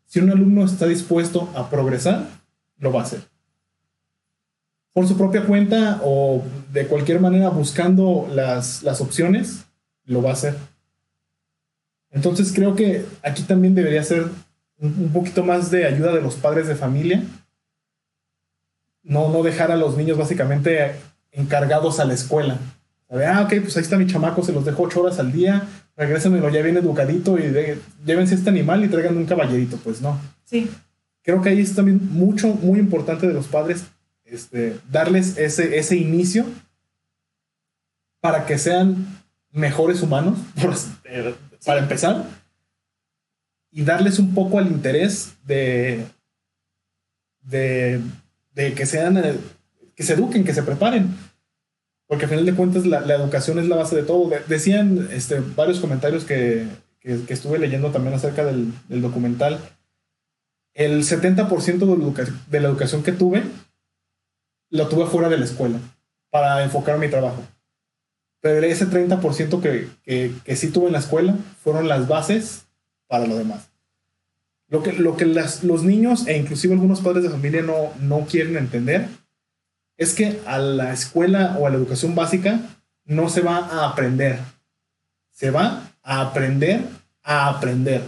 si 0.07 0.19
un 0.19 0.29
alumno 0.29 0.65
está 0.65 0.87
dispuesto 0.87 1.49
a 1.55 1.69
progresar, 1.69 2.27
lo 2.79 2.91
va 2.91 2.99
a 2.99 3.03
hacer. 3.03 3.21
Por 4.91 5.07
su 5.07 5.17
propia 5.17 5.45
cuenta 5.45 6.01
o 6.03 6.43
de 6.73 6.85
cualquier 6.85 7.21
manera 7.21 7.47
buscando 7.47 8.27
las, 8.29 8.83
las 8.83 8.99
opciones, 8.99 9.67
lo 10.03 10.21
va 10.21 10.31
a 10.31 10.33
hacer. 10.33 10.76
Entonces 12.11 12.51
creo 12.53 12.75
que 12.75 13.05
aquí 13.23 13.43
también 13.43 13.75
debería 13.75 14.03
ser 14.03 14.27
un 14.79 15.11
poquito 15.11 15.43
más 15.43 15.71
de 15.71 15.85
ayuda 15.85 16.13
de 16.13 16.21
los 16.21 16.35
padres 16.35 16.67
de 16.67 16.75
familia. 16.75 17.23
No, 19.03 19.29
no 19.29 19.43
dejar 19.43 19.71
a 19.71 19.77
los 19.77 19.97
niños 19.97 20.17
básicamente 20.17 20.95
encargados 21.31 21.99
a 21.99 22.05
la 22.05 22.13
escuela. 22.13 22.57
ah, 23.09 23.41
ok, 23.45 23.61
pues 23.61 23.77
ahí 23.77 23.83
está 23.83 23.97
mi 23.97 24.07
chamaco, 24.07 24.43
se 24.43 24.53
los 24.53 24.65
dejo 24.65 24.83
ocho 24.83 25.01
horas 25.01 25.19
al 25.19 25.31
día, 25.31 25.67
regrésenmelo 25.95 26.49
ya 26.49 26.61
bien 26.61 26.77
educadito 26.77 27.37
y 27.37 27.79
llévense 28.05 28.35
este 28.35 28.49
animal 28.49 28.83
y 28.83 28.89
traigan 28.89 29.17
un 29.17 29.25
caballerito. 29.25 29.77
Pues 29.77 30.01
no. 30.01 30.19
Sí. 30.43 30.69
Creo 31.23 31.41
que 31.41 31.49
ahí 31.49 31.61
es 31.61 31.75
también 31.75 31.99
mucho, 32.11 32.47
muy 32.47 32.79
importante 32.79 33.27
de 33.27 33.33
los 33.33 33.47
padres 33.47 33.85
este, 34.25 34.79
darles 34.91 35.37
ese, 35.37 35.77
ese 35.77 35.95
inicio 35.95 36.45
para 38.19 38.45
que 38.45 38.57
sean 38.57 39.23
mejores 39.51 40.01
humanos, 40.01 40.37
para 41.67 41.82
empezar, 41.82 42.23
y 43.69 43.84
darles 43.84 44.19
un 44.19 44.34
poco 44.34 44.58
al 44.58 44.67
interés 44.67 45.34
de, 45.45 46.06
de, 47.41 48.01
que 48.73 48.86
sean, 48.86 49.17
eh, 49.17 49.38
que 49.93 50.03
se 50.03 50.13
eduquen, 50.13 50.45
que 50.45 50.53
se 50.53 50.63
preparen. 50.63 51.13
Porque 52.08 52.23
al 52.23 52.30
final 52.30 52.45
de 52.45 52.56
cuentas 52.56 52.86
la, 52.86 52.99
educación 53.13 53.60
es 53.60 53.67
la 53.67 53.75
base 53.75 53.97
de 53.97 54.03
todo. 54.03 54.32
decían 54.47 55.10
este, 55.12 55.41
varios 55.41 55.82
comentarios 55.82 56.23
que, 56.23 56.67
estuve 57.01 57.60
leyendo 57.60 57.91
también 57.91 58.15
acerca 58.15 58.45
del, 58.45 58.71
documental. 58.88 59.60
El 60.73 61.03
70% 61.03 62.23
de, 62.49 62.60
la 62.62 62.67
educación 62.69 63.03
que 63.03 63.12
tuve, 63.12 63.43
lo 64.69 64.88
tuve 64.88 65.06
fuera 65.06 65.27
de 65.27 65.38
la 65.38 65.43
escuela 65.43 65.80
para 66.30 66.63
enfocar 66.63 66.97
mi 66.97 67.10
trabajo. 67.10 67.43
Pero 68.47 68.65
ese 68.65 68.88
30% 68.88 69.62
que, 69.62 69.89
que, 70.03 70.31
que 70.45 70.55
sí 70.55 70.69
tuve 70.69 70.88
en 70.88 70.93
la 70.93 70.99
escuela 70.99 71.36
fueron 71.62 71.89
las 71.89 72.07
bases 72.07 72.65
para 73.07 73.27
lo 73.27 73.36
demás. 73.36 73.67
Lo 74.69 74.83
que, 74.83 74.93
lo 74.93 75.17
que 75.17 75.25
los 75.25 75.83
niños 75.83 76.27
e 76.27 76.38
inclusive 76.38 76.73
algunos 76.73 77.01
padres 77.01 77.23
de 77.23 77.29
familia 77.29 77.62
no, 77.62 77.91
no 77.99 78.25
quieren 78.25 78.55
entender 78.55 79.10
es 79.97 80.13
que 80.13 80.39
a 80.45 80.60
la 80.60 80.93
escuela 80.93 81.57
o 81.60 81.67
a 81.67 81.69
la 81.69 81.75
educación 81.75 82.15
básica 82.15 82.62
no 83.03 83.27
se 83.27 83.41
va 83.41 83.57
a 83.57 83.89
aprender, 83.89 84.39
se 85.31 85.51
va 85.51 85.91
a 86.01 86.21
aprender 86.21 86.86
a 87.23 87.49
aprender. 87.49 88.01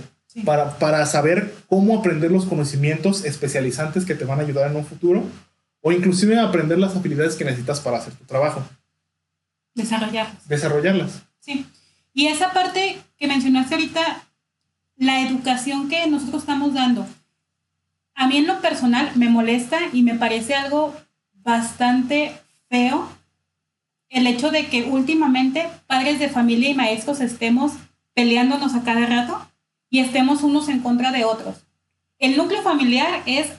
Para, 0.46 0.78
para 0.78 1.06
saber 1.06 1.54
cómo 1.68 2.00
aprender 2.00 2.32
los 2.32 2.46
conocimientos 2.46 3.26
especializantes 3.26 4.06
que 4.06 4.16
te 4.16 4.24
van 4.24 4.40
a 4.40 4.44
ayudar 4.44 4.72
en 4.72 4.78
un 4.78 4.86
futuro 4.86 5.24
o 5.82 5.92
inclusive 5.92 6.40
aprender 6.40 6.78
las 6.78 6.96
habilidades 6.96 7.36
que 7.36 7.44
necesitas 7.44 7.82
para 7.82 7.98
hacer 7.98 8.14
tu 8.14 8.24
trabajo. 8.24 8.64
Desarrollarlas. 9.80 10.48
Desarrollarlas. 10.48 11.24
Sí. 11.40 11.66
Y 12.14 12.28
esa 12.28 12.52
parte 12.54 13.00
que 13.18 13.28
mencionaste 13.28 13.76
ahorita 13.76 14.24
la 14.98 15.22
educación 15.22 15.90
que 15.90 16.06
nosotros 16.08 16.44
estamos 16.44 16.74
dando. 16.74 17.08
A 18.14 18.28
mí 18.28 18.38
en 18.38 18.48
lo 18.48 18.60
personal 18.60 19.12
me 19.16 19.30
molesta 19.30 19.80
y 19.94 20.04
me 20.04 20.16
parece 20.16 20.54
algo 20.54 20.94
bastante 21.34 22.34
feo 22.70 23.08
el 24.10 24.28
hecho 24.28 24.52
de 24.52 24.68
que 24.68 24.84
últimamente 24.84 25.70
padres 25.88 26.20
de 26.20 26.30
familia 26.30 26.70
y 26.70 26.74
maestros 26.74 27.22
estemos 27.22 27.74
peleándonos 28.14 28.76
a 28.76 28.84
cada 28.84 29.06
rato 29.06 29.50
y 29.90 30.00
estemos 30.00 30.44
unos 30.44 30.68
en 30.68 30.80
contra 30.80 31.12
de 31.12 31.24
otros. 31.24 31.66
El 32.18 32.36
núcleo 32.36 32.62
familiar 32.62 33.24
es 33.26 33.52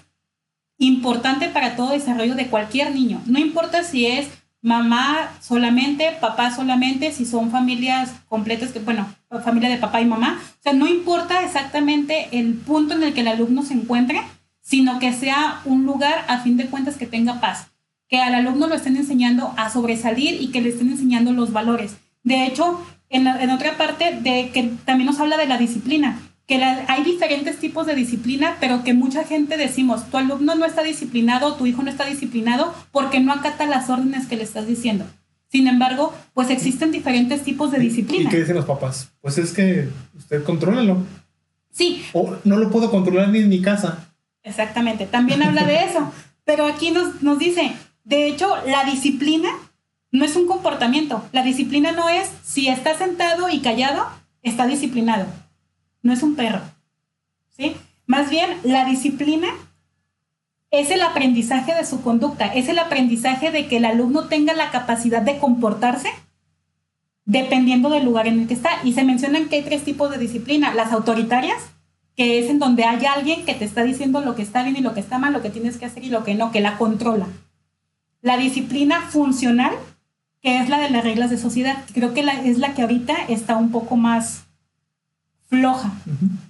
importante 0.76 1.48
para 1.48 1.76
todo 1.76 1.92
desarrollo 1.92 2.34
de 2.34 2.48
cualquier 2.48 2.94
niño. 2.94 3.22
No 3.26 3.38
importa 3.38 3.84
si 3.84 4.06
es 4.06 4.28
mamá 4.62 5.30
solamente, 5.40 6.16
papá 6.20 6.54
solamente, 6.54 7.12
si 7.12 7.24
son 7.24 7.50
familias 7.50 8.12
completas, 8.28 8.72
que 8.72 8.78
bueno, 8.78 9.06
familia 9.44 9.68
de 9.68 9.78
papá 9.78 10.00
y 10.00 10.06
mamá. 10.06 10.40
O 10.60 10.62
sea, 10.62 10.72
no 10.72 10.86
importa 10.86 11.42
exactamente 11.42 12.28
el 12.32 12.54
punto 12.54 12.94
en 12.94 13.02
el 13.02 13.14
que 13.14 13.20
el 13.20 13.28
alumno 13.28 13.62
se 13.62 13.74
encuentre, 13.74 14.20
sino 14.60 14.98
que 14.98 15.12
sea 15.12 15.60
un 15.64 15.84
lugar 15.84 16.24
a 16.28 16.38
fin 16.38 16.56
de 16.56 16.66
cuentas 16.66 16.96
que 16.96 17.06
tenga 17.06 17.40
paz, 17.40 17.68
que 18.08 18.20
al 18.20 18.34
alumno 18.34 18.66
lo 18.66 18.74
estén 18.74 18.96
enseñando 18.96 19.54
a 19.56 19.70
sobresalir 19.70 20.40
y 20.40 20.50
que 20.50 20.60
le 20.60 20.68
estén 20.68 20.90
enseñando 20.90 21.32
los 21.32 21.52
valores. 21.52 21.96
De 22.22 22.46
hecho, 22.46 22.84
en, 23.08 23.26
en 23.26 23.50
otra 23.50 23.76
parte 23.76 24.18
de 24.20 24.50
que 24.52 24.70
también 24.84 25.06
nos 25.06 25.20
habla 25.20 25.36
de 25.36 25.46
la 25.46 25.58
disciplina 25.58 26.18
que 26.50 26.64
hay 26.64 27.04
diferentes 27.04 27.60
tipos 27.60 27.86
de 27.86 27.94
disciplina, 27.94 28.56
pero 28.58 28.82
que 28.82 28.92
mucha 28.92 29.22
gente 29.22 29.56
decimos, 29.56 30.10
tu 30.10 30.16
alumno 30.16 30.56
no 30.56 30.66
está 30.66 30.82
disciplinado, 30.82 31.54
tu 31.54 31.64
hijo 31.64 31.80
no 31.84 31.90
está 31.90 32.06
disciplinado 32.06 32.74
porque 32.90 33.20
no 33.20 33.32
acata 33.32 33.66
las 33.66 33.88
órdenes 33.88 34.26
que 34.26 34.34
le 34.34 34.42
estás 34.42 34.66
diciendo. 34.66 35.04
Sin 35.46 35.68
embargo, 35.68 36.12
pues 36.34 36.50
existen 36.50 36.90
diferentes 36.90 37.44
tipos 37.44 37.70
de 37.70 37.78
disciplina. 37.78 38.24
¿Y 38.24 38.32
qué 38.32 38.40
dicen 38.40 38.56
los 38.56 38.64
papás? 38.64 39.12
Pues 39.20 39.38
es 39.38 39.52
que 39.52 39.90
usted 40.18 40.42
contrólalo. 40.42 41.04
Sí. 41.70 42.04
O 42.14 42.36
no 42.42 42.56
lo 42.56 42.68
puedo 42.68 42.90
controlar 42.90 43.28
ni 43.28 43.38
en 43.38 43.48
mi 43.48 43.62
casa. 43.62 44.12
Exactamente, 44.42 45.06
también 45.06 45.44
habla 45.44 45.64
de 45.64 45.84
eso. 45.84 46.12
Pero 46.44 46.66
aquí 46.66 46.90
nos, 46.90 47.22
nos 47.22 47.38
dice, 47.38 47.74
de 48.02 48.26
hecho, 48.26 48.56
la 48.66 48.82
disciplina 48.82 49.50
no 50.10 50.24
es 50.24 50.34
un 50.34 50.48
comportamiento. 50.48 51.24
La 51.30 51.44
disciplina 51.44 51.92
no 51.92 52.08
es 52.08 52.28
si 52.42 52.66
está 52.66 52.98
sentado 52.98 53.48
y 53.50 53.60
callado, 53.60 54.04
está 54.42 54.66
disciplinado 54.66 55.26
no 56.02 56.12
es 56.12 56.22
un 56.22 56.34
perro. 56.34 56.60
¿Sí? 57.56 57.76
Más 58.06 58.30
bien, 58.30 58.50
la 58.62 58.84
disciplina 58.84 59.48
es 60.70 60.90
el 60.90 61.02
aprendizaje 61.02 61.74
de 61.74 61.84
su 61.84 62.02
conducta, 62.02 62.46
es 62.46 62.68
el 62.68 62.78
aprendizaje 62.78 63.50
de 63.50 63.66
que 63.66 63.78
el 63.78 63.84
alumno 63.84 64.28
tenga 64.28 64.54
la 64.54 64.70
capacidad 64.70 65.22
de 65.22 65.38
comportarse 65.38 66.10
dependiendo 67.24 67.90
del 67.90 68.04
lugar 68.04 68.26
en 68.26 68.40
el 68.40 68.48
que 68.48 68.54
está. 68.54 68.70
Y 68.82 68.92
se 68.92 69.04
mencionan 69.04 69.48
que 69.48 69.56
hay 69.56 69.62
tres 69.62 69.84
tipos 69.84 70.10
de 70.10 70.18
disciplina. 70.18 70.74
Las 70.74 70.92
autoritarias, 70.92 71.58
que 72.16 72.40
es 72.40 72.50
en 72.50 72.58
donde 72.58 72.84
hay 72.84 73.04
alguien 73.06 73.44
que 73.44 73.54
te 73.54 73.64
está 73.64 73.84
diciendo 73.84 74.20
lo 74.20 74.34
que 74.34 74.42
está 74.42 74.62
bien 74.64 74.76
y 74.76 74.80
lo 74.80 74.94
que 74.94 75.00
está 75.00 75.18
mal, 75.18 75.32
lo 75.32 75.42
que 75.42 75.50
tienes 75.50 75.76
que 75.76 75.86
hacer 75.86 76.04
y 76.04 76.10
lo 76.10 76.24
que 76.24 76.34
no, 76.34 76.50
que 76.50 76.60
la 76.60 76.76
controla. 76.76 77.28
La 78.20 78.36
disciplina 78.36 79.02
funcional, 79.02 79.72
que 80.42 80.58
es 80.58 80.68
la 80.68 80.80
de 80.80 80.90
las 80.90 81.04
reglas 81.04 81.30
de 81.30 81.38
sociedad. 81.38 81.84
Creo 81.94 82.14
que 82.14 82.24
es 82.44 82.58
la 82.58 82.74
que 82.74 82.82
ahorita 82.82 83.14
está 83.28 83.56
un 83.56 83.70
poco 83.70 83.96
más 83.96 84.49
floja, 85.50 85.92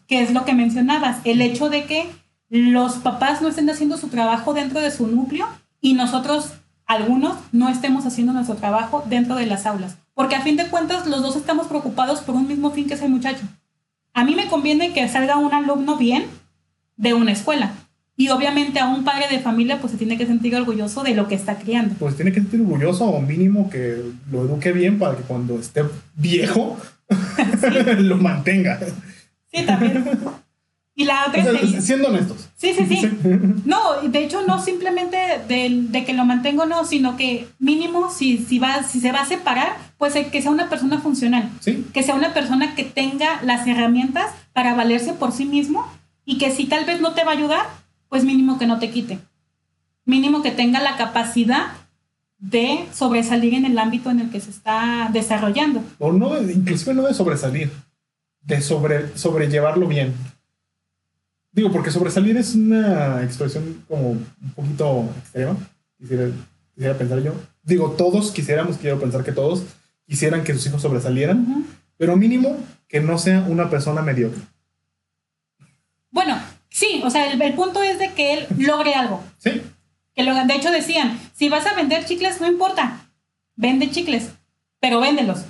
que 0.07 0.23
es 0.23 0.33
lo 0.33 0.45
que 0.45 0.55
mencionabas, 0.55 1.19
el 1.25 1.41
hecho 1.41 1.71
de 1.71 1.85
que 1.85 2.09
los 2.51 2.95
papás 2.97 3.41
no 3.41 3.49
estén 3.49 3.69
haciendo 3.71 3.97
su 3.97 4.09
trabajo 4.09 4.53
dentro 4.53 4.81
de 4.81 4.91
su 4.91 5.07
núcleo 5.07 5.49
y 5.81 5.95
nosotros, 5.95 6.53
algunos, 6.87 7.37
no 7.53 7.69
estemos 7.69 8.05
haciendo 8.05 8.33
nuestro 8.33 8.57
trabajo 8.57 9.03
dentro 9.09 9.37
de 9.37 9.47
las 9.47 9.67
aulas. 9.67 9.97
Porque 10.15 10.37
a 10.37 10.43
fin 10.43 10.57
de 10.57 10.67
cuentas 10.67 11.07
los 11.07 11.23
dos 11.23 11.37
estamos 11.37 11.67
preocupados 11.67 12.21
por 12.21 12.35
un 12.35 12.47
mismo 12.47 12.71
fin 12.73 12.87
que 12.87 12.95
es 12.95 13.03
el 13.03 13.11
muchacho. 13.11 13.43
A 14.13 14.25
mí 14.25 14.35
me 14.35 14.49
conviene 14.49 14.93
que 14.93 15.09
salga 15.09 15.39
un 15.39 15.55
alumno 15.55 15.97
bien 15.97 16.25
de 16.97 17.15
una 17.15 17.33
escuela. 17.33 17.73
Y 18.17 18.29
obviamente 18.29 18.81
a 18.81 18.89
un 18.89 19.05
padre 19.05 19.29
de 19.31 19.39
familia 19.39 19.81
pues 19.81 19.93
se 19.93 19.99
tiene 19.99 20.19
que 20.19 20.27
sentir 20.27 20.55
orgulloso 20.55 21.03
de 21.03 21.15
lo 21.15 21.27
que 21.27 21.37
está 21.37 21.57
criando. 21.57 21.95
Pues 21.99 22.17
tiene 22.17 22.33
que 22.33 22.41
sentir 22.41 22.61
orgulloso 22.61 23.07
o 23.07 23.23
mínimo 23.23 23.71
que 23.71 24.03
lo 24.31 24.43
eduque 24.43 24.73
bien 24.73 24.99
para 24.99 25.17
que 25.17 25.23
cuando 25.23 25.59
esté 25.59 25.85
viejo 26.17 26.77
lo 27.99 28.17
mantenga. 28.17 28.79
Sí, 29.53 29.65
también. 29.65 30.05
Y 30.95 31.05
la 31.05 31.27
otra 31.27 31.43
Siendo 31.81 32.09
honestos. 32.09 32.51
Sí, 32.57 32.75
sí, 32.75 32.87
sí. 32.87 33.11
No, 33.65 34.03
de 34.03 34.25
hecho, 34.25 34.43
no 34.47 34.63
simplemente 34.63 35.17
de, 35.49 36.05
que 36.05 36.13
lo 36.13 36.25
mantengo, 36.25 36.67
no, 36.67 36.85
sino 36.85 37.17
que 37.17 37.49
mínimo, 37.59 38.11
si, 38.11 38.39
si, 38.39 38.59
va, 38.59 38.83
si 38.83 39.01
se 39.01 39.13
va 39.13 39.21
a 39.21 39.27
separar, 39.27 39.77
pues 39.97 40.15
que 40.15 40.43
sea 40.43 40.51
una 40.51 40.69
persona 40.69 40.99
funcional. 40.99 41.49
Sí. 41.61 41.87
Que 41.95 42.03
sea 42.03 42.15
una 42.15 42.35
persona 42.35 42.75
que 42.75 42.85
tenga 42.85 43.41
las 43.43 43.67
herramientas 43.67 44.27
para 44.53 44.75
valerse 44.75 45.15
por 45.15 45.33
sí 45.33 45.47
mismo 45.47 45.87
y 46.25 46.39
que 46.39 46.51
si 46.51 46.67
tal 46.67 46.85
vez 46.85 47.01
no 47.01 47.13
te 47.13 47.25
va 47.25 47.33
a 47.33 47.35
ayudar, 47.35 47.67
pues 48.09 48.25
mínimo 48.25 48.59
que 48.59 48.67
no 48.67 48.79
te 48.79 48.91
quite. 48.91 49.19
Mínimo 50.05 50.43
que 50.43 50.51
tenga 50.51 50.81
la 50.81 50.97
capacidad 50.97 51.69
de 52.41 52.87
sobresalir 52.93 53.55
en 53.55 53.67
el 53.67 53.79
ámbito 53.79 54.11
en 54.11 54.21
el 54.21 54.31
que 54.31 54.41
se 54.41 54.51
está 54.51 55.11
desarrollando. 55.13 55.85
O 55.99 56.11
no, 56.11 56.41
inclusive 56.41 56.95
no 56.95 57.03
de 57.03 57.15
sobresalir, 57.15 57.71
de 58.41 58.61
sobre, 58.63 59.17
sobrellevarlo 59.17 59.87
bien. 59.87 60.15
Digo, 61.53 61.71
porque 61.71 61.91
sobresalir 61.91 62.37
es 62.37 62.55
una 62.55 63.23
expresión 63.23 63.85
como 63.87 64.11
un 64.11 64.53
poquito 64.55 65.11
extrema, 65.19 65.57
quisiera, 65.99 66.31
quisiera 66.75 66.97
pensar 66.97 67.23
yo. 67.23 67.35
Digo, 67.63 67.91
todos 67.91 68.31
quisiéramos, 68.31 68.79
quiero 68.79 68.99
pensar 68.99 69.23
que 69.23 69.33
todos 69.33 69.65
quisieran 70.07 70.43
que 70.43 70.55
sus 70.55 70.67
hijos 70.67 70.81
sobresalieran, 70.81 71.67
pero 71.99 72.17
mínimo 72.17 72.57
que 72.89 73.01
no 73.01 73.19
sea 73.19 73.45
una 73.49 73.69
persona 73.69 74.01
mediocre. 74.01 74.41
Bueno, 76.11 76.41
sí, 76.71 77.03
o 77.05 77.11
sea, 77.11 77.31
el, 77.31 77.41
el 77.41 77.55
punto 77.55 77.83
es 77.83 77.99
de 77.99 78.13
que 78.15 78.35
él 78.35 78.47
logre 78.57 78.95
algo. 78.95 79.23
Sí. 79.39 79.61
De 80.25 80.55
hecho 80.55 80.71
decían, 80.71 81.19
si 81.35 81.49
vas 81.49 81.67
a 81.67 81.75
vender 81.75 82.05
chicles, 82.05 82.41
no 82.41 82.47
importa, 82.47 83.11
vende 83.57 83.91
chicles, 83.91 84.31
pero 84.79 85.01
véndelos. 85.01 85.45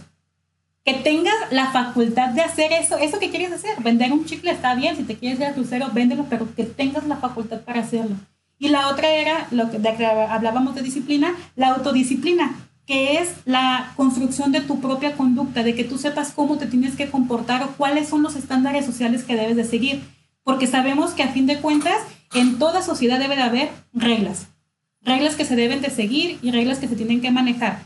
que 0.85 0.95
tengas 0.95 1.35
la 1.51 1.71
facultad 1.71 2.31
de 2.31 2.41
hacer 2.41 2.73
eso, 2.73 2.97
eso 2.97 3.18
que 3.18 3.31
quieres 3.31 3.53
hacer. 3.53 3.83
Vender 3.83 4.12
un 4.12 4.25
chicle 4.25 4.51
está 4.51 4.75
bien, 4.75 4.97
si 4.97 5.03
te 5.03 5.16
quieres 5.16 5.39
ir 5.39 5.47
al 5.47 5.55
crucero, 5.55 5.89
véndelo, 5.93 6.27
pero 6.31 6.55
que 6.55 6.64
tengas 6.64 7.07
la 7.07 7.16
facultad 7.16 7.61
para 7.61 7.81
hacerlo. 7.81 8.16
Y 8.59 8.68
la 8.68 8.89
otra 8.89 9.09
era, 9.11 9.47
lo 9.51 9.71
que, 9.71 9.79
de 9.79 9.95
que 9.95 10.07
hablábamos 10.07 10.75
de 10.75 10.83
disciplina, 10.83 11.35
la 11.57 11.68
autodisciplina, 11.71 12.55
que 12.87 13.18
es 13.18 13.35
la 13.45 13.93
construcción 13.97 14.53
de 14.53 14.61
tu 14.61 14.81
propia 14.81 15.16
conducta, 15.16 15.62
de 15.62 15.75
que 15.75 15.85
tú 15.85 15.99
sepas 15.99 16.33
cómo 16.33 16.59
te 16.59 16.66
tienes 16.66 16.97
que 16.97 17.11
comportar 17.11 17.62
o 17.62 17.73
cuáles 17.77 18.09
son 18.09 18.23
los 18.23 18.37
estándares 18.37 18.85
sociales 18.87 19.25
que 19.25 19.37
debes 19.37 19.57
de 19.57 19.64
seguir. 19.64 20.03
Porque 20.45 20.66
sabemos 20.66 21.12
que 21.12 21.23
a 21.23 21.29
fin 21.29 21.47
de 21.47 21.61
cuentas, 21.61 22.01
en 22.35 22.59
toda 22.59 22.83
sociedad 22.83 23.18
debe 23.18 23.37
de 23.37 23.43
haber 23.43 23.71
reglas. 23.93 24.49
Reglas 25.03 25.34
que 25.34 25.44
se 25.44 25.57
deben 25.57 25.80
de 25.80 25.90
seguir 25.90 26.38
y 26.42 26.51
reglas 26.51 26.78
que 26.78 26.88
se 26.88 26.96
tienen 26.96 27.20
que 27.20 27.30
manejar 27.30 27.82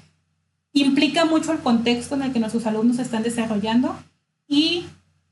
implica 0.73 1.25
mucho 1.25 1.53
el 1.53 1.61
contexto 1.61 2.17
en 2.17 2.23
el 2.23 2.33
que 2.33 2.41
nuestros 2.41 2.67
alumnos 2.67 2.99
están 2.99 3.23
desarrollando 3.23 3.97
y 4.49 4.87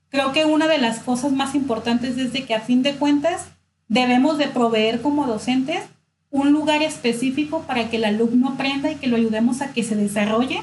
creo 0.09 0.33
que 0.33 0.45
una 0.45 0.69
de 0.69 0.79
las 0.79 1.01
cosas 1.01 1.33
más 1.33 1.55
importantes 1.55 2.17
es 2.17 2.31
que 2.45 2.55
a 2.55 2.61
fin 2.61 2.83
de 2.83 2.95
cuentas 2.95 3.49
debemos 3.89 4.39
de 4.39 4.47
proveer 4.47 5.03
como 5.03 5.27
docentes 5.27 5.83
un 6.31 6.53
lugar 6.53 6.83
específico 6.83 7.63
para 7.63 7.91
que 7.91 7.97
el 7.97 8.05
alumno 8.05 8.51
aprenda 8.51 8.91
y 8.91 8.97
que 8.97 9.09
lo 9.09 9.17
ayudemos 9.17 9.61
a 9.61 9.73
que 9.73 9.83
se 9.83 9.97
desarrolle 9.97 10.63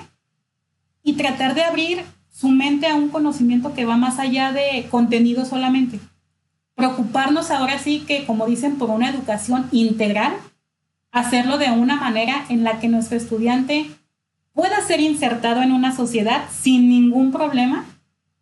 y 1.04 1.14
tratar 1.14 1.54
de 1.56 1.64
abrir 1.64 2.02
su 2.32 2.50
mente 2.50 2.88
a 2.88 2.96
un 2.96 3.10
conocimiento 3.10 3.74
que 3.74 3.86
va 3.86 3.98
más 3.98 4.18
allá 4.18 4.52
de 4.52 4.88
contenido 4.90 5.46
solamente. 5.46 6.00
Preocuparnos 6.76 7.52
ahora 7.52 7.78
sí 7.78 8.06
que, 8.08 8.26
como 8.26 8.46
dicen, 8.46 8.78
por 8.78 8.90
una 8.90 9.10
educación 9.10 9.68
integral, 9.72 10.34
hacerlo 11.12 11.58
de 11.58 11.72
una 11.72 11.96
manera 11.96 12.46
en 12.50 12.64
la 12.64 12.80
que 12.80 12.88
nuestro 12.88 13.18
estudiante 13.18 13.90
pueda 14.54 14.82
ser 14.82 15.00
insertado 15.00 15.62
en 15.62 15.72
una 15.72 15.96
sociedad 15.96 16.46
sin 16.52 16.90
ningún 16.90 17.32
problema 17.32 17.86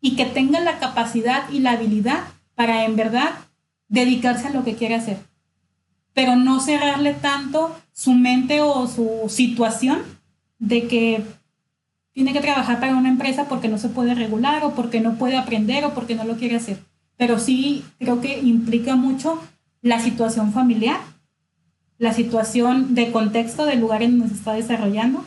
y 0.01 0.15
que 0.15 0.25
tenga 0.25 0.59
la 0.59 0.79
capacidad 0.79 1.49
y 1.51 1.59
la 1.59 1.71
habilidad 1.71 2.19
para 2.55 2.85
en 2.85 2.95
verdad 2.95 3.29
dedicarse 3.87 4.47
a 4.47 4.51
lo 4.51 4.63
que 4.63 4.75
quiere 4.75 4.95
hacer. 4.95 5.17
Pero 6.13 6.35
no 6.35 6.59
cerrarle 6.59 7.13
tanto 7.13 7.75
su 7.93 8.13
mente 8.13 8.61
o 8.61 8.87
su 8.87 9.29
situación 9.29 9.99
de 10.59 10.87
que 10.87 11.23
tiene 12.13 12.33
que 12.33 12.41
trabajar 12.41 12.79
para 12.79 12.95
una 12.95 13.09
empresa 13.09 13.47
porque 13.47 13.67
no 13.67 13.77
se 13.77 13.89
puede 13.89 14.15
regular 14.15 14.63
o 14.63 14.71
porque 14.71 14.99
no 14.99 15.15
puede 15.15 15.37
aprender 15.37 15.85
o 15.85 15.93
porque 15.93 16.15
no 16.15 16.23
lo 16.23 16.37
quiere 16.37 16.55
hacer. 16.55 16.79
Pero 17.15 17.37
sí 17.37 17.85
creo 17.99 18.21
que 18.21 18.39
implica 18.39 18.95
mucho 18.95 19.39
la 19.81 19.99
situación 19.99 20.51
familiar, 20.51 20.99
la 21.97 22.13
situación 22.13 22.95
de 22.95 23.11
contexto 23.11 23.65
del 23.65 23.79
lugar 23.79 24.03
en 24.03 24.19
donde 24.19 24.33
se 24.33 24.39
está 24.39 24.53
desarrollando 24.53 25.25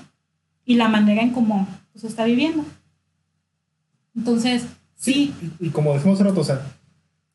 y 0.64 0.77
la 0.77 0.89
manera 0.89 1.23
en 1.23 1.33
cómo 1.33 1.66
se 1.95 2.07
está 2.07 2.25
viviendo. 2.25 2.64
Entonces, 4.16 4.64
sí. 4.97 5.35
Y, 5.59 5.71
como 5.71 5.95
decimos 5.95 6.21
hace 6.21 6.29
rato, 6.29 6.41
o 6.41 6.45
sea, 6.45 6.62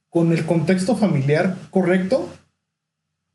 con 0.09 0.31
el 0.31 0.45
contexto 0.45 0.95
familiar 0.95 1.57
correcto, 1.69 2.29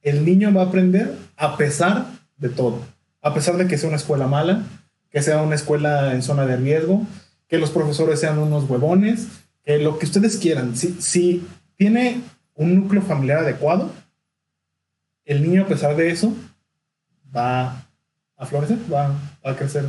el 0.03 0.25
niño 0.25 0.53
va 0.53 0.63
a 0.63 0.67
aprender 0.67 1.17
a 1.37 1.57
pesar 1.57 2.07
de 2.39 2.49
todo. 2.49 2.81
A 3.23 3.35
pesar 3.35 3.57
de 3.57 3.67
que 3.67 3.77
sea 3.77 3.89
una 3.89 3.99
escuela 3.99 4.27
mala, 4.27 4.65
que 5.11 5.23
sea 5.23 5.43
una 5.43 5.57
escuela 5.57 6.15
en 6.15 6.23
zona 6.23 6.47
de 6.47 6.57
riesgo, 6.57 7.07
que 7.49 7.59
los 7.59 7.71
profesores 7.71 8.21
sean 8.21 8.39
unos 8.39 8.69
huevones, 8.69 9.29
que 9.63 9.79
lo 9.79 9.99
que 9.99 10.07
ustedes 10.07 10.39
quieran. 10.39 10.77
Si, 10.77 10.97
si 11.01 11.47
tiene 11.77 12.21
un 12.55 12.77
núcleo 12.77 13.03
familiar 13.03 13.41
adecuado, 13.41 13.91
el 15.31 15.45
niño 15.45 15.63
a 15.63 15.69
pesar 15.69 15.95
de 15.95 16.11
eso 16.11 16.35
va 17.35 17.87
a 18.37 18.47
florecer, 18.47 18.79
va, 18.93 19.15
a 19.45 19.55
crecer, 19.55 19.87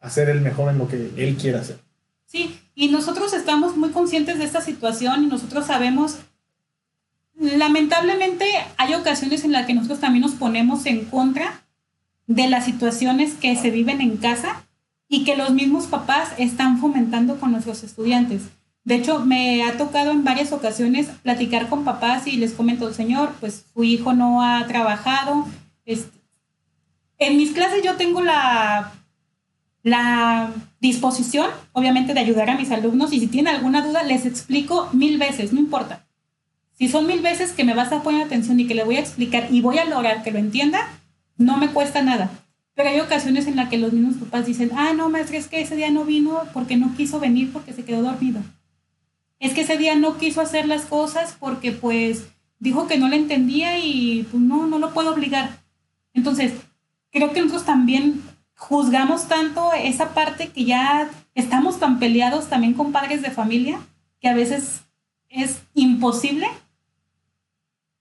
a 0.00 0.10
ser 0.10 0.28
el 0.28 0.40
mejor 0.40 0.68
en 0.68 0.78
lo 0.78 0.88
que 0.88 1.12
él 1.16 1.36
quiera 1.36 1.60
hacer. 1.60 1.78
Sí, 2.26 2.58
y 2.74 2.88
nosotros 2.88 3.32
estamos 3.34 3.76
muy 3.76 3.90
conscientes 3.90 4.38
de 4.38 4.44
esta 4.44 4.60
situación 4.60 5.22
y 5.22 5.26
nosotros 5.28 5.66
sabemos, 5.66 6.18
lamentablemente 7.38 8.46
hay 8.76 8.94
ocasiones 8.94 9.44
en 9.44 9.52
las 9.52 9.66
que 9.66 9.74
nosotros 9.74 10.00
también 10.00 10.22
nos 10.22 10.32
ponemos 10.32 10.86
en 10.86 11.04
contra 11.04 11.62
de 12.26 12.48
las 12.48 12.64
situaciones 12.64 13.34
que 13.34 13.54
se 13.54 13.70
viven 13.70 14.00
en 14.00 14.16
casa 14.16 14.66
y 15.06 15.22
que 15.22 15.36
los 15.36 15.52
mismos 15.52 15.86
papás 15.86 16.30
están 16.36 16.78
fomentando 16.80 17.38
con 17.38 17.52
nuestros 17.52 17.84
estudiantes. 17.84 18.42
De 18.84 18.96
hecho, 18.96 19.20
me 19.24 19.64
ha 19.64 19.78
tocado 19.78 20.10
en 20.10 20.24
varias 20.24 20.52
ocasiones 20.52 21.08
platicar 21.22 21.68
con 21.68 21.84
papás 21.84 22.26
y 22.26 22.36
les 22.36 22.52
comento, 22.52 22.92
señor, 22.92 23.32
pues 23.40 23.64
su 23.72 23.82
hijo 23.82 24.12
no 24.12 24.42
ha 24.42 24.66
trabajado, 24.66 25.46
este, 25.86 26.14
en 27.18 27.36
mis 27.36 27.52
clases 27.52 27.82
yo 27.82 27.96
tengo 27.96 28.20
la, 28.20 28.92
la 29.82 30.52
disposición, 30.80 31.48
obviamente, 31.72 32.12
de 32.12 32.20
ayudar 32.20 32.50
a 32.50 32.56
mis 32.56 32.70
alumnos 32.70 33.12
y 33.12 33.20
si 33.20 33.26
tienen 33.26 33.54
alguna 33.54 33.86
duda, 33.86 34.02
les 34.02 34.26
explico 34.26 34.90
mil 34.92 35.18
veces, 35.18 35.52
no 35.52 35.60
importa. 35.60 36.06
Si 36.76 36.88
son 36.88 37.06
mil 37.06 37.20
veces 37.20 37.52
que 37.52 37.64
me 37.64 37.74
vas 37.74 37.92
a 37.92 38.02
poner 38.02 38.26
atención 38.26 38.58
y 38.60 38.66
que 38.66 38.74
le 38.74 38.84
voy 38.84 38.96
a 38.96 39.00
explicar 39.00 39.48
y 39.50 39.60
voy 39.60 39.78
a 39.78 39.84
lograr 39.84 40.22
que 40.22 40.32
lo 40.32 40.38
entienda, 40.38 40.88
no 41.36 41.56
me 41.56 41.68
cuesta 41.68 42.02
nada. 42.02 42.30
Pero 42.74 42.90
hay 42.90 43.00
ocasiones 43.00 43.46
en 43.46 43.56
las 43.56 43.68
que 43.68 43.78
los 43.78 43.92
mismos 43.92 44.16
papás 44.16 44.46
dicen, 44.46 44.72
ah, 44.74 44.92
no, 44.94 45.08
maestra, 45.08 45.38
es 45.38 45.46
que 45.46 45.60
ese 45.60 45.76
día 45.76 45.90
no 45.90 46.04
vino 46.04 46.40
porque 46.52 46.76
no 46.76 46.94
quiso 46.96 47.20
venir 47.20 47.52
porque 47.52 47.72
se 47.72 47.84
quedó 47.84 48.02
dormido. 48.02 48.40
Es 49.44 49.52
que 49.52 49.60
ese 49.60 49.76
día 49.76 49.94
no 49.94 50.16
quiso 50.16 50.40
hacer 50.40 50.66
las 50.66 50.86
cosas 50.86 51.36
porque 51.38 51.70
pues 51.70 52.28
dijo 52.60 52.86
que 52.86 52.96
no 52.96 53.08
le 53.08 53.16
entendía 53.16 53.78
y 53.78 54.26
pues 54.30 54.42
no, 54.42 54.66
no 54.66 54.78
lo 54.78 54.94
puedo 54.94 55.12
obligar. 55.12 55.58
Entonces, 56.14 56.54
creo 57.12 57.30
que 57.34 57.40
nosotros 57.40 57.66
también 57.66 58.22
juzgamos 58.56 59.28
tanto 59.28 59.74
esa 59.74 60.14
parte 60.14 60.48
que 60.48 60.64
ya 60.64 61.10
estamos 61.34 61.78
tan 61.78 61.98
peleados 61.98 62.48
también 62.48 62.72
con 62.72 62.90
padres 62.90 63.20
de 63.20 63.30
familia 63.30 63.78
que 64.18 64.28
a 64.28 64.34
veces 64.34 64.80
es 65.28 65.60
imposible 65.74 66.46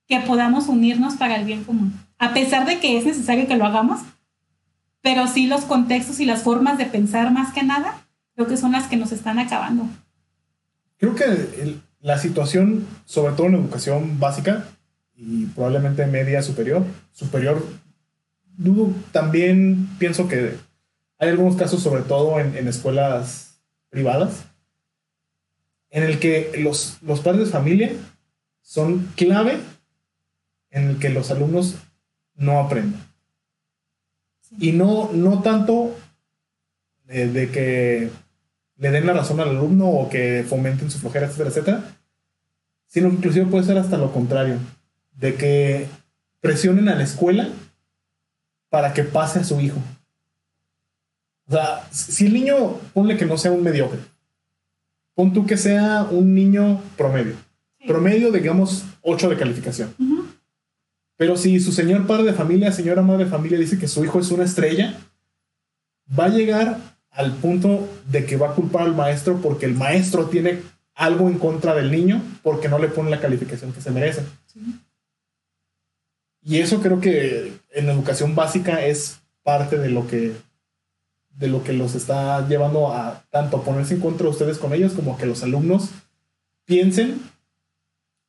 que 0.08 0.22
podamos 0.22 0.70
unirnos 0.70 1.16
para 1.16 1.36
el 1.36 1.44
bien 1.44 1.66
común, 1.66 2.00
a 2.20 2.34
pesar 2.34 2.66
de 2.66 2.80
que 2.80 2.98
es 2.98 3.06
necesario 3.06 3.50
que 3.50 3.58
lo 3.58 3.66
hagamos, 3.66 4.00
pero 5.02 5.28
sí 5.28 5.48
los 5.48 5.66
contextos 5.66 6.22
y 6.22 6.26
las 6.26 6.42
formas 6.42 6.78
de 6.78 6.86
pensar 6.86 7.34
más 7.34 7.52
que 7.52 7.64
nada, 7.64 8.08
creo 8.34 8.48
que 8.48 8.56
son 8.56 8.72
las 8.72 8.88
que 8.88 8.96
nos 8.96 9.12
están 9.12 9.40
acabando. 9.40 9.90
Creo 11.04 11.16
que 11.16 11.76
la 12.00 12.18
situación, 12.18 12.88
sobre 13.04 13.36
todo 13.36 13.48
en 13.48 13.56
educación 13.56 14.22
básica 14.22 14.70
y 15.18 15.48
probablemente 15.48 16.06
media 16.06 16.42
superior, 16.42 16.86
superior 17.12 17.62
dudo, 18.56 18.94
también 19.12 19.90
pienso 20.00 20.30
que 20.30 20.56
hay 21.20 21.28
algunos 21.28 21.58
casos, 21.58 21.84
sobre 21.84 22.04
todo 22.04 22.40
en, 22.40 22.70
escuelas 22.70 23.60
privadas, 23.90 24.46
en 25.90 26.04
el 26.04 26.20
que 26.20 26.54
los, 26.60 27.00
los 27.02 27.20
padres 27.20 27.48
de 27.48 27.52
familia 27.52 27.92
son 28.62 29.12
clave 29.18 29.58
en 30.70 30.88
el 30.88 31.00
que 31.00 31.10
los 31.10 31.32
alumnos 31.32 31.80
no 32.34 32.62
aprendan. 32.62 33.06
Y 34.58 34.72
no, 34.72 35.12
no 35.12 35.42
tanto 35.42 35.98
de, 37.04 37.50
que 37.52 38.10
le 38.78 38.92
den 38.92 39.06
la 39.06 39.14
razón 39.14 39.40
al 39.40 39.50
alumno 39.50 39.88
o 39.88 40.10
que 40.10 40.46
fomenten 40.48 40.90
su 40.90 41.00
flojera, 41.00 41.28
etcétera, 41.28 41.50
etcétera, 41.50 41.84
sino 42.88 43.10
inclusive 43.10 43.46
puede 43.46 43.64
ser 43.64 43.78
hasta 43.78 43.98
lo 43.98 44.12
contrario, 44.12 44.58
de 45.16 45.36
que 45.36 45.88
presionen 46.42 46.90
a 46.90 46.96
la 46.96 47.04
escuela 47.04 47.50
para 48.70 48.94
que 48.94 49.04
pase 49.04 49.40
a 49.40 49.44
su 49.44 49.60
hijo. 49.60 49.80
O 51.48 51.52
sea, 51.52 51.88
si 51.92 52.28
el 52.28 52.34
niño, 52.34 52.80
ponle 52.94 53.18
que 53.18 53.26
no 53.26 53.38
sea 53.38 53.52
un 53.52 53.64
mediocre, 53.64 54.00
pon 55.14 55.34
tú 55.34 55.46
que 55.46 55.58
sea 55.58 56.08
un 56.10 56.34
niño 56.34 56.82
promedio. 56.98 57.36
Promedio, 57.86 58.32
digamos, 58.32 58.86
8 59.02 59.30
de 59.30 59.38
calificación. 59.38 59.94
Pero 61.18 61.38
si 61.38 61.60
su 61.60 61.72
señor 61.72 62.08
padre 62.08 62.26
de 62.26 62.34
familia, 62.34 62.72
señora 62.72 63.02
madre 63.02 63.26
de 63.26 63.32
familia 63.32 63.60
dice 63.60 63.78
que 63.78 63.88
su 63.88 64.04
hijo 64.04 64.20
es 64.20 64.32
una 64.32 64.46
estrella, 64.46 64.98
va 66.18 66.26
a 66.26 66.30
llegar 66.30 66.93
al 67.14 67.34
punto 67.34 67.88
de 68.08 68.26
que 68.26 68.38
va 68.38 68.50
a 68.50 68.56
culpar 68.56 68.84
al 68.84 68.96
maestro 68.96 69.40
porque 69.42 69.66
el 69.66 69.76
maestro 69.76 70.26
tiene 70.26 70.62
algo 70.96 71.28
en 71.28 71.38
contra 71.38 71.76
del 71.76 71.92
niño 71.92 72.22
porque 72.42 72.70
no 72.70 72.80
le 72.80 72.88
pone 72.88 73.10
la 73.10 73.22
calificación 73.22 73.72
que 73.72 73.82
se 73.82 73.92
merece. 73.92 74.24
Y 76.42 76.60
eso 76.60 76.82
creo 76.82 77.00
que 77.00 77.54
en 77.72 77.90
educación 77.90 78.36
básica 78.36 78.86
es 78.86 79.20
parte 79.44 79.78
de 79.78 79.90
lo 79.90 80.08
que 80.08 80.34
de 81.36 81.48
lo 81.48 81.64
que 81.64 81.74
los 81.74 81.96
está 81.96 82.48
llevando 82.48 82.94
a 82.94 83.24
tanto 83.32 83.64
ponerse 83.64 83.96
en 83.96 84.02
contra 84.02 84.26
de 84.26 84.32
ustedes 84.32 84.60
con 84.60 84.72
ellos 84.72 84.94
como 84.94 85.18
que 85.18 85.26
los 85.26 85.42
alumnos 85.42 85.90
piensen 86.66 87.20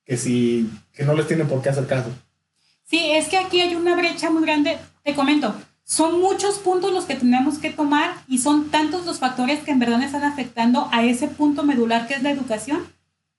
que 0.05 0.17
si 0.17 0.71
que 0.93 1.05
no 1.05 1.15
les 1.15 1.27
tienen 1.27 1.47
por 1.47 1.61
qué 1.61 1.69
hacer 1.69 1.87
caso. 1.87 2.09
Sí, 2.85 3.11
es 3.13 3.29
que 3.29 3.37
aquí 3.37 3.61
hay 3.61 3.75
una 3.75 3.97
brecha 3.97 4.31
muy 4.31 4.43
grande. 4.43 4.79
Te 5.03 5.15
comento, 5.15 5.55
son 5.85 6.21
muchos 6.21 6.59
puntos 6.59 6.93
los 6.93 7.05
que 7.05 7.15
tenemos 7.15 7.59
que 7.59 7.71
tomar 7.71 8.15
y 8.27 8.39
son 8.39 8.71
tantos 8.71 9.05
los 9.05 9.19
factores 9.19 9.63
que 9.63 9.71
en 9.71 9.79
verdad 9.79 10.03
están 10.03 10.25
afectando 10.25 10.89
a 10.93 11.05
ese 11.05 11.29
punto 11.29 11.63
medular 11.63 12.07
que 12.07 12.15
es 12.15 12.23
la 12.23 12.31
educación, 12.31 12.87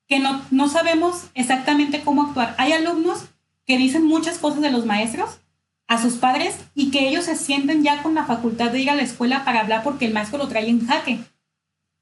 que 0.08 0.20
no, 0.20 0.42
no 0.52 0.70
sabemos 0.70 1.26
exactamente 1.34 2.02
cómo 2.02 2.24
actuar. 2.24 2.56
Hay 2.60 2.72
alumnos 2.72 3.26
que 3.66 3.78
dicen 3.80 4.06
muchas 4.06 4.38
cosas 4.38 4.62
de 4.62 4.72
los 4.72 4.86
maestros 4.86 5.40
a 5.88 6.00
sus 6.02 6.16
padres 6.16 6.56
y 6.76 6.92
que 6.92 7.08
ellos 7.08 7.26
se 7.26 7.36
sienten 7.36 7.84
ya 7.84 8.04
con 8.04 8.14
la 8.14 8.26
facultad 8.26 8.72
de 8.72 8.82
ir 8.82 8.90
a 8.92 8.96
la 8.96 9.02
escuela 9.02 9.44
para 9.44 9.62
hablar 9.62 9.84
porque 9.84 10.06
el 10.06 10.14
maestro 10.14 10.38
lo 10.38 10.48
trae 10.48 10.70
en 10.70 10.86
jaque. 10.86 11.20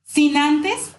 sin 0.05 0.35
antes 0.35 0.91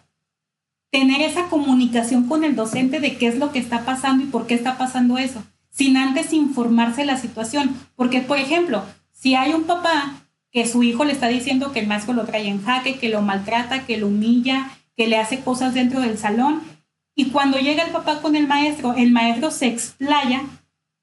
tener 0.90 1.20
esa 1.20 1.49
comunicación 1.49 2.28
con 2.28 2.45
el 2.45 2.55
docente 2.55 3.01
de 3.01 3.18
qué 3.18 3.26
es 3.26 3.36
lo 3.36 3.53
que 3.53 3.59
está 3.59 3.84
pasando 3.84 4.24
y 4.24 4.28
por 4.28 4.47
qué 4.47 4.55
está 4.55 4.78
pasando 4.78 5.18
eso, 5.18 5.42
sin 5.70 5.97
antes 5.97 6.32
informarse 6.32 7.05
la 7.05 7.16
situación. 7.16 7.76
Porque, 7.97 8.20
por 8.20 8.38
ejemplo, 8.38 8.84
si 9.25 9.35
hay 9.35 9.55
un 9.55 9.64
papá 9.64 10.16
que 10.51 10.66
su 10.66 10.83
hijo 10.83 11.07
le 11.07 11.12
está 11.12 11.29
diciendo 11.29 11.72
que 11.72 11.81
el 11.81 11.87
maestro 11.87 12.12
lo 12.12 12.27
trae 12.27 12.47
en 12.47 12.62
jaque, 12.62 12.99
que 12.99 13.09
lo 13.09 13.22
maltrata, 13.22 13.87
que 13.87 13.97
lo 13.97 14.09
humilla, 14.09 14.68
que 14.99 15.07
le 15.07 15.16
hace 15.16 15.41
cosas 15.41 15.72
dentro 15.72 16.01
del 16.03 16.18
salón, 16.18 16.61
y 17.14 17.31
cuando 17.31 17.57
llega 17.57 17.85
el 17.85 17.91
papá 17.91 18.20
con 18.20 18.37
el 18.37 18.47
maestro, 18.47 18.93
el 18.93 19.12
maestro 19.12 19.51
se 19.51 19.68
explaya 19.68 20.43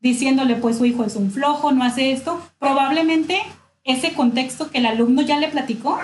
diciéndole, 0.02 0.54
pues 0.54 0.78
su 0.78 0.86
hijo 0.86 1.04
es 1.04 1.16
un 1.16 1.32
flojo, 1.32 1.72
no 1.72 1.84
hace 1.84 2.12
esto, 2.12 2.40
probablemente 2.60 3.42
ese 3.84 4.14
contexto 4.14 4.70
que 4.70 4.78
el 4.78 4.86
alumno 4.86 5.24
ya 5.24 5.40
le 5.40 5.48
platicó, 5.48 5.98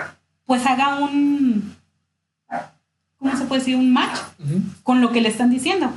pues 0.44 0.66
haga 0.66 0.98
un, 0.98 1.76
¿cómo 3.16 3.36
se 3.36 3.44
puede 3.44 3.60
decir? 3.60 3.76
Un 3.76 3.92
match 3.92 4.18
con 4.82 5.00
lo 5.00 5.12
que 5.12 5.20
le 5.20 5.28
están 5.28 5.50
diciendo. 5.50 5.92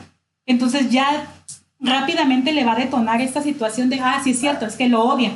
Entonces 0.46 0.92
ya 0.92 1.26
rápidamente 1.80 2.54
le 2.54 2.64
va 2.64 2.74
a 2.74 2.80
detonar 2.80 3.22
esta 3.22 3.42
situación 3.42 3.90
de, 3.90 4.00
ah, 4.02 4.22
sí 4.24 4.32
es 4.32 4.40
cierto, 4.40 4.68
es 4.68 4.76
que 4.76 4.88
lo 4.88 5.04
odia. 5.04 5.32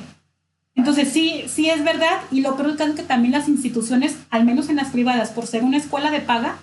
Entonces 0.76 1.12
sí, 1.12 1.46
sí 1.48 1.70
es 1.70 1.84
verdad 1.84 2.20
y 2.32 2.42
lo 2.42 2.56
peor 2.56 2.76
es 2.80 2.96
que 2.96 3.04
también 3.04 3.32
las 3.32 3.48
instituciones, 3.48 4.18
al 4.30 4.46
menos 4.46 4.70
en 4.70 4.76
las 4.76 4.90
privadas, 4.90 5.32
por 5.32 5.48
ser 5.48 5.64
una 5.64 5.78
escuela 5.78 6.12
de 6.12 6.20
paga, 6.20 6.58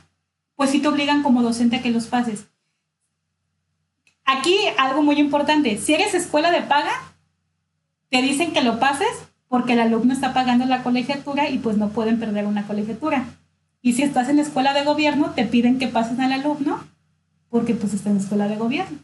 pues 0.54 0.70
sí 0.70 0.80
te 0.80 0.88
obligan 0.88 1.22
como 1.22 1.42
docente 1.42 1.76
a 1.76 1.82
que 1.82 1.90
los 1.90 2.06
pases. 2.06 2.46
Aquí 4.24 4.56
algo 4.78 5.02
muy 5.02 5.18
importante, 5.18 5.78
si 5.78 5.94
eres 5.94 6.14
escuela 6.14 6.50
de 6.50 6.62
paga, 6.62 6.92
te 8.10 8.22
dicen 8.22 8.52
que 8.52 8.62
lo 8.62 8.78
pases 8.78 9.08
porque 9.48 9.72
el 9.72 9.80
alumno 9.80 10.12
está 10.12 10.32
pagando 10.32 10.66
la 10.66 10.82
colegiatura 10.82 11.48
y 11.48 11.58
pues 11.58 11.76
no 11.76 11.88
pueden 11.88 12.18
perder 12.18 12.46
una 12.46 12.66
colegiatura. 12.66 13.24
Y 13.80 13.94
si 13.94 14.02
estás 14.02 14.28
en 14.28 14.38
escuela 14.38 14.74
de 14.74 14.84
gobierno, 14.84 15.30
te 15.30 15.44
piden 15.44 15.78
que 15.78 15.88
pases 15.88 16.18
al 16.20 16.32
alumno 16.32 16.84
porque 17.48 17.74
pues 17.74 17.92
está 17.92 18.10
en 18.10 18.18
escuela 18.18 18.48
de 18.48 18.56
gobierno 18.56 18.98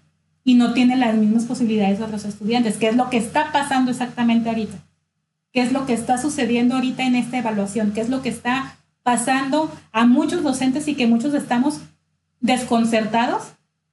y 0.44 0.54
no 0.54 0.72
tiene 0.72 0.96
las 0.96 1.14
mismas 1.14 1.44
posibilidades 1.44 1.98
de 1.98 2.04
otros 2.04 2.24
estudiantes, 2.24 2.78
que 2.78 2.88
es 2.88 2.96
lo 2.96 3.10
que 3.10 3.18
está 3.18 3.52
pasando 3.52 3.90
exactamente 3.90 4.48
ahorita, 4.48 4.78
qué 5.52 5.62
es 5.62 5.72
lo 5.72 5.86
que 5.86 5.94
está 5.94 6.18
sucediendo 6.18 6.74
ahorita 6.74 7.04
en 7.04 7.14
esta 7.14 7.38
evaluación, 7.38 7.92
qué 7.92 8.00
es 8.00 8.08
lo 8.08 8.22
que 8.22 8.28
está 8.28 8.76
pasando 9.02 9.72
a 9.92 10.06
muchos 10.06 10.42
docentes 10.42 10.86
y 10.88 10.94
que 10.94 11.06
muchos 11.06 11.34
estamos 11.34 11.80
desconcertados 12.40 13.52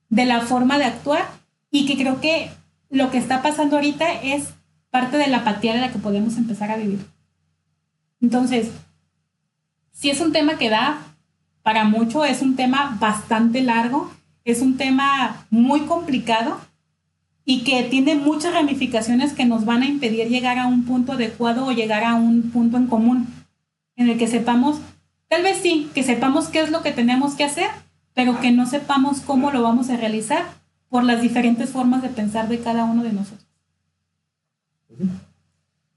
de 0.09 0.25
la 0.25 0.41
forma 0.41 0.77
de 0.77 0.85
actuar 0.85 1.25
y 1.71 1.85
que 1.85 1.97
creo 1.97 2.21
que 2.21 2.51
lo 2.89 3.11
que 3.11 3.17
está 3.17 3.41
pasando 3.41 3.75
ahorita 3.75 4.21
es 4.21 4.53
parte 4.89 5.17
de 5.17 5.27
la 5.27 5.37
apatía 5.37 5.73
de 5.73 5.81
la 5.81 5.91
que 5.91 5.99
podemos 5.99 6.37
empezar 6.37 6.71
a 6.71 6.77
vivir. 6.77 7.05
Entonces, 8.21 8.71
si 9.91 10.09
es 10.09 10.21
un 10.21 10.31
tema 10.31 10.57
que 10.57 10.69
da 10.69 11.01
para 11.63 11.83
mucho, 11.83 12.25
es 12.25 12.41
un 12.41 12.55
tema 12.55 12.97
bastante 12.99 13.61
largo, 13.61 14.11
es 14.43 14.61
un 14.61 14.77
tema 14.77 15.45
muy 15.49 15.81
complicado 15.81 16.59
y 17.45 17.63
que 17.63 17.83
tiene 17.83 18.15
muchas 18.15 18.53
ramificaciones 18.53 19.33
que 19.33 19.45
nos 19.45 19.65
van 19.65 19.83
a 19.83 19.87
impedir 19.87 20.27
llegar 20.27 20.57
a 20.57 20.67
un 20.67 20.83
punto 20.83 21.13
adecuado 21.13 21.65
o 21.67 21.71
llegar 21.71 22.03
a 22.03 22.15
un 22.15 22.49
punto 22.51 22.77
en 22.77 22.87
común 22.87 23.27
en 23.95 24.09
el 24.09 24.17
que 24.17 24.27
sepamos 24.27 24.81
Tal 25.27 25.43
vez 25.43 25.57
sí, 25.57 25.89
que 25.93 26.03
sepamos 26.03 26.47
qué 26.49 26.61
es 26.61 26.71
lo 26.71 26.81
que 26.81 26.91
tenemos 26.91 27.33
que 27.35 27.43
hacer, 27.43 27.69
pero 28.13 28.39
que 28.39 28.51
no 28.51 28.65
sepamos 28.65 29.21
cómo 29.21 29.51
lo 29.51 29.61
vamos 29.61 29.89
a 29.89 29.97
realizar 29.97 30.45
por 30.89 31.03
las 31.03 31.21
diferentes 31.21 31.71
formas 31.71 32.01
de 32.01 32.09
pensar 32.09 32.47
de 32.47 32.59
cada 32.59 32.85
uno 32.85 33.03
de 33.03 33.11
nosotros. 33.11 33.45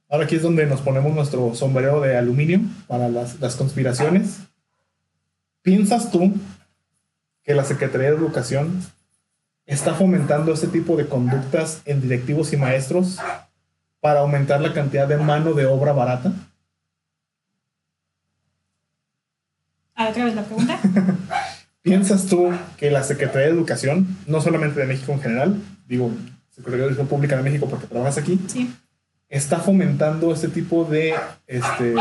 Ahora 0.08 0.24
aquí 0.24 0.36
es 0.36 0.42
donde 0.42 0.66
nos 0.66 0.80
ponemos 0.80 1.14
nuestro 1.14 1.54
sombrero 1.54 2.00
de 2.00 2.16
aluminio 2.16 2.60
para 2.86 3.08
las, 3.08 3.38
las 3.38 3.56
conspiraciones. 3.56 4.38
¿Piensas 5.62 6.10
tú 6.10 6.32
que 7.44 7.54
la 7.54 7.64
Secretaría 7.64 8.10
de 8.10 8.16
Educación 8.16 8.82
está 9.68 9.94
fomentando 9.94 10.52
este 10.54 10.66
tipo 10.66 10.96
de 10.96 11.06
conductas 11.06 11.82
en 11.84 12.00
directivos 12.00 12.52
y 12.54 12.56
maestros 12.56 13.18
para 14.00 14.20
aumentar 14.20 14.62
la 14.62 14.72
cantidad 14.72 15.06
de 15.06 15.18
mano 15.18 15.52
de 15.52 15.66
obra 15.66 15.92
barata? 15.92 16.32
A 19.94 20.08
otra 20.08 20.24
vez 20.24 20.34
la 20.34 20.42
pregunta. 20.42 20.80
¿Piensas 21.82 22.26
tú 22.26 22.50
que 22.78 22.90
la 22.90 23.02
Secretaría 23.02 23.48
de 23.48 23.52
Educación, 23.52 24.16
no 24.26 24.40
solamente 24.40 24.80
de 24.80 24.86
México 24.86 25.12
en 25.12 25.20
general, 25.20 25.60
digo, 25.86 26.12
Secretaría 26.50 26.84
de 26.84 26.88
Educación 26.88 27.08
Pública 27.08 27.36
de 27.36 27.42
México 27.42 27.68
porque 27.68 27.86
trabajas 27.86 28.16
aquí, 28.16 28.40
está 29.28 29.58
fomentando 29.58 30.32
este 30.32 30.48
tipo 30.48 30.86
de, 30.86 31.14
este, 31.46 31.94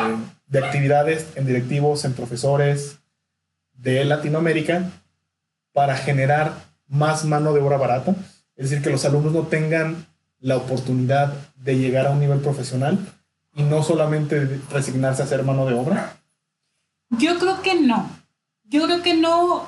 de 0.48 0.60
actividades 0.60 1.28
en 1.36 1.46
directivos, 1.46 2.06
en 2.06 2.14
profesores 2.14 3.00
de 3.74 4.06
Latinoamérica 4.06 4.90
para 5.74 5.98
generar 5.98 6.68
más 6.88 7.26
mano 7.26 7.54
de 7.54 7.62
obra 7.62 7.78
barata? 7.78 8.16
Es 8.56 8.70
decir, 8.70 8.84
que 8.84 8.90
los 8.90 9.06
alumnos 9.06 9.34
no 9.34 9.44
tengan 9.44 10.08
la 10.40 10.58
oportunidad 10.58 11.34
de 11.56 11.78
llegar 11.78 12.08
a 12.08 12.12
un 12.12 12.20
nivel 12.20 12.40
profesional 12.40 13.00
y 13.56 13.64
no 13.64 13.84
solamente 13.84 14.62
resignarse 14.72 15.24
a 15.24 15.28
ser 15.28 15.44
mano 15.44 15.66
de 15.66 15.74
obra? 15.74 16.18
Yo 17.10 17.40
creo 17.40 17.62
que 17.62 17.76
no. 17.76 18.10
Yo 18.66 18.86
creo 18.86 19.02
que 19.02 19.16
no, 19.16 19.68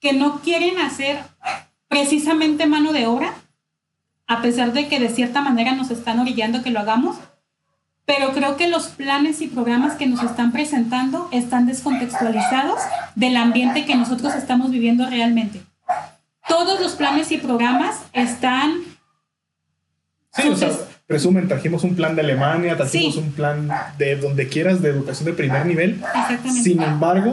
que 0.00 0.12
no 0.12 0.40
quieren 0.40 0.78
hacer 0.78 1.18
precisamente 1.88 2.66
mano 2.66 2.92
de 2.92 3.06
obra, 3.06 3.34
a 4.26 4.42
pesar 4.42 4.72
de 4.72 4.88
que 4.88 5.00
de 5.00 5.08
cierta 5.08 5.42
manera 5.42 5.74
nos 5.74 5.90
están 5.90 6.18
orillando 6.20 6.62
que 6.62 6.70
lo 6.70 6.80
hagamos, 6.80 7.16
pero 8.04 8.32
creo 8.32 8.56
que 8.56 8.68
los 8.68 8.88
planes 8.88 9.42
y 9.42 9.48
programas 9.48 9.96
que 9.96 10.06
nos 10.06 10.22
están 10.22 10.52
presentando 10.52 11.28
están 11.30 11.66
descontextualizados 11.66 12.80
del 13.16 13.36
ambiente 13.36 13.84
que 13.84 13.96
nosotros 13.96 14.34
estamos 14.34 14.70
viviendo 14.70 15.08
realmente. 15.10 15.62
Todos 16.48 16.80
los 16.80 16.92
planes 16.92 17.30
y 17.32 17.38
programas 17.38 18.02
están... 18.12 18.80
Sí, 20.32 20.48
o 20.48 20.56
sea, 20.56 20.70
presumen, 21.06 21.48
trajimos 21.48 21.84
un 21.84 21.96
plan 21.96 22.14
de 22.14 22.22
Alemania, 22.22 22.76
trajimos 22.76 23.16
un 23.16 23.32
plan 23.32 23.70
de 23.96 24.16
donde 24.16 24.48
quieras 24.48 24.82
de 24.82 24.90
educación 24.90 25.26
de 25.26 25.32
primer 25.32 25.66
nivel. 25.66 26.02
Sin 26.62 26.82
embargo, 26.82 27.32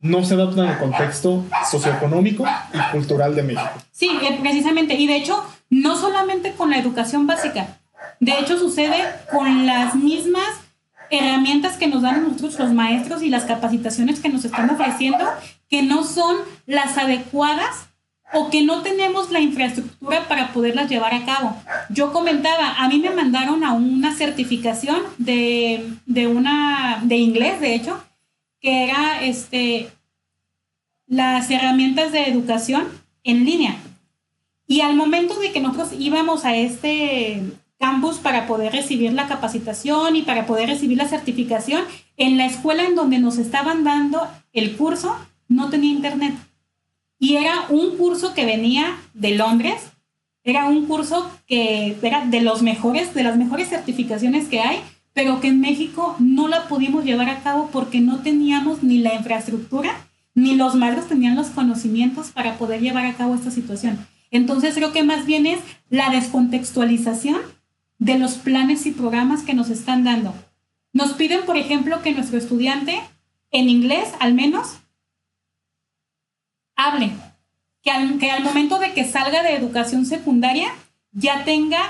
no 0.00 0.24
se 0.24 0.34
adaptan 0.34 0.66
al 0.66 0.78
contexto 0.78 1.44
socioeconómico 1.70 2.44
y 2.72 2.92
cultural 2.92 3.34
de 3.34 3.42
México. 3.42 3.70
Sí, 3.90 4.10
eh, 4.22 4.38
precisamente. 4.40 4.94
Y 4.94 5.06
de 5.06 5.16
hecho, 5.16 5.44
no 5.70 5.96
solamente 5.96 6.52
con 6.52 6.70
la 6.70 6.78
educación 6.78 7.26
básica. 7.26 7.78
De 8.20 8.32
hecho, 8.38 8.58
sucede 8.58 9.02
con 9.30 9.66
las 9.66 9.94
mismas 9.94 10.48
herramientas 11.10 11.76
que 11.76 11.86
nos 11.86 12.02
dan 12.02 12.22
nosotros 12.22 12.58
los 12.58 12.72
maestros 12.72 13.22
y 13.22 13.30
las 13.30 13.44
capacitaciones 13.44 14.20
que 14.20 14.28
nos 14.28 14.44
están 14.44 14.68
ofreciendo, 14.70 15.24
que 15.68 15.82
no 15.82 16.04
son 16.04 16.36
las 16.66 16.98
adecuadas 16.98 17.87
o 18.32 18.50
que 18.50 18.62
no 18.62 18.82
tenemos 18.82 19.30
la 19.30 19.40
infraestructura 19.40 20.28
para 20.28 20.52
poderlas 20.52 20.90
llevar 20.90 21.14
a 21.14 21.24
cabo. 21.24 21.56
Yo 21.88 22.12
comentaba, 22.12 22.74
a 22.74 22.88
mí 22.88 22.98
me 22.98 23.10
mandaron 23.10 23.64
a 23.64 23.72
una 23.72 24.14
certificación 24.14 25.00
de, 25.16 25.98
una, 26.26 27.00
de 27.04 27.16
inglés, 27.16 27.60
de 27.60 27.74
hecho, 27.74 28.02
que 28.60 28.84
era 28.84 29.22
este, 29.22 29.90
las 31.06 31.50
herramientas 31.50 32.12
de 32.12 32.28
educación 32.28 32.86
en 33.24 33.44
línea. 33.44 33.76
Y 34.66 34.82
al 34.82 34.94
momento 34.94 35.38
de 35.40 35.50
que 35.52 35.60
nosotros 35.60 35.92
íbamos 35.98 36.44
a 36.44 36.54
este 36.54 37.42
campus 37.78 38.18
para 38.18 38.46
poder 38.46 38.72
recibir 38.72 39.12
la 39.12 39.28
capacitación 39.28 40.16
y 40.16 40.22
para 40.22 40.46
poder 40.46 40.68
recibir 40.68 40.98
la 40.98 41.08
certificación, 41.08 41.84
en 42.16 42.36
la 42.36 42.44
escuela 42.44 42.84
en 42.84 42.94
donde 42.94 43.18
nos 43.18 43.38
estaban 43.38 43.84
dando 43.84 44.28
el 44.52 44.76
curso 44.76 45.16
no 45.48 45.70
tenía 45.70 45.92
internet. 45.92 46.34
Y 47.18 47.36
era 47.36 47.66
un 47.68 47.96
curso 47.96 48.34
que 48.34 48.46
venía 48.46 48.96
de 49.14 49.32
Londres, 49.32 49.82
era 50.44 50.66
un 50.66 50.86
curso 50.86 51.30
que 51.46 51.96
era 52.00 52.24
de 52.24 52.40
los 52.40 52.62
mejores, 52.62 53.12
de 53.14 53.22
las 53.22 53.36
mejores 53.36 53.68
certificaciones 53.68 54.48
que 54.48 54.60
hay, 54.60 54.80
pero 55.12 55.40
que 55.40 55.48
en 55.48 55.60
México 55.60 56.14
no 56.20 56.48
la 56.48 56.68
pudimos 56.68 57.04
llevar 57.04 57.28
a 57.28 57.40
cabo 57.40 57.70
porque 57.72 58.00
no 58.00 58.20
teníamos 58.20 58.82
ni 58.82 58.98
la 58.98 59.14
infraestructura, 59.14 59.90
ni 60.34 60.54
los 60.54 60.76
maestros 60.76 61.08
tenían 61.08 61.34
los 61.34 61.48
conocimientos 61.48 62.28
para 62.30 62.56
poder 62.56 62.80
llevar 62.80 63.04
a 63.04 63.14
cabo 63.14 63.34
esta 63.34 63.50
situación. 63.50 63.98
Entonces 64.30 64.74
creo 64.74 64.92
que 64.92 65.02
más 65.02 65.26
bien 65.26 65.46
es 65.46 65.58
la 65.90 66.10
descontextualización 66.10 67.40
de 67.98 68.18
los 68.18 68.34
planes 68.34 68.86
y 68.86 68.92
programas 68.92 69.42
que 69.42 69.54
nos 69.54 69.70
están 69.70 70.04
dando. 70.04 70.32
Nos 70.92 71.12
piden, 71.14 71.44
por 71.44 71.56
ejemplo, 71.56 72.00
que 72.02 72.12
nuestro 72.12 72.38
estudiante, 72.38 73.00
en 73.50 73.68
inglés 73.68 74.10
al 74.20 74.34
menos, 74.34 74.76
hable, 76.78 77.10
que 77.82 77.90
al, 77.90 78.18
que 78.18 78.30
al 78.30 78.42
momento 78.42 78.78
de 78.78 78.94
que 78.94 79.04
salga 79.04 79.42
de 79.42 79.54
educación 79.54 80.06
secundaria 80.06 80.72
ya 81.12 81.44
tenga 81.44 81.80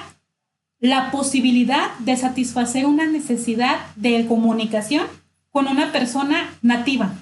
la 0.81 1.11
posibilidad 1.11 1.97
de 1.99 2.17
satisfacer 2.17 2.87
una 2.87 3.07
necesidad 3.07 3.95
de 3.97 4.27
comunicación 4.27 5.07
con 5.51 5.69
una 5.69 5.93
persona 5.93 6.51
nativa. 6.63 7.13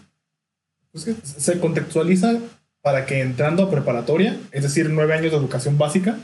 Pues 0.93 1.07
se 1.23 1.61
contextualiza 1.61 2.39
para 2.81 3.05
que 3.05 3.21
entrando 3.21 3.65
a 3.65 3.71
preparatoria, 3.71 4.39
es 4.53 4.63
decir, 4.63 4.89
nueve 4.91 5.15
años 5.15 5.33
de 5.33 5.39
educación 5.39 5.77
básica, 5.77 6.17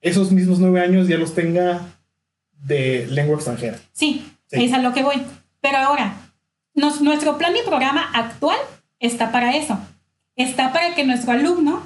esos 0.00 0.32
mismos 0.32 0.58
nueve 0.58 0.80
años 0.80 1.06
ya 1.06 1.18
los 1.18 1.34
tenga 1.34 1.82
de 2.52 3.06
lengua 3.10 3.36
extranjera. 3.36 3.78
Sí, 3.92 4.26
sí. 4.46 4.64
es 4.64 4.72
a 4.72 4.78
lo 4.78 4.94
que 4.94 5.02
voy. 5.02 5.22
Pero 5.60 5.76
ahora, 5.78 6.14
nuestro 6.74 7.36
plan 7.36 7.54
y 7.56 7.66
programa 7.66 8.10
actual 8.14 8.56
está 8.98 9.32
para 9.32 9.56
eso. 9.56 9.78
Está 10.40 10.72
para 10.72 10.94
que 10.94 11.04
nuestro 11.04 11.32
alumno 11.32 11.82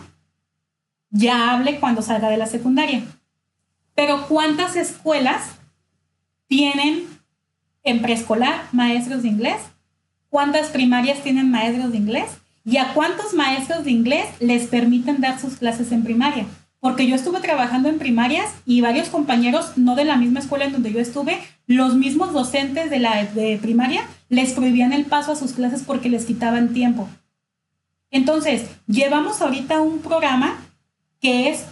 ya 1.11 1.51
hable 1.51 1.81
cuando 1.81 2.03
salga 2.03 2.31
de 2.31 2.37
la 2.37 2.47
secundaria. 2.47 3.03
Pero 3.97 4.29
¿cuántas 4.29 4.77
escuelas 4.77 5.57
tienen 6.47 7.03
en 7.83 8.01
preescolar 8.01 8.63
maestros 8.71 9.25
de 9.25 9.29
inglés? 9.31 9.57
¿Cuántas 10.29 10.69
primarias 10.69 11.21
tienen 11.25 11.51
maestros 11.51 11.91
de 11.91 11.99
inglés? 11.99 12.31
¿Y 12.65 12.77
a 12.77 12.95
cuántos 12.95 13.35
maestros 13.35 13.85
de 13.85 13.91
inglés 13.91 14.27
les 14.39 14.69
permiten 14.69 15.21
dar 15.21 15.41
sus 15.41 15.57
clases 15.57 15.91
en 15.91 16.05
primaria? 16.05 16.47
Porque 16.79 17.09
yo 17.09 17.17
estuve 17.17 17.41
trabajando 17.41 17.89
en 17.89 17.99
primarias 17.99 18.53
y 18.65 18.83
varios 18.83 19.09
compañeros, 19.09 19.73
no 19.75 19.97
de 19.97 20.05
la 20.05 20.17
misma 20.17 20.39
escuela 20.39 20.67
en 20.67 20.73
donde 20.73 20.93
yo 20.93 21.01
estuve, 21.01 21.41
los 21.67 21.97
mismos 21.97 22.33
docentes 22.33 22.89
de 22.89 23.01
la 23.01 23.25
de 23.25 23.59
primaria 23.61 24.07
les 24.29 24.53
prohibían 24.53 24.93
el 24.93 25.07
paso 25.07 25.33
a 25.33 25.37
sus 25.37 25.55
clases 25.55 25.83
porque 25.83 26.09
les 26.09 26.25
quitaban 26.25 26.73
tiempo. 26.73 27.09
Entonces, 28.15 28.71
llevamos 28.87 29.43
ahorita 29.43 29.83
un 29.83 29.99
programa 29.99 30.63
que 31.21 31.49
es 31.49 31.65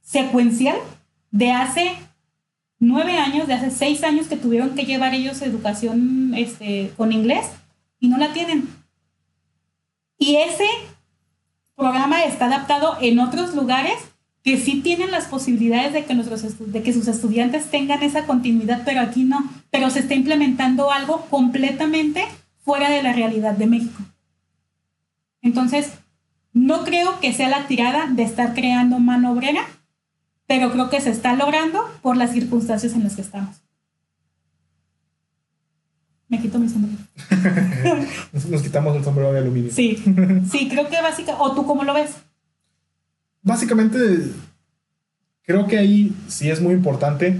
secuencial 0.00 0.78
de 1.32 1.52
hace 1.52 1.98
nueve 2.78 3.18
años, 3.18 3.46
de 3.46 3.52
hace 3.52 3.70
seis 3.70 4.02
años 4.04 4.26
que 4.26 4.38
tuvieron 4.38 4.74
que 4.74 4.86
llevar 4.86 5.12
ellos 5.12 5.42
educación 5.42 6.32
este, 6.34 6.92
con 6.96 7.12
inglés 7.12 7.44
y 8.00 8.08
no 8.08 8.16
la 8.16 8.32
tienen. 8.32 8.70
Y 10.16 10.36
ese 10.36 10.64
programa 11.76 12.24
está 12.24 12.46
adaptado 12.46 12.96
en 13.02 13.18
otros 13.18 13.54
lugares 13.54 13.98
que 14.42 14.56
sí 14.56 14.80
tienen 14.80 15.10
las 15.10 15.26
posibilidades 15.26 15.92
de 15.92 16.06
que, 16.06 16.14
nuestros 16.14 16.72
de 16.72 16.82
que 16.82 16.94
sus 16.94 17.06
estudiantes 17.06 17.70
tengan 17.70 18.02
esa 18.02 18.24
continuidad, 18.24 18.80
pero 18.86 19.02
aquí 19.02 19.24
no. 19.24 19.46
Pero 19.70 19.90
se 19.90 19.98
está 19.98 20.14
implementando 20.14 20.90
algo 20.90 21.26
completamente 21.28 22.24
fuera 22.64 22.88
de 22.88 23.02
la 23.02 23.12
realidad 23.12 23.52
de 23.52 23.66
México. 23.66 24.02
Entonces, 25.44 25.92
no 26.54 26.84
creo 26.84 27.20
que 27.20 27.32
sea 27.32 27.48
la 27.48 27.68
tirada 27.68 28.08
de 28.10 28.22
estar 28.22 28.54
creando 28.54 28.98
mano 28.98 29.32
obrera, 29.32 29.66
pero 30.46 30.72
creo 30.72 30.88
que 30.88 31.00
se 31.00 31.10
está 31.10 31.34
logrando 31.34 31.84
por 32.00 32.16
las 32.16 32.32
circunstancias 32.32 32.94
en 32.94 33.04
las 33.04 33.14
que 33.14 33.20
estamos. 33.20 33.62
Me 36.28 36.40
quito 36.40 36.58
mi 36.58 36.68
sombrero. 36.68 36.96
nos, 38.32 38.62
quitamos 38.62 38.96
el 38.96 39.04
sombrero 39.04 39.32
de 39.32 39.40
aluminio. 39.40 39.70
Sí, 39.70 40.02
sí, 40.50 40.68
creo 40.68 40.88
que 40.88 41.00
básicamente, 41.02 41.44
o 41.44 41.54
tú 41.54 41.66
cómo 41.66 41.84
lo 41.84 41.92
ves. 41.92 42.12
Básicamente, 43.42 43.98
creo 45.42 45.66
que 45.66 45.76
ahí 45.76 46.16
sí 46.26 46.50
es 46.50 46.62
muy 46.62 46.72
importante 46.72 47.38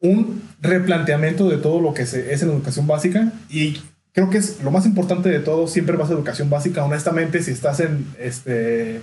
un 0.00 0.42
replanteamiento 0.62 1.50
de 1.50 1.58
todo 1.58 1.80
lo 1.82 1.92
que 1.92 2.06
se, 2.06 2.32
es 2.32 2.42
en 2.42 2.48
educación 2.48 2.86
básica 2.86 3.30
y 3.50 3.76
creo 4.18 4.30
que 4.30 4.38
es 4.38 4.60
lo 4.64 4.72
más 4.72 4.84
importante 4.84 5.28
de 5.28 5.38
todo, 5.38 5.68
siempre 5.68 5.96
vas 5.96 6.10
a 6.10 6.14
educación 6.14 6.50
básica, 6.50 6.84
honestamente, 6.84 7.40
si 7.40 7.52
estás 7.52 7.78
en 7.78 8.04
este 8.18 9.00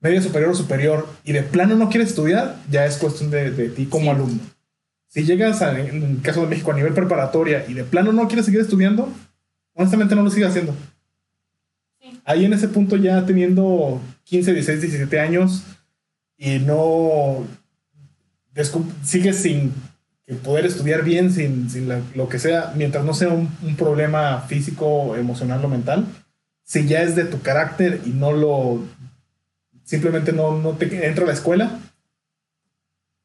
medio 0.00 0.20
superior 0.20 0.50
o 0.50 0.54
superior 0.54 1.08
y 1.24 1.32
de 1.32 1.42
plano 1.42 1.76
no 1.76 1.88
quieres 1.88 2.10
estudiar, 2.10 2.58
ya 2.70 2.84
es 2.84 2.98
cuestión 2.98 3.30
de, 3.30 3.70
ti 3.70 3.86
como 3.86 4.10
alumno. 4.10 4.40
Si 5.08 5.24
llegas, 5.24 5.62
en 5.62 6.02
el 6.02 6.20
caso 6.20 6.42
de 6.42 6.48
México, 6.48 6.72
a 6.72 6.74
nivel 6.74 6.92
preparatoria 6.92 7.64
y 7.66 7.72
de 7.72 7.84
plano 7.84 8.12
no 8.12 8.26
quieres 8.26 8.44
seguir 8.44 8.60
estudiando, 8.60 9.08
honestamente 9.72 10.14
no 10.14 10.20
lo 10.20 10.30
sigas 10.30 10.50
haciendo. 10.50 10.76
Ahí 12.26 12.44
en 12.44 12.52
ese 12.52 12.68
punto 12.68 12.96
ya 12.96 13.24
teniendo 13.24 13.98
15, 14.24 14.52
16, 14.52 14.80
17 14.82 15.20
años 15.20 15.64
y 16.36 16.58
no 16.58 17.46
sigues 19.02 19.38
sin 19.38 19.72
poder 20.42 20.64
estudiar 20.66 21.04
bien, 21.04 21.30
sin, 21.30 21.68
lo 22.14 22.28
que 22.28 22.38
sea, 22.38 22.72
mientras 22.76 23.04
no 23.04 23.12
sea 23.12 23.28
un, 23.28 23.54
un, 23.62 23.76
problema 23.76 24.40
físico, 24.42 25.16
emocional 25.16 25.62
o 25.64 25.68
mental, 25.68 26.06
si 26.62 26.86
ya 26.86 27.02
es 27.02 27.14
de 27.14 27.24
tu 27.24 27.42
carácter 27.42 28.00
y 28.06 28.10
no 28.10 28.32
lo 28.32 28.82
simplemente 29.84 30.32
no, 30.32 30.58
no 30.58 30.72
te 30.72 31.06
entra 31.06 31.24
a 31.24 31.26
la 31.28 31.32
escuela, 31.34 31.78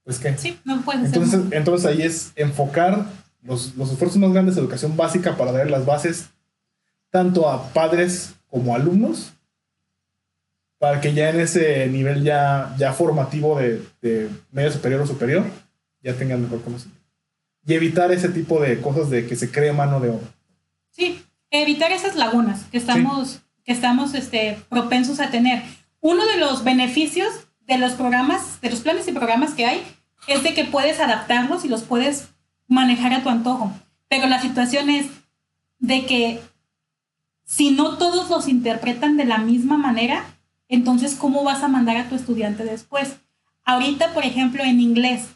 pues 0.03 0.19
qué. 0.19 0.37
Sí, 0.37 0.59
no 0.65 0.81
puedes 0.81 1.05
entonces, 1.05 1.41
entonces 1.51 1.85
ahí 1.85 2.01
es 2.01 2.31
enfocar 2.35 3.05
los, 3.41 3.75
los 3.75 3.91
esfuerzos 3.91 4.17
más 4.17 4.31
grandes 4.31 4.55
de 4.55 4.61
educación 4.61 4.95
básica 4.97 5.37
para 5.37 5.51
dar 5.51 5.69
las 5.71 5.85
bases 5.85 6.29
tanto 7.09 7.49
a 7.49 7.69
padres 7.73 8.35
como 8.49 8.75
alumnos 8.75 9.33
para 10.77 11.01
que 11.01 11.13
ya 11.13 11.29
en 11.29 11.39
ese 11.39 11.87
nivel 11.87 12.23
ya, 12.23 12.73
ya 12.77 12.93
formativo 12.93 13.57
de, 13.57 13.81
de 14.01 14.29
medio 14.51 14.71
superior 14.71 15.01
o 15.01 15.07
superior 15.07 15.43
ya 16.01 16.15
tengan 16.15 16.41
mejor 16.41 16.61
conocimiento. 16.63 17.03
Y 17.65 17.73
evitar 17.73 18.11
ese 18.11 18.29
tipo 18.29 18.59
de 18.61 18.81
cosas 18.81 19.09
de 19.09 19.27
que 19.27 19.35
se 19.35 19.51
cree 19.51 19.73
mano 19.73 19.99
de 19.99 20.09
obra. 20.09 20.27
Sí, 20.91 21.21
evitar 21.51 21.91
esas 21.91 22.15
lagunas 22.15 22.63
que 22.71 22.77
estamos, 22.77 23.41
que 23.63 23.73
estamos 23.73 24.13
este, 24.15 24.57
propensos 24.69 25.19
a 25.19 25.29
tener. 25.29 25.63
Uno 26.01 26.25
de 26.25 26.37
los 26.37 26.63
beneficios 26.63 27.47
de 27.67 27.77
los 27.77 27.93
programas, 27.93 28.59
de 28.61 28.71
los 28.71 28.79
planes 28.79 29.07
y 29.07 29.11
programas 29.11 29.53
que 29.53 29.65
hay, 29.65 29.83
es 30.27 30.43
de 30.43 30.53
que 30.53 30.65
puedes 30.65 30.99
adaptarlos 30.99 31.65
y 31.65 31.69
los 31.69 31.83
puedes 31.83 32.29
manejar 32.67 33.13
a 33.13 33.23
tu 33.23 33.29
antojo. 33.29 33.71
Pero 34.07 34.27
la 34.27 34.41
situación 34.41 34.89
es 34.89 35.07
de 35.79 36.05
que 36.05 36.41
si 37.45 37.71
no 37.71 37.97
todos 37.97 38.29
los 38.29 38.47
interpretan 38.47 39.17
de 39.17 39.25
la 39.25 39.39
misma 39.39 39.77
manera, 39.77 40.23
entonces 40.67 41.15
¿cómo 41.15 41.43
vas 41.43 41.63
a 41.63 41.67
mandar 41.67 41.97
a 41.97 42.09
tu 42.09 42.15
estudiante 42.15 42.63
después? 42.63 43.17
Ahorita, 43.65 44.13
por 44.13 44.23
ejemplo, 44.23 44.63
en 44.63 44.79
inglés, 44.79 45.27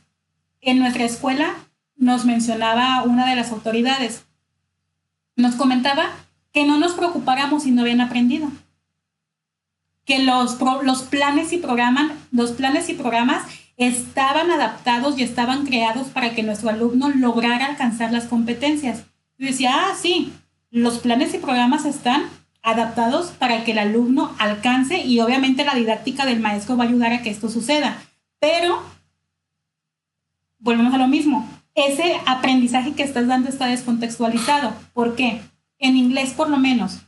en 0.64 0.80
nuestra 0.80 1.06
escuela 1.06 1.54
nos 1.96 2.26
mencionaba 2.26 3.04
una 3.04 3.30
de 3.30 3.36
las 3.36 3.52
autoridades, 3.52 4.26
nos 5.36 5.56
comentaba 5.56 6.10
que 6.52 6.66
no 6.66 6.78
nos 6.78 6.94
preocupáramos 6.94 7.64
si 7.64 7.72
no 7.72 7.82
habían 7.82 8.02
aprendido 8.02 8.50
que 10.06 10.20
los, 10.20 10.58
los 10.84 11.04
planes 11.04 11.54
y 11.54 11.58
programas, 11.58 12.12
los 12.32 12.52
planes 12.52 12.90
y 12.90 12.94
programas 12.94 13.44
estaban 13.78 14.52
adaptados 14.52 15.18
y 15.18 15.24
estaban 15.24 15.66
creados 15.66 16.08
para 16.08 16.36
que 16.36 16.44
nuestro 16.44 16.70
alumno 16.70 17.10
lograra 17.10 17.66
alcanzar 17.66 18.12
las 18.12 18.26
competencias. 18.26 19.06
Yo 19.38 19.48
decía, 19.48 19.72
ah, 19.74 19.94
sí, 20.00 20.34
los 20.70 21.00
planes 21.00 21.34
y 21.34 21.40
programas 21.40 21.86
están 21.86 22.24
adaptados 22.62 23.28
para 23.32 23.64
que 23.64 23.72
el 23.72 23.80
alumno 23.80 24.36
alcance 24.40 25.04
y 25.04 25.20
obviamente 25.20 25.66
la 25.66 25.76
didáctica 25.76 26.26
del 26.26 26.40
maestro 26.40 26.78
va 26.78 26.84
a 26.84 26.88
ayudar 26.88 27.14
a 27.14 27.22
que 27.22 27.30
esto 27.30 27.50
suceda. 27.50 27.98
Pero, 28.40 28.84
volvemos 30.64 30.94
a 30.94 30.98
lo 30.98 31.08
mismo, 31.08 31.48
ese 31.76 32.16
aprendizaje 32.26 32.94
que 32.94 33.04
estás 33.04 33.28
dando 33.28 33.50
está 33.50 33.68
descontextualizado. 33.68 34.74
¿Por 34.94 35.16
qué? 35.16 35.42
En 35.78 35.98
inglés 35.98 36.32
por 36.32 36.50
lo 36.50 36.58
menos, 36.58 37.02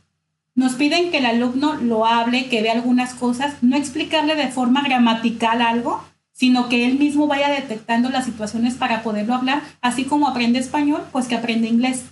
nos 0.54 0.74
piden 0.74 1.10
que 1.10 1.18
el 1.18 1.26
alumno 1.26 1.74
lo 1.74 2.06
hable, 2.06 2.48
que 2.48 2.62
vea 2.62 2.72
algunas 2.72 3.14
cosas, 3.14 3.62
no 3.62 3.76
explicarle 3.76 4.36
de 4.36 4.48
forma 4.48 4.82
gramatical 4.82 5.60
algo, 5.60 6.02
sino 6.32 6.68
que 6.68 6.86
él 6.86 6.98
mismo 6.98 7.26
vaya 7.26 7.48
detectando 7.48 8.10
las 8.10 8.26
situaciones 8.26 8.74
para 8.74 9.02
poderlo 9.02 9.34
hablar, 9.34 9.62
así 9.80 10.04
como 10.04 10.28
aprende 10.28 10.58
español, 10.58 11.02
pues 11.12 11.26
que 11.26 11.34
aprende 11.34 11.68
inglés. 11.68 12.04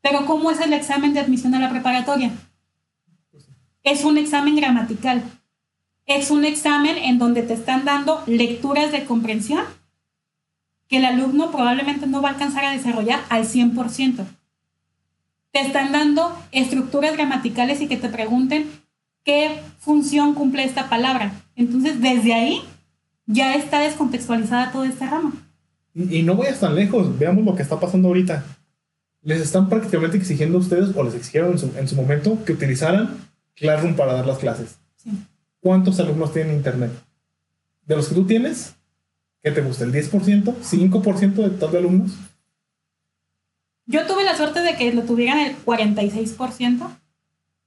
Pero 0.00 0.24
¿cómo 0.26 0.50
es 0.50 0.60
el 0.60 0.72
examen 0.72 1.14
de 1.14 1.20
admisión 1.20 1.54
a 1.54 1.60
la 1.60 1.70
preparatoria? 1.70 2.32
Es 3.82 4.04
un 4.04 4.18
examen 4.18 4.56
gramatical. 4.56 5.22
Es 6.06 6.30
un 6.30 6.44
examen 6.44 6.98
en 6.98 7.18
donde 7.18 7.42
te 7.42 7.54
están 7.54 7.84
dando 7.84 8.22
lecturas 8.26 8.92
de 8.92 9.04
comprensión 9.04 9.64
que 10.92 10.98
el 10.98 11.06
alumno 11.06 11.50
probablemente 11.50 12.06
no 12.06 12.22
va 12.22 12.28
a 12.28 12.32
alcanzar 12.34 12.66
a 12.66 12.72
desarrollar 12.72 13.22
al 13.30 13.46
100% 13.46 14.26
te 15.52 15.60
están 15.60 15.92
dando 15.92 16.36
estructuras 16.50 17.12
gramaticales 17.12 17.80
y 17.80 17.86
que 17.86 17.98
te 17.98 18.08
pregunten 18.08 18.66
qué 19.22 19.60
función 19.78 20.34
cumple 20.34 20.64
esta 20.64 20.88
palabra. 20.88 21.32
Entonces, 21.54 22.00
desde 22.00 22.32
ahí 22.32 22.62
ya 23.26 23.54
está 23.54 23.80
descontextualizada 23.80 24.72
toda 24.72 24.88
esta 24.88 25.08
rama. 25.08 25.32
Y, 25.94 26.22
no 26.22 26.36
vayas 26.36 26.60
tan 26.60 26.74
lejos, 26.74 27.18
veamos 27.18 27.44
lo 27.44 27.54
que 27.54 27.62
está 27.62 27.78
pasando 27.78 28.08
ahorita. 28.08 28.44
Les 29.22 29.40
están 29.40 29.68
prácticamente 29.68 30.16
exigiendo 30.16 30.56
a 30.56 30.62
ustedes, 30.62 30.96
o 30.96 31.04
les 31.04 31.14
exigieron 31.14 31.52
en 31.76 31.88
su, 31.88 31.96
momento, 31.96 32.42
que 32.44 32.52
utilizaran 32.52 33.18
Classroom 33.54 33.94
para 33.94 34.14
dar 34.14 34.26
las 34.26 34.38
clases. 34.38 34.78
¿Cuántos 35.60 36.00
alumnos 36.00 36.32
tienen 36.32 36.56
internet? 36.56 36.90
De 37.84 37.94
los 37.94 38.08
que 38.08 38.14
tú 38.14 38.24
tienes, 38.24 38.74
¿qué 39.42 39.50
te 39.50 39.60
gusta? 39.60 39.84
¿El 39.84 39.92
10%? 39.92 40.10
¿5% 40.44 41.34
de 41.34 41.50
todos 41.50 41.72
los 41.72 41.74
alumnos? 41.74 42.12
Yo 43.86 44.06
tuve 44.06 44.24
la 44.24 44.36
suerte 44.36 44.60
de 44.60 44.76
que 44.76 44.92
lo 44.92 45.02
tuvieran 45.02 45.38
el 45.38 45.56
46%, 45.64 46.88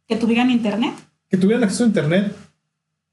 que 0.08 0.16
tuvieran 0.16 0.50
internet. 0.50 0.94
Que 1.30 1.38
tuvieran 1.38 1.64
acceso 1.64 1.84
a 1.84 1.88
internet, 1.88 2.36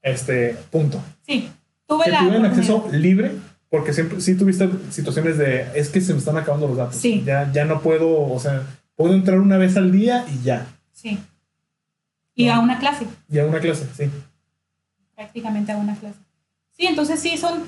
este, 0.01 0.57
punto. 0.71 1.01
Sí, 1.21 1.49
tuve 1.85 2.05
que 2.05 2.11
tuvieran 2.11 2.45
acceso 2.45 2.87
libre, 2.91 3.31
porque 3.69 3.93
siempre 3.93 4.21
sí 4.21 4.35
tuviste 4.35 4.69
situaciones 4.89 5.37
de, 5.37 5.67
es 5.75 5.89
que 5.89 5.99
se 5.99 6.13
me 6.13 6.19
están 6.19 6.37
acabando 6.37 6.67
los 6.67 6.77
datos. 6.77 6.95
Sí. 6.95 7.23
Ya, 7.25 7.51
ya 7.51 7.65
no 7.65 7.81
puedo, 7.81 8.31
o 8.31 8.39
sea, 8.39 8.63
puedo 8.95 9.13
entrar 9.13 9.39
una 9.39 9.57
vez 9.57 9.75
al 9.75 9.91
día 9.91 10.25
y 10.31 10.43
ya. 10.43 10.67
Sí. 10.91 11.19
Y 12.35 12.47
a 12.47 12.59
una 12.59 12.79
clase. 12.79 13.05
Y 13.29 13.39
a 13.39 13.45
una 13.45 13.59
clase, 13.59 13.87
sí. 13.95 14.09
Prácticamente 15.15 15.71
a 15.71 15.77
una 15.77 15.95
clase. 15.95 16.19
Sí, 16.71 16.87
entonces 16.87 17.19
sí, 17.19 17.37
son, 17.37 17.63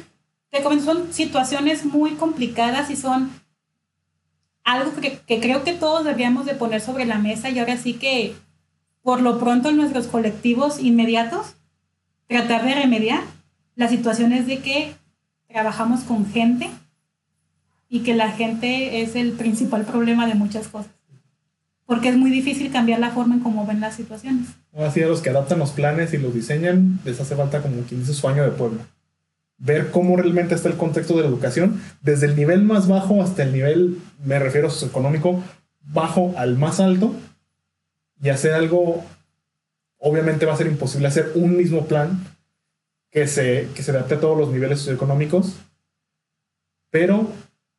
te 0.56 0.64
comento, 0.64 0.86
son 0.86 1.14
situaciones 1.14 1.86
muy 1.86 2.12
complicadas 2.12 2.90
y 2.90 2.96
son 2.96 3.30
algo 4.64 4.96
que, 5.02 5.20
que 5.20 5.40
creo 5.40 5.64
que 5.64 5.74
todos 5.74 6.06
deberíamos 6.06 6.46
de 6.46 6.56
poner 6.56 6.80
sobre 6.82 7.06
la 7.06 7.20
mesa 7.20 7.50
y 7.50 7.60
ahora 7.60 7.78
sí 7.78 7.94
que 7.94 8.36
por 9.04 9.22
lo 9.22 9.38
pronto 9.38 9.70
en 9.70 9.78
nuestros 9.78 10.08
colectivos 10.08 10.80
inmediatos, 10.80 11.56
tratar 12.28 12.66
de 12.66 12.74
remediar 12.74 13.22
la 13.76 13.90
situación 13.90 14.32
es 14.32 14.48
de 14.48 14.60
que 14.60 14.96
trabajamos 15.48 16.02
con 16.02 16.26
gente 16.26 16.70
y 17.90 18.00
que 18.00 18.16
la 18.16 18.32
gente 18.32 19.02
es 19.02 19.16
el 19.16 19.34
principal 19.34 19.84
problema 19.84 20.26
de 20.26 20.36
muchas 20.36 20.70
cosas. 20.70 20.92
Porque 21.86 22.10
es 22.10 22.18
muy 22.18 22.32
difícil 22.32 22.72
cambiar 22.72 23.00
la 23.00 23.12
forma 23.12 23.36
en 23.36 23.42
cómo 23.42 23.68
ven 23.68 23.80
las 23.80 23.96
situaciones. 23.96 24.48
Así 24.76 25.04
a 25.04 25.08
los 25.08 25.22
que 25.22 25.30
adaptan 25.30 25.60
los 25.60 25.72
planes 25.72 26.14
y 26.14 26.18
los 26.18 26.34
diseñan, 26.34 27.00
les 27.04 27.20
hace 27.20 27.36
falta 27.36 27.62
como 27.62 27.82
quien 27.82 28.00
dice 28.00 28.14
su 28.14 28.28
año 28.28 28.44
de 28.44 28.52
pueblo. 28.52 28.80
Ver 29.58 29.92
cómo 29.92 30.18
realmente 30.18 30.56
está 30.56 30.70
el 30.70 30.78
contexto 30.78 31.16
de 31.16 31.22
la 31.22 31.30
educación, 31.30 31.82
desde 32.02 32.28
el 32.28 32.36
nivel 32.36 32.64
más 32.64 32.88
bajo 32.88 33.22
hasta 33.22 33.44
el 33.44 33.54
nivel, 33.54 34.00
me 34.24 34.38
refiero 34.40 34.70
socioeconómico, 34.70 35.44
bajo 35.82 36.34
al 36.38 36.58
más 36.58 36.80
alto, 36.80 37.14
y 38.22 38.30
hacer 38.30 38.54
algo, 38.54 39.04
obviamente 39.98 40.46
va 40.46 40.54
a 40.54 40.58
ser 40.58 40.68
imposible 40.68 41.08
hacer 41.08 41.32
un 41.36 41.56
mismo 41.56 41.86
plan 41.86 42.26
que 43.12 43.28
se, 43.28 43.70
que 43.76 43.84
se 43.84 43.92
adapte 43.92 44.16
a 44.16 44.20
todos 44.20 44.38
los 44.38 44.50
niveles 44.50 44.80
socioeconómicos, 44.80 45.56
pero 46.90 47.30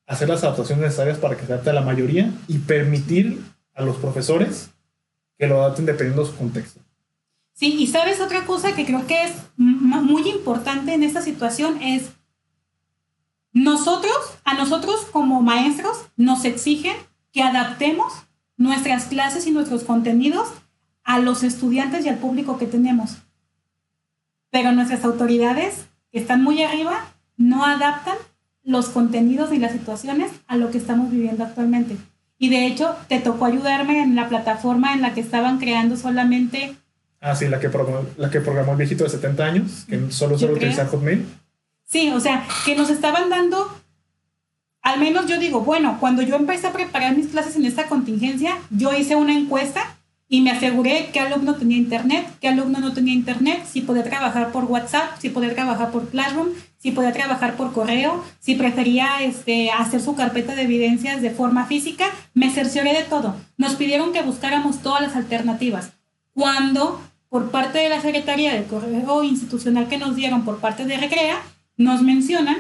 hacer 0.07 0.29
las 0.29 0.45
adaptaciones 0.45 0.85
necesarias 0.85 1.18
para 1.18 1.37
que 1.37 1.45
se 1.45 1.53
adapte 1.53 1.70
a 1.70 1.74
la 1.74 1.83
mayoría 1.83 2.33
y 2.49 2.59
permitir 2.59 3.43
a 3.74 3.83
los 3.83 3.97
profesores 3.97 4.70
que 5.39 5.47
lo 5.47 5.62
adapten 5.62 5.87
dependiendo 5.87 6.22
de 6.22 6.31
su 6.31 6.37
contexto. 6.37 6.81
Sí, 7.57 7.74
y 7.78 7.86
sabes 7.86 8.20
otra 8.20 8.44
cosa 8.44 8.74
que 8.74 8.84
creo 8.84 9.07
que 9.07 9.24
es 9.24 9.32
muy 9.57 10.28
importante 10.28 10.92
en 10.92 11.02
esta 11.02 11.22
situación 11.22 11.80
es 11.80 12.11
nosotros, 13.54 14.14
a 14.44 14.52
nosotros 14.52 15.07
como 15.11 15.40
maestros, 15.40 15.96
nos 16.18 16.44
exigen 16.44 16.94
que 17.32 17.42
adaptemos 17.42 18.12
nuestras 18.59 19.07
clases 19.07 19.46
y 19.46 19.52
nuestros 19.52 19.84
contenidos 19.84 20.48
a 21.02 21.18
los 21.18 21.42
estudiantes 21.42 22.04
y 22.04 22.11
al 22.11 22.18
público 22.18 22.59
que 22.59 22.66
tenemos. 22.66 23.16
Pero 24.50 24.72
nuestras 24.72 25.02
autoridades, 25.07 25.86
que 26.12 26.18
están 26.18 26.42
muy 26.42 26.62
arriba, 26.62 27.07
no 27.38 27.64
adaptan 27.64 28.18
los 28.64 28.90
contenidos 28.90 29.50
y 29.54 29.59
las 29.59 29.72
situaciones 29.72 30.30
a 30.46 30.59
lo 30.59 30.70
que 30.70 30.76
estamos 30.76 31.11
viviendo 31.11 31.42
actualmente. 31.42 31.96
Y 32.36 32.50
de 32.50 32.66
hecho, 32.66 32.94
te 33.09 33.18
tocó 33.18 33.46
ayudarme 33.46 34.02
en 34.02 34.14
la 34.14 34.28
plataforma 34.28 34.92
en 34.92 35.00
la 35.00 35.14
que 35.14 35.22
estaban 35.22 35.59
creando 35.59 35.96
solamente... 35.96 36.76
Ah, 37.27 37.35
sí, 37.35 37.49
la 37.49 37.59
que 37.59 37.68
programó, 37.68 38.07
la 38.16 38.31
que 38.31 38.41
programó 38.41 38.72
el 38.72 38.79
viejito 38.79 39.03
de 39.03 39.11
70 39.11 39.45
años, 39.45 39.85
que 39.89 40.12
solo 40.12 40.39
suele 40.39 40.55
utilizar 40.55 40.87
Hotmail. 40.87 41.27
Sí, 41.85 42.11
o 42.11 42.20
sea, 42.20 42.47
que 42.64 42.77
nos 42.77 42.89
estaban 42.89 43.29
dando 43.29 43.68
al 44.87 45.01
menos 45.01 45.27
yo 45.27 45.37
digo, 45.37 45.62
bueno, 45.62 45.97
cuando 45.99 46.22
yo 46.22 46.37
empecé 46.37 46.68
a 46.68 46.72
preparar 46.72 47.16
mis 47.16 47.27
clases 47.27 47.57
en 47.57 47.66
esta 47.66 47.89
contingencia, 47.89 48.57
yo 48.70 48.97
hice 48.97 49.16
una 49.16 49.37
encuesta 49.37 49.97
y 50.29 50.43
me 50.43 50.53
aseguré 50.53 51.11
qué 51.12 51.18
alumno 51.18 51.57
tenía 51.57 51.77
internet, 51.77 52.24
qué 52.41 52.47
alumno 52.47 52.79
no 52.79 52.93
tenía 52.93 53.12
internet, 53.12 53.64
si 53.68 53.81
podía 53.81 54.05
trabajar 54.05 54.53
por 54.53 54.66
WhatsApp, 54.66 55.18
si 55.18 55.29
podía 55.29 55.53
trabajar 55.53 55.91
por 55.91 56.09
Classroom, 56.09 56.51
si 56.79 56.93
podía 56.93 57.12
trabajar 57.12 57.57
por 57.57 57.72
correo, 57.72 58.22
si 58.39 58.55
prefería 58.55 59.22
este, 59.22 59.72
hacer 59.72 60.01
su 60.01 60.14
carpeta 60.14 60.55
de 60.55 60.62
evidencias 60.62 61.20
de 61.20 61.31
forma 61.31 61.66
física, 61.66 62.07
me 62.33 62.53
cercioré 62.53 62.93
de 62.93 63.03
todo. 63.03 63.35
Nos 63.57 63.74
pidieron 63.74 64.12
que 64.12 64.22
buscáramos 64.22 64.83
todas 64.83 65.03
las 65.03 65.16
alternativas. 65.16 65.95
Cuando 66.33 67.01
por 67.29 67.51
parte 67.51 67.79
de 67.79 67.89
la 67.89 68.01
Secretaría 68.01 68.55
del 68.55 68.64
Correo 68.64 69.22
Institucional 69.22 69.89
que 69.89 69.99
nos 69.99 70.16
dieron 70.16 70.45
por 70.45 70.59
parte 70.59 70.85
de 70.85 70.97
Recrea, 70.97 71.43
nos 71.77 72.03
mencionan 72.03 72.57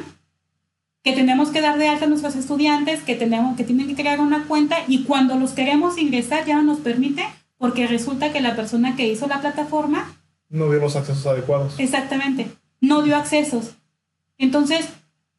que 1.02 1.12
tenemos 1.12 1.50
que 1.50 1.60
dar 1.60 1.78
de 1.78 1.88
alta 1.88 2.06
a 2.06 2.08
nuestros 2.08 2.34
estudiantes, 2.34 3.02
que, 3.02 3.14
tenemos, 3.14 3.56
que 3.56 3.64
tienen 3.64 3.86
que 3.86 3.94
crear 3.94 4.20
una 4.20 4.44
cuenta 4.44 4.78
y 4.88 5.04
cuando 5.04 5.36
los 5.36 5.52
queremos 5.52 5.98
ingresar 5.98 6.44
ya 6.44 6.56
no 6.56 6.64
nos 6.64 6.78
permite 6.80 7.24
porque 7.58 7.86
resulta 7.86 8.32
que 8.32 8.40
la 8.40 8.56
persona 8.56 8.96
que 8.96 9.06
hizo 9.06 9.26
la 9.26 9.40
plataforma... 9.40 10.12
No 10.48 10.68
dio 10.68 10.80
los 10.80 10.96
accesos 10.96 11.26
adecuados. 11.26 11.74
Exactamente, 11.78 12.48
no 12.80 13.02
dio 13.02 13.16
accesos. 13.16 13.76
Entonces, 14.36 14.88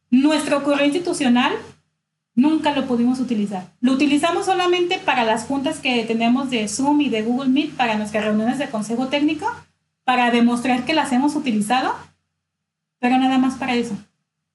nuestro 0.09 0.63
correo 0.63 0.85
institucional 0.85 1.53
nunca 2.37 2.73
lo 2.73 2.85
pudimos 2.85 3.19
utilizar. 3.19 3.73
Lo 3.81 3.91
utilizamos 3.91 4.45
solamente 4.45 4.97
para 4.97 5.25
las 5.25 5.43
juntas 5.43 5.79
que 5.79 6.05
tenemos 6.05 6.49
de 6.49 6.69
Zoom 6.69 7.01
y 7.01 7.09
de 7.09 7.23
Google 7.23 7.49
Meet, 7.49 7.73
para 7.75 7.97
nuestras 7.97 8.23
reuniones 8.23 8.59
de 8.59 8.69
consejo 8.69 9.07
técnico, 9.07 9.45
para 10.05 10.31
demostrar 10.31 10.85
que 10.85 10.93
las 10.93 11.11
hemos 11.11 11.35
utilizado, 11.35 11.93
pero 12.99 13.17
nada 13.17 13.37
más 13.37 13.55
para 13.55 13.75
eso 13.75 13.97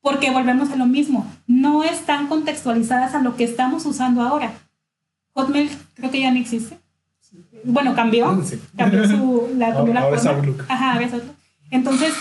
porque 0.02 0.30
volvemos 0.30 0.70
a 0.70 0.76
lo 0.76 0.86
mismo, 0.86 1.24
no 1.46 1.84
están 1.84 2.26
contextualizadas 2.26 3.14
a 3.14 3.20
lo 3.20 3.36
que 3.36 3.44
estamos 3.44 3.86
usando 3.86 4.20
ahora. 4.20 4.52
Hotmail 5.32 5.70
creo 5.94 6.10
que 6.10 6.20
ya 6.20 6.32
no 6.32 6.40
existe. 6.40 6.78
Bueno, 7.64 7.94
cambió, 7.94 8.42
cambió 8.76 9.06
su, 9.06 9.54
la, 9.56 9.68
ahora, 9.72 10.10
Es 10.16 10.26
Outlook. 10.26 10.64
Ajá, 10.68 11.00
es 11.00 11.14
Outlook. 11.14 11.36
Entonces, 11.70 12.12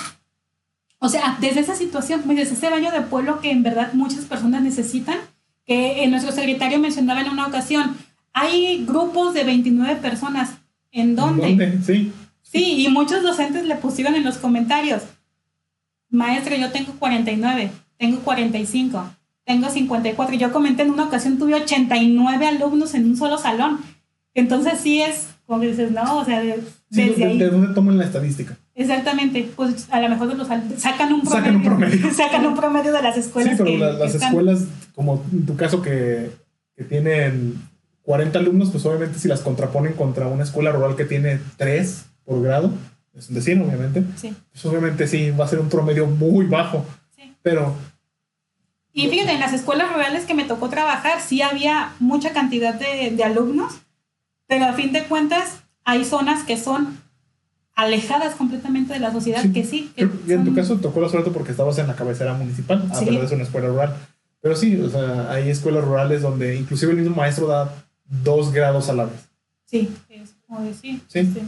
o 0.99 1.09
sea, 1.09 1.37
desde 1.41 1.61
esa 1.61 1.75
situación, 1.75 2.21
pues, 2.23 2.37
desde 2.37 2.53
ese 2.53 2.69
baño 2.69 2.91
de 2.91 3.01
pueblo 3.01 3.41
que 3.41 3.51
en 3.51 3.63
verdad 3.63 3.93
muchas 3.93 4.25
personas 4.25 4.61
necesitan, 4.61 5.17
que 5.65 6.07
nuestro 6.07 6.31
secretario 6.31 6.79
mencionaba 6.79 7.21
en 7.21 7.29
una 7.29 7.47
ocasión, 7.47 7.95
hay 8.33 8.85
grupos 8.85 9.33
de 9.33 9.43
29 9.43 9.97
personas. 9.97 10.57
¿En 10.91 11.15
dónde? 11.15 11.47
¿En 11.47 11.57
dónde? 11.57 11.79
Sí. 11.83 12.11
Sí, 12.41 12.85
y 12.85 12.89
muchos 12.89 13.23
docentes 13.23 13.65
le 13.65 13.75
pusieron 13.75 14.15
en 14.15 14.25
los 14.25 14.37
comentarios, 14.37 15.03
maestra, 16.09 16.57
yo 16.57 16.69
tengo 16.71 16.93
49, 16.99 17.71
tengo 17.97 18.19
45, 18.19 19.09
tengo 19.45 19.69
54. 19.69 20.35
Yo 20.35 20.51
comenté 20.51 20.83
en 20.83 20.91
una 20.91 21.05
ocasión, 21.05 21.37
tuve 21.37 21.55
89 21.55 22.45
alumnos 22.45 22.93
en 22.93 23.05
un 23.05 23.15
solo 23.15 23.37
salón. 23.37 23.79
Entonces 24.33 24.79
sí 24.81 25.01
es, 25.01 25.29
como 25.45 25.61
dices, 25.61 25.91
no, 25.91 26.17
o 26.17 26.25
sea, 26.25 26.41
de, 26.41 26.61
desde 26.89 27.25
ahí. 27.25 27.37
¿De 27.37 27.49
dónde 27.49 27.73
toman 27.73 27.97
la 27.97 28.05
estadística? 28.05 28.57
Exactamente, 28.73 29.49
pues 29.55 29.87
a 29.91 29.99
lo 29.99 30.09
mejor 30.09 30.33
los, 30.35 30.47
sacan 30.47 31.13
un 31.13 31.21
promedio. 31.21 31.29
Sacan 31.29 31.55
un 31.55 31.63
promedio. 31.63 32.13
sacan 32.15 32.45
un 32.45 32.55
promedio 32.55 32.93
de 32.93 33.01
las 33.01 33.17
escuelas. 33.17 33.57
Sí, 33.57 33.63
pero 33.63 33.97
las, 33.97 34.15
escuelas, 34.15 34.65
como 34.95 35.23
en 35.31 35.45
tu 35.45 35.55
caso, 35.57 35.81
que, 35.81 36.31
que 36.75 36.83
tienen 36.85 37.61
40 38.03 38.39
alumnos, 38.39 38.69
pues 38.71 38.85
obviamente 38.85 39.19
si 39.19 39.27
las 39.27 39.41
contraponen 39.41 39.93
contra 39.93 40.27
una 40.27 40.43
escuela 40.43 40.71
rural 40.71 40.95
que 40.95 41.05
tiene 41.05 41.39
3 41.57 42.05
por 42.23 42.41
grado, 42.41 42.71
es 43.13 43.29
un 43.29 43.35
decir, 43.35 43.61
obviamente. 43.61 44.03
Sí. 44.15 44.33
Pues 44.51 44.65
obviamente 44.65 45.07
sí, 45.07 45.31
va 45.31 45.45
a 45.45 45.49
ser 45.49 45.59
un 45.59 45.69
promedio 45.69 46.07
muy 46.07 46.45
bajo. 46.45 46.85
Sí. 47.15 47.33
Pero. 47.41 47.75
Y 48.93 49.09
fíjate, 49.09 49.33
en 49.33 49.39
las 49.39 49.53
escuelas 49.53 49.91
rurales 49.91 50.25
que 50.25 50.33
me 50.33 50.45
tocó 50.45 50.69
trabajar, 50.69 51.19
sí 51.21 51.41
había 51.41 51.93
mucha 51.99 52.31
cantidad 52.31 52.73
de, 52.73 53.11
de 53.11 53.23
alumnos, 53.23 53.81
pero 54.47 54.65
a 54.65 54.73
fin 54.73 54.91
de 54.93 55.03
cuentas 55.03 55.61
hay 55.83 56.05
zonas 56.05 56.43
que 56.43 56.57
son 56.57 57.01
alejadas 57.81 58.35
completamente 58.35 58.93
de 58.93 58.99
la 58.99 59.11
sociedad, 59.11 59.43
que 59.51 59.63
sí. 59.63 59.91
y 59.95 60.31
en 60.31 60.45
tu 60.45 60.53
caso 60.53 60.77
tocó 60.77 61.01
la 61.01 61.09
suerte 61.09 61.31
porque 61.31 61.51
estabas 61.51 61.77
en 61.79 61.87
la 61.87 61.95
cabecera 61.95 62.33
municipal, 62.33 62.83
a 62.85 62.89
pesar 62.89 63.27
de 63.27 63.35
una 63.35 63.43
escuela 63.43 63.67
rural. 63.67 63.95
Pero 64.41 64.55
sí, 64.55 64.75
o 64.79 64.89
sea, 64.89 65.31
hay 65.31 65.49
escuelas 65.49 65.83
rurales 65.83 66.21
donde 66.21 66.55
inclusive 66.55 66.91
el 66.91 66.99
mismo 66.99 67.15
maestro 67.15 67.47
da 67.47 67.85
dos 68.05 68.51
grados 68.51 68.89
a 68.89 68.93
la 68.93 69.05
vez. 69.05 69.29
Sí, 69.65 69.89
es 70.09 70.31
como 70.47 70.61
decir. 70.61 71.01
Sí. 71.07 71.19
Este, 71.19 71.41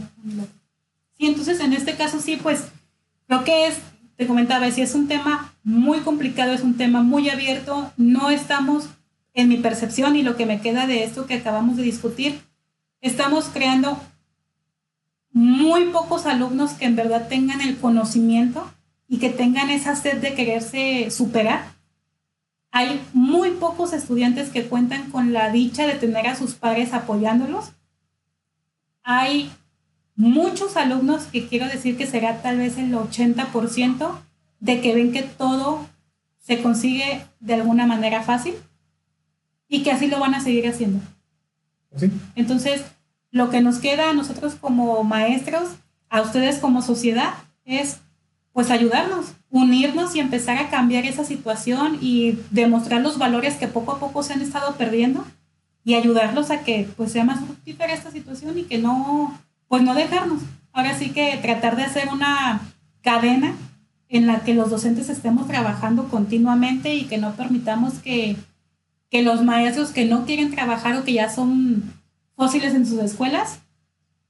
Sí, 1.16 1.26
entonces 1.26 1.60
en 1.60 1.72
este 1.72 1.94
caso 1.94 2.20
sí, 2.20 2.36
pues 2.42 2.64
lo 3.28 3.44
que 3.44 3.68
es, 3.68 3.76
te 4.16 4.26
comentaba, 4.26 4.68
si 4.72 4.82
es 4.82 4.96
un 4.96 5.06
tema 5.06 5.54
muy 5.62 6.00
complicado, 6.00 6.52
es 6.52 6.62
un 6.62 6.76
tema 6.76 7.04
muy 7.04 7.30
abierto, 7.30 7.92
no 7.96 8.30
estamos, 8.30 8.88
en 9.34 9.48
mi 9.48 9.56
percepción 9.58 10.16
y 10.16 10.22
lo 10.22 10.36
que 10.36 10.46
me 10.46 10.60
queda 10.60 10.86
de 10.86 11.04
esto 11.04 11.26
que 11.26 11.34
acabamos 11.34 11.76
de 11.76 11.82
discutir, 11.82 12.40
estamos 13.00 13.46
creando 13.52 14.00
muy 15.34 15.86
pocos 15.86 16.26
alumnos 16.26 16.74
que 16.74 16.86
en 16.86 16.94
verdad 16.94 17.26
tengan 17.28 17.60
el 17.60 17.76
conocimiento 17.76 18.72
y 19.08 19.18
que 19.18 19.30
tengan 19.30 19.68
esa 19.68 19.96
sed 19.96 20.22
de 20.22 20.32
quererse 20.32 21.10
superar. 21.10 21.64
Hay 22.70 23.00
muy 23.12 23.50
pocos 23.50 23.92
estudiantes 23.92 24.50
que 24.50 24.66
cuentan 24.66 25.10
con 25.10 25.32
la 25.32 25.50
dicha 25.50 25.86
de 25.86 25.94
tener 25.94 26.28
a 26.28 26.36
sus 26.36 26.54
padres 26.54 26.94
apoyándolos. 26.94 27.72
Hay 29.02 29.50
muchos 30.14 30.76
alumnos, 30.76 31.24
que 31.24 31.48
quiero 31.48 31.66
decir 31.66 31.96
que 31.96 32.06
será 32.06 32.40
tal 32.40 32.58
vez 32.58 32.78
el 32.78 32.94
80%, 32.94 34.18
de 34.60 34.80
que 34.80 34.94
ven 34.94 35.12
que 35.12 35.22
todo 35.22 35.84
se 36.38 36.62
consigue 36.62 37.26
de 37.40 37.54
alguna 37.54 37.86
manera 37.86 38.22
fácil 38.22 38.54
y 39.68 39.82
que 39.82 39.90
así 39.90 40.06
lo 40.06 40.20
van 40.20 40.34
a 40.34 40.40
seguir 40.40 40.68
haciendo. 40.68 41.00
Entonces, 42.36 42.84
lo 43.34 43.50
que 43.50 43.60
nos 43.60 43.80
queda 43.80 44.10
a 44.10 44.14
nosotros 44.14 44.54
como 44.54 45.02
maestros, 45.02 45.70
a 46.08 46.22
ustedes 46.22 46.60
como 46.60 46.82
sociedad, 46.82 47.34
es 47.64 47.98
pues 48.52 48.70
ayudarnos, 48.70 49.34
unirnos 49.50 50.14
y 50.14 50.20
empezar 50.20 50.56
a 50.58 50.70
cambiar 50.70 51.04
esa 51.04 51.24
situación 51.24 51.98
y 52.00 52.38
demostrar 52.52 53.00
los 53.00 53.18
valores 53.18 53.54
que 53.54 53.66
poco 53.66 53.90
a 53.90 53.98
poco 53.98 54.22
se 54.22 54.34
han 54.34 54.40
estado 54.40 54.76
perdiendo 54.76 55.26
y 55.82 55.94
ayudarlos 55.94 56.52
a 56.52 56.60
que 56.60 56.88
pues 56.96 57.10
sea 57.10 57.24
más 57.24 57.40
fructífera 57.44 57.92
esta 57.92 58.12
situación 58.12 58.56
y 58.56 58.62
que 58.62 58.78
no 58.78 59.36
pues 59.66 59.82
no 59.82 59.96
dejarnos. 59.96 60.42
Ahora 60.72 60.96
sí 60.96 61.10
que 61.10 61.36
tratar 61.42 61.74
de 61.74 61.82
hacer 61.82 62.10
una 62.12 62.60
cadena 63.02 63.56
en 64.08 64.28
la 64.28 64.44
que 64.44 64.54
los 64.54 64.70
docentes 64.70 65.08
estemos 65.08 65.48
trabajando 65.48 66.04
continuamente 66.08 66.94
y 66.94 67.06
que 67.06 67.18
no 67.18 67.34
permitamos 67.34 67.94
que 67.94 68.36
que 69.10 69.22
los 69.22 69.42
maestros 69.42 69.90
que 69.90 70.04
no 70.04 70.24
quieren 70.24 70.52
trabajar 70.52 70.96
o 70.96 71.02
que 71.02 71.14
ya 71.14 71.28
son 71.28 71.82
fósiles 72.36 72.74
en 72.74 72.86
sus 72.86 73.00
escuelas, 73.00 73.60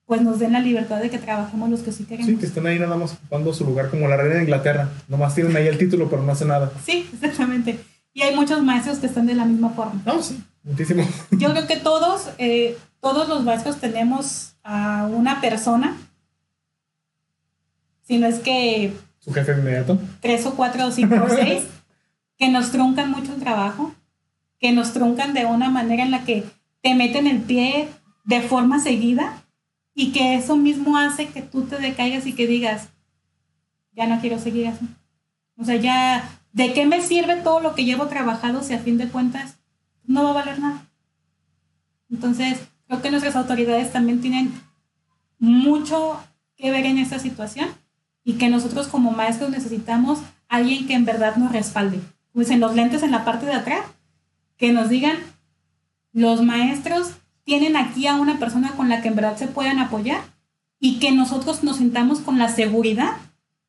pues 0.07 0.21
nos 0.21 0.39
den 0.39 0.53
la 0.53 0.61
libertad 0.61 1.01
de 1.01 1.11
que 1.11 1.19
trabajemos 1.19 1.71
los 1.71 1.81
que 1.81 1.93
sí 1.93 2.05
queremos. 2.05 2.27
Sí, 2.31 2.37
que 2.37 2.47
estén 2.47 2.67
ahí 2.67 2.79
nada 2.79 2.97
más 2.97 3.13
ocupando 3.15 3.53
su 3.55 3.65
lugar 3.65 3.91
como 3.91 4.07
la 4.09 4.17
reina 4.17 4.37
de 4.37 4.43
Inglaterra. 4.43 4.91
Nomás 5.09 5.35
tienen 5.35 5.57
ahí 5.57 5.67
el 5.67 5.79
título, 5.79 6.11
pero 6.11 6.23
no 6.23 6.33
hacen 6.33 6.49
nada. 6.49 6.71
Sí, 6.85 7.09
exactamente. 7.15 7.79
Y 8.13 8.23
hay 8.23 8.35
muchos 8.37 8.63
maestros 8.63 8.99
que 8.99 9.07
están 9.07 9.27
de 9.27 9.35
la 9.35 9.45
misma 9.45 9.71
forma. 9.71 10.01
No, 10.05 10.23
sí, 10.23 10.43
muchísimo. 10.63 11.07
Yo 11.33 11.51
creo 11.53 11.67
que 11.67 11.77
todos, 11.77 12.29
eh, 12.39 12.77
todos 13.01 13.29
los 13.29 13.43
maestros 13.45 13.79
tenemos 13.79 14.55
a 14.63 15.09
una 15.11 15.41
persona, 15.41 15.97
si 18.03 18.19
no 18.19 18.27
es 18.27 18.39
que 18.39 18.93
Su 19.19 19.33
jefe 19.33 19.53
inmediato. 19.53 19.99
tres 20.21 20.45
o 20.47 20.55
cuatro 20.55 20.87
o 20.87 20.91
cinco 20.91 21.17
o 21.25 21.29
seis, 21.29 21.65
que 22.39 22.51
nos 22.51 22.71
truncan 22.71 23.11
mucho 23.11 23.33
el 23.35 23.41
trabajo, 23.41 23.95
que 24.61 24.73
nos 24.73 24.93
truncan 24.93 25.33
de 25.35 25.47
una 25.47 25.71
manera 25.71 26.03
en 26.03 26.11
la 26.11 26.25
que 26.25 26.45
te 26.85 26.95
meten 26.95 27.27
el 27.27 27.41
pie 27.41 27.89
de 28.25 28.43
forma 28.43 28.79
seguida 28.79 29.43
y 29.95 30.13
que 30.13 30.35
eso 30.35 30.55
mismo 30.55 30.99
hace 30.99 31.29
que 31.29 31.41
tú 31.41 31.63
te 31.63 31.79
decaigas 31.79 32.27
y 32.27 32.35
que 32.35 32.47
digas, 32.47 32.91
ya 33.93 34.07
no 34.07 34.21
quiero 34.21 34.39
seguir 34.39 34.69
así. 34.69 34.87
O 35.57 35.65
sea, 35.65 35.77
ya, 35.77 36.29
¿de 36.53 36.75
qué 36.75 36.85
me 36.85 37.01
sirve 37.01 37.37
todo 37.37 37.61
lo 37.61 37.75
que 37.75 37.87
llevo 37.87 38.09
trabajado 38.09 38.63
si 38.63 38.75
a 38.75 38.81
fin 38.81 38.99
de 38.99 39.09
cuentas 39.09 39.57
no 40.05 40.25
va 40.25 40.31
a 40.31 40.35
valer 40.35 40.59
nada? 40.59 40.87
Entonces, 42.11 42.61
creo 42.87 43.01
que 43.01 43.11
nuestras 43.11 43.37
autoridades 43.37 43.91
también 43.91 44.21
tienen 44.21 44.53
mucho 45.39 46.23
que 46.55 46.71
ver 46.71 46.85
en 46.85 46.99
esta 46.99 47.19
situación 47.19 47.71
y 48.25 48.35
que 48.35 48.51
nosotros 48.51 48.89
como 48.89 49.11
maestros 49.11 49.49
necesitamos 49.49 50.19
alguien 50.49 50.87
que 50.87 50.93
en 50.93 51.07
verdad 51.07 51.37
nos 51.37 51.51
respalde. 51.51 51.99
Pues 52.33 52.51
en 52.51 52.61
los 52.61 52.75
lentes 52.75 53.03
en 53.03 53.11
la 53.11 53.25
parte 53.25 53.47
de 53.47 53.55
atrás, 53.55 53.87
que 54.59 54.71
nos 54.71 54.91
digan, 54.91 55.17
los 56.15 56.43
maestros 56.43 57.11
tienen 57.43 57.77
aquí 57.77 58.07
a 58.07 58.15
una 58.15 58.39
persona 58.39 58.73
con 58.73 58.89
la 58.89 59.03
que 59.03 59.09
en 59.09 59.17
verdad 59.17 59.37
se 59.37 59.49
puedan 59.49 59.79
apoyar 59.79 60.23
y 60.79 60.99
que 61.01 61.11
nosotros 61.11 61.63
nos 61.65 61.79
sintamos 61.79 62.21
con 62.21 62.39
la 62.39 62.49
seguridad 62.49 63.17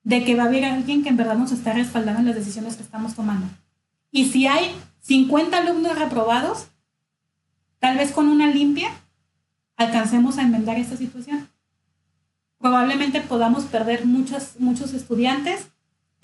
de 0.03 0.23
que 0.23 0.35
va 0.35 0.43
a 0.43 0.45
haber 0.45 0.63
alguien 0.63 1.03
que 1.03 1.09
en 1.09 1.17
verdad 1.17 1.35
nos 1.35 1.51
está 1.51 1.73
respaldando 1.73 2.21
en 2.21 2.27
las 2.27 2.35
decisiones 2.35 2.75
que 2.75 2.83
estamos 2.83 3.15
tomando. 3.15 3.47
Y 4.11 4.25
si 4.25 4.45
hay 4.45 4.73
50 5.01 5.57
alumnos 5.57 5.97
reprobados, 5.97 6.67
tal 7.79 7.97
vez 7.97 8.11
con 8.11 8.29
una 8.29 8.47
limpia 8.47 8.89
alcancemos 9.75 10.37
a 10.37 10.43
enmendar 10.43 10.77
esta 10.77 10.95
situación. 10.95 11.49
Probablemente 12.59 13.21
podamos 13.21 13.65
perder 13.65 14.05
muchos, 14.05 14.59
muchos 14.59 14.93
estudiantes, 14.93 15.71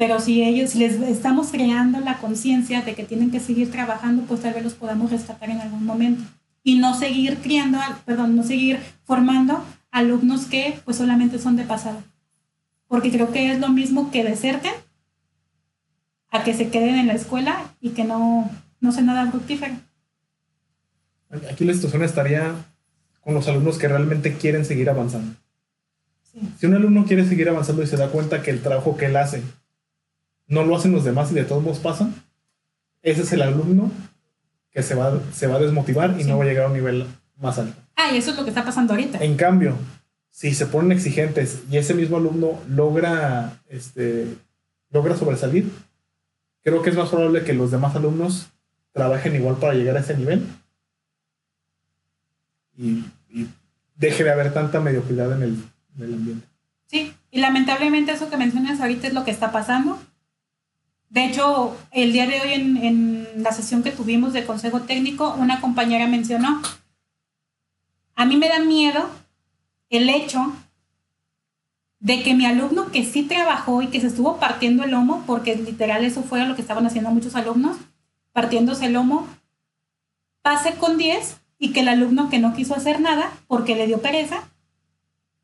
pero 0.02 0.20
si 0.20 0.42
ellos 0.42 0.72
si 0.72 0.80
les 0.80 1.00
estamos 1.00 1.52
creando 1.52 2.00
la 2.00 2.18
conciencia 2.18 2.82
de 2.82 2.96
que 2.96 3.04
tienen 3.04 3.30
que 3.30 3.40
seguir 3.40 3.70
trabajando, 3.70 4.24
pues 4.24 4.42
tal 4.42 4.56
vez 4.56 4.64
los 4.64 4.74
podamos 4.74 5.12
rescatar 5.12 5.52
en 5.52 5.62
algún 5.62 5.86
momento 5.86 6.24
y 6.64 6.80
no 6.80 6.98
seguir 6.98 7.38
criando, 7.38 7.78
perdón, 8.04 8.36
no 8.36 8.42
seguir 8.42 8.80
formando 9.04 9.64
alumnos 9.92 10.46
que 10.46 10.80
pues 10.86 10.98
solamente 10.98 11.38
son 11.38 11.56
de 11.56 11.66
pasada. 11.66 12.02
Porque 12.88 13.12
creo 13.12 13.32
que 13.32 13.52
es 13.52 13.60
lo 13.60 13.70
mismo 13.70 14.10
que 14.10 14.24
deserten 14.24 14.72
a 16.32 16.44
que 16.44 16.56
se 16.56 16.70
queden 16.70 16.96
en 16.96 17.06
la 17.06 17.14
escuela 17.14 17.72
y 17.80 17.92
que 17.92 18.04
no, 18.04 18.50
no 18.80 18.92
sea 18.92 19.04
nada 19.04 19.30
fructífero. 19.30 19.76
Aquí 21.52 21.64
la 21.64 21.76
situación 21.76 22.02
estaría 22.02 22.56
con 23.20 23.36
los 23.36 23.48
alumnos 23.48 23.78
que 23.78 23.88
realmente 23.88 24.34
quieren 24.34 24.66
seguir 24.66 24.90
avanzando. 24.90 25.36
Sí. 26.24 26.40
Si 26.60 26.66
un 26.66 26.74
alumno 26.74 27.06
quiere 27.06 27.24
seguir 27.28 27.48
avanzando 27.50 27.84
y 27.84 27.88
se 27.88 27.98
da 27.98 28.10
cuenta 28.10 28.42
que 28.42 28.50
el 28.50 28.64
trabajo 28.64 28.98
que 28.98 29.06
él 29.06 29.16
hace 29.16 29.44
no 30.52 30.64
lo 30.66 30.76
hacen 30.76 30.92
los 30.92 31.04
demás 31.04 31.32
y 31.32 31.36
de 31.36 31.46
todos 31.46 31.64
modos 31.64 31.80
pasa, 31.80 32.10
ese 33.02 33.22
es 33.22 33.32
el 33.34 33.42
alumno 33.42 33.90
que 34.72 34.84
se 34.84 34.96
va, 34.96 35.20
se 35.34 35.48
va 35.48 35.56
a 35.56 35.60
desmotivar 35.60 36.16
y 36.20 36.24
Sí. 36.24 36.30
no 36.30 36.38
va 36.38 36.44
a 36.44 36.48
llegar 36.48 36.66
a 36.66 36.68
un 36.68 36.74
nivel 36.74 37.06
más 37.38 37.58
alto. 37.58 37.82
Ah, 37.96 38.12
y 38.14 38.18
eso 38.18 38.32
es 38.32 38.38
lo 38.38 38.44
que 38.44 38.50
está 38.50 38.64
pasando 38.64 38.94
ahorita. 38.94 39.18
En 39.20 39.36
cambio, 39.38 39.76
si 40.30 40.54
se 40.54 40.66
ponen 40.66 40.92
exigentes 40.92 41.64
y 41.72 41.78
ese 41.78 41.94
mismo 41.94 42.18
alumno 42.18 42.60
logra, 42.68 43.60
este, 43.70 44.28
logra 44.92 45.16
sobresalir, 45.18 45.72
creo 46.64 46.82
que 46.82 46.90
es 46.92 46.96
más 46.98 47.10
probable 47.10 47.44
que 47.44 47.54
los 47.54 47.72
demás 47.72 47.96
alumnos 47.96 48.48
trabajen 48.94 49.36
igual 49.36 49.56
para 49.56 49.74
llegar 49.74 49.96
a 49.98 50.02
ese 50.02 50.18
nivel 50.18 50.46
y, 52.78 53.04
y 53.30 53.48
deje 53.96 54.24
de 54.24 54.32
haber 54.32 54.54
tanta 54.54 54.80
mediocridad 54.80 55.32
en 55.34 55.44
el, 55.44 55.64
en 55.98 56.04
el 56.04 56.14
ambiente. 56.14 56.48
Sí, 56.88 57.14
y 57.32 57.40
lamentablemente 57.40 58.12
eso 58.12 58.30
que 58.30 58.38
mencionas 58.38 58.82
ahorita 58.82 59.08
es 59.08 59.14
lo 59.14 59.24
que 59.24 59.32
está 59.32 59.52
pasando. 59.52 59.98
De 61.12 61.26
hecho, 61.26 61.76
el 61.92 62.14
día 62.14 62.26
de 62.26 62.40
hoy 62.40 62.54
en, 62.54 62.78
en 62.78 63.44
la 63.44 63.52
sesión 63.52 63.84
que 63.84 63.92
tuvimos 63.92 64.32
de 64.32 64.46
consejo 64.46 64.84
técnico, 64.84 65.36
una 65.38 65.60
compañera 65.60 66.08
mencionó, 66.08 66.62
a 68.16 68.26
mí 68.26 68.38
me 68.38 68.48
da 68.48 68.60
miedo 68.60 69.10
el 69.90 70.10
hecho 70.10 70.54
de 72.00 72.24
que 72.24 72.34
mi 72.34 72.46
alumno 72.46 72.92
que 72.92 73.04
sí 73.04 73.24
trabajó 73.24 73.82
y 73.82 73.88
que 73.88 74.00
se 74.00 74.08
estuvo 74.08 74.38
partiendo 74.38 74.84
el 74.86 74.92
lomo, 74.92 75.24
porque 75.28 75.56
literal 75.58 76.06
eso 76.06 76.24
fue 76.24 76.46
lo 76.46 76.56
que 76.56 76.62
estaban 76.62 76.86
haciendo 76.86 77.12
muchos 77.12 77.36
alumnos, 77.36 77.76
partiéndose 78.32 78.86
el 78.86 78.94
lomo, 78.94 79.28
pase 80.42 80.76
con 80.76 80.98
10 80.98 81.42
y 81.60 81.74
que 81.74 81.82
el 81.82 81.90
alumno 81.90 82.30
que 82.30 82.40
no 82.40 82.54
quiso 82.56 82.74
hacer 82.74 83.02
nada 83.02 83.32
porque 83.48 83.76
le 83.76 83.86
dio 83.86 84.02
pereza, 84.02 84.48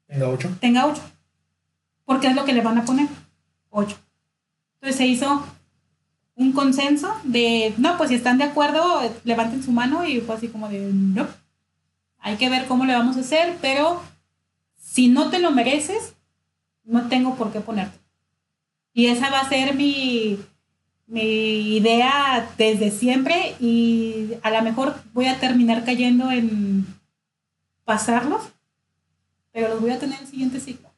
Tenga 0.07 0.29
8. 0.29 0.57
tenga 0.61 0.85
8. 0.85 1.01
Porque 2.05 2.27
es 2.27 2.35
lo 2.35 2.45
que 2.45 2.53
le 2.53 2.61
van 2.61 2.77
a 2.77 2.85
poner. 2.85 3.07
8. 3.69 3.97
Entonces 4.75 4.95
se 4.95 5.05
hizo 5.05 5.45
un 6.37 6.51
consenso 6.53 7.13
de, 7.23 7.73
no, 7.77 7.97
pues 7.97 8.09
si 8.09 8.15
están 8.15 8.37
de 8.37 8.43
acuerdo, 8.43 9.01
levanten 9.23 9.63
su 9.63 9.71
mano 9.71 10.05
y 10.05 10.21
fue 10.21 10.35
así 10.35 10.47
como 10.47 10.69
de, 10.69 10.91
no. 10.93 11.27
Hay 12.19 12.37
que 12.37 12.49
ver 12.49 12.67
cómo 12.67 12.85
le 12.85 12.93
vamos 12.93 13.17
a 13.17 13.21
hacer, 13.21 13.57
pero 13.59 14.01
si 14.77 15.07
no 15.07 15.29
te 15.29 15.39
lo 15.39 15.51
mereces, 15.51 16.13
no 16.83 17.07
tengo 17.09 17.35
por 17.35 17.51
qué 17.51 17.59
ponerte. 17.59 17.97
Y 18.93 19.07
esa 19.07 19.31
va 19.31 19.39
a 19.39 19.49
ser 19.49 19.75
mi, 19.75 20.37
mi 21.07 21.75
idea 21.75 22.47
desde 22.57 22.91
siempre 22.91 23.55
y 23.59 24.33
a 24.43 24.51
lo 24.51 24.61
mejor 24.61 24.95
voy 25.13 25.25
a 25.25 25.39
terminar 25.39 25.85
cayendo 25.85 26.29
en 26.29 26.85
pasarlos, 27.83 28.43
pero 29.51 29.69
los 29.69 29.81
voy 29.81 29.89
a 29.89 29.99
tener 29.99 30.17
en 30.17 30.25
el 30.25 30.29
siguiente 30.29 30.59
ciclo. 30.59 30.89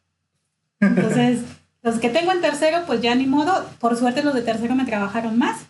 Entonces, 0.82 1.42
los 1.82 2.00
que 2.00 2.10
tengo 2.10 2.32
en 2.32 2.42
tercero, 2.42 2.84
pues 2.86 3.02
ya 3.02 3.16
ni 3.16 3.26
modo. 3.26 3.66
Por 3.80 3.98
suerte 3.98 4.24
los 4.24 4.34
de 4.34 4.42
tercero 4.42 4.76
me 4.76 4.86
trabajaron 4.86 5.38
más, 5.38 5.68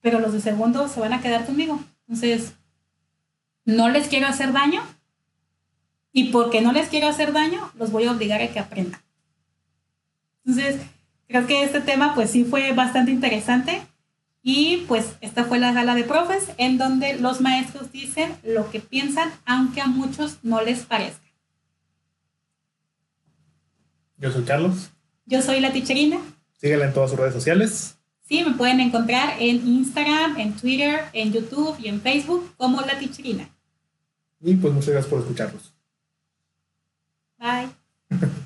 pero 0.00 0.20
los 0.20 0.32
de 0.32 0.40
segundo 0.40 0.88
se 0.88 1.00
van 1.00 1.12
a 1.12 1.20
quedar 1.20 1.44
conmigo. 1.44 1.80
Entonces, 2.06 2.54
no 3.64 3.90
les 3.90 4.08
quiero 4.08 4.26
hacer 4.26 4.52
daño 4.52 4.82
y 6.12 6.30
porque 6.30 6.62
no 6.62 6.72
les 6.72 6.88
quiero 6.88 7.08
hacer 7.08 7.32
daño, 7.32 7.70
los 7.74 7.92
voy 7.92 8.06
a 8.06 8.12
obligar 8.12 8.40
a 8.40 8.48
que 8.48 8.58
aprendan. 8.58 9.00
Entonces, 10.44 10.80
creo 11.26 11.46
que 11.46 11.62
este 11.62 11.80
tema 11.80 12.14
pues 12.14 12.30
sí 12.30 12.44
fue 12.44 12.72
bastante 12.72 13.10
interesante 13.10 13.82
y 14.42 14.84
pues 14.88 15.16
esta 15.20 15.44
fue 15.44 15.58
la 15.58 15.72
gala 15.72 15.94
de 15.94 16.04
profes 16.04 16.50
en 16.56 16.78
donde 16.78 17.18
los 17.18 17.42
maestros 17.42 17.92
dicen 17.92 18.34
lo 18.42 18.70
que 18.70 18.80
piensan 18.80 19.30
aunque 19.44 19.82
a 19.82 19.86
muchos 19.86 20.38
no 20.42 20.62
les 20.62 20.86
parezca. 20.86 21.26
Yo 24.16 24.32
soy 24.32 24.44
Carlos. 24.44 24.90
Yo 25.28 25.42
soy 25.42 25.60
la 25.60 25.72
ticherina. 25.72 26.18
Síguela 26.56 26.86
en 26.86 26.94
todas 26.94 27.10
sus 27.10 27.18
redes 27.18 27.34
sociales. 27.34 27.98
Sí, 28.26 28.42
me 28.42 28.54
pueden 28.54 28.80
encontrar 28.80 29.36
en 29.38 29.66
Instagram, 29.66 30.38
en 30.38 30.56
Twitter, 30.56 31.00
en 31.12 31.32
YouTube 31.32 31.76
y 31.78 31.88
en 31.88 32.00
Facebook 32.00 32.54
como 32.56 32.80
la 32.80 32.98
ticherina. 32.98 33.46
Y 34.40 34.54
pues 34.56 34.72
muchas 34.72 34.88
gracias 34.88 35.10
por 35.10 35.20
escucharlos. 35.20 35.74
Bye. 37.38 37.68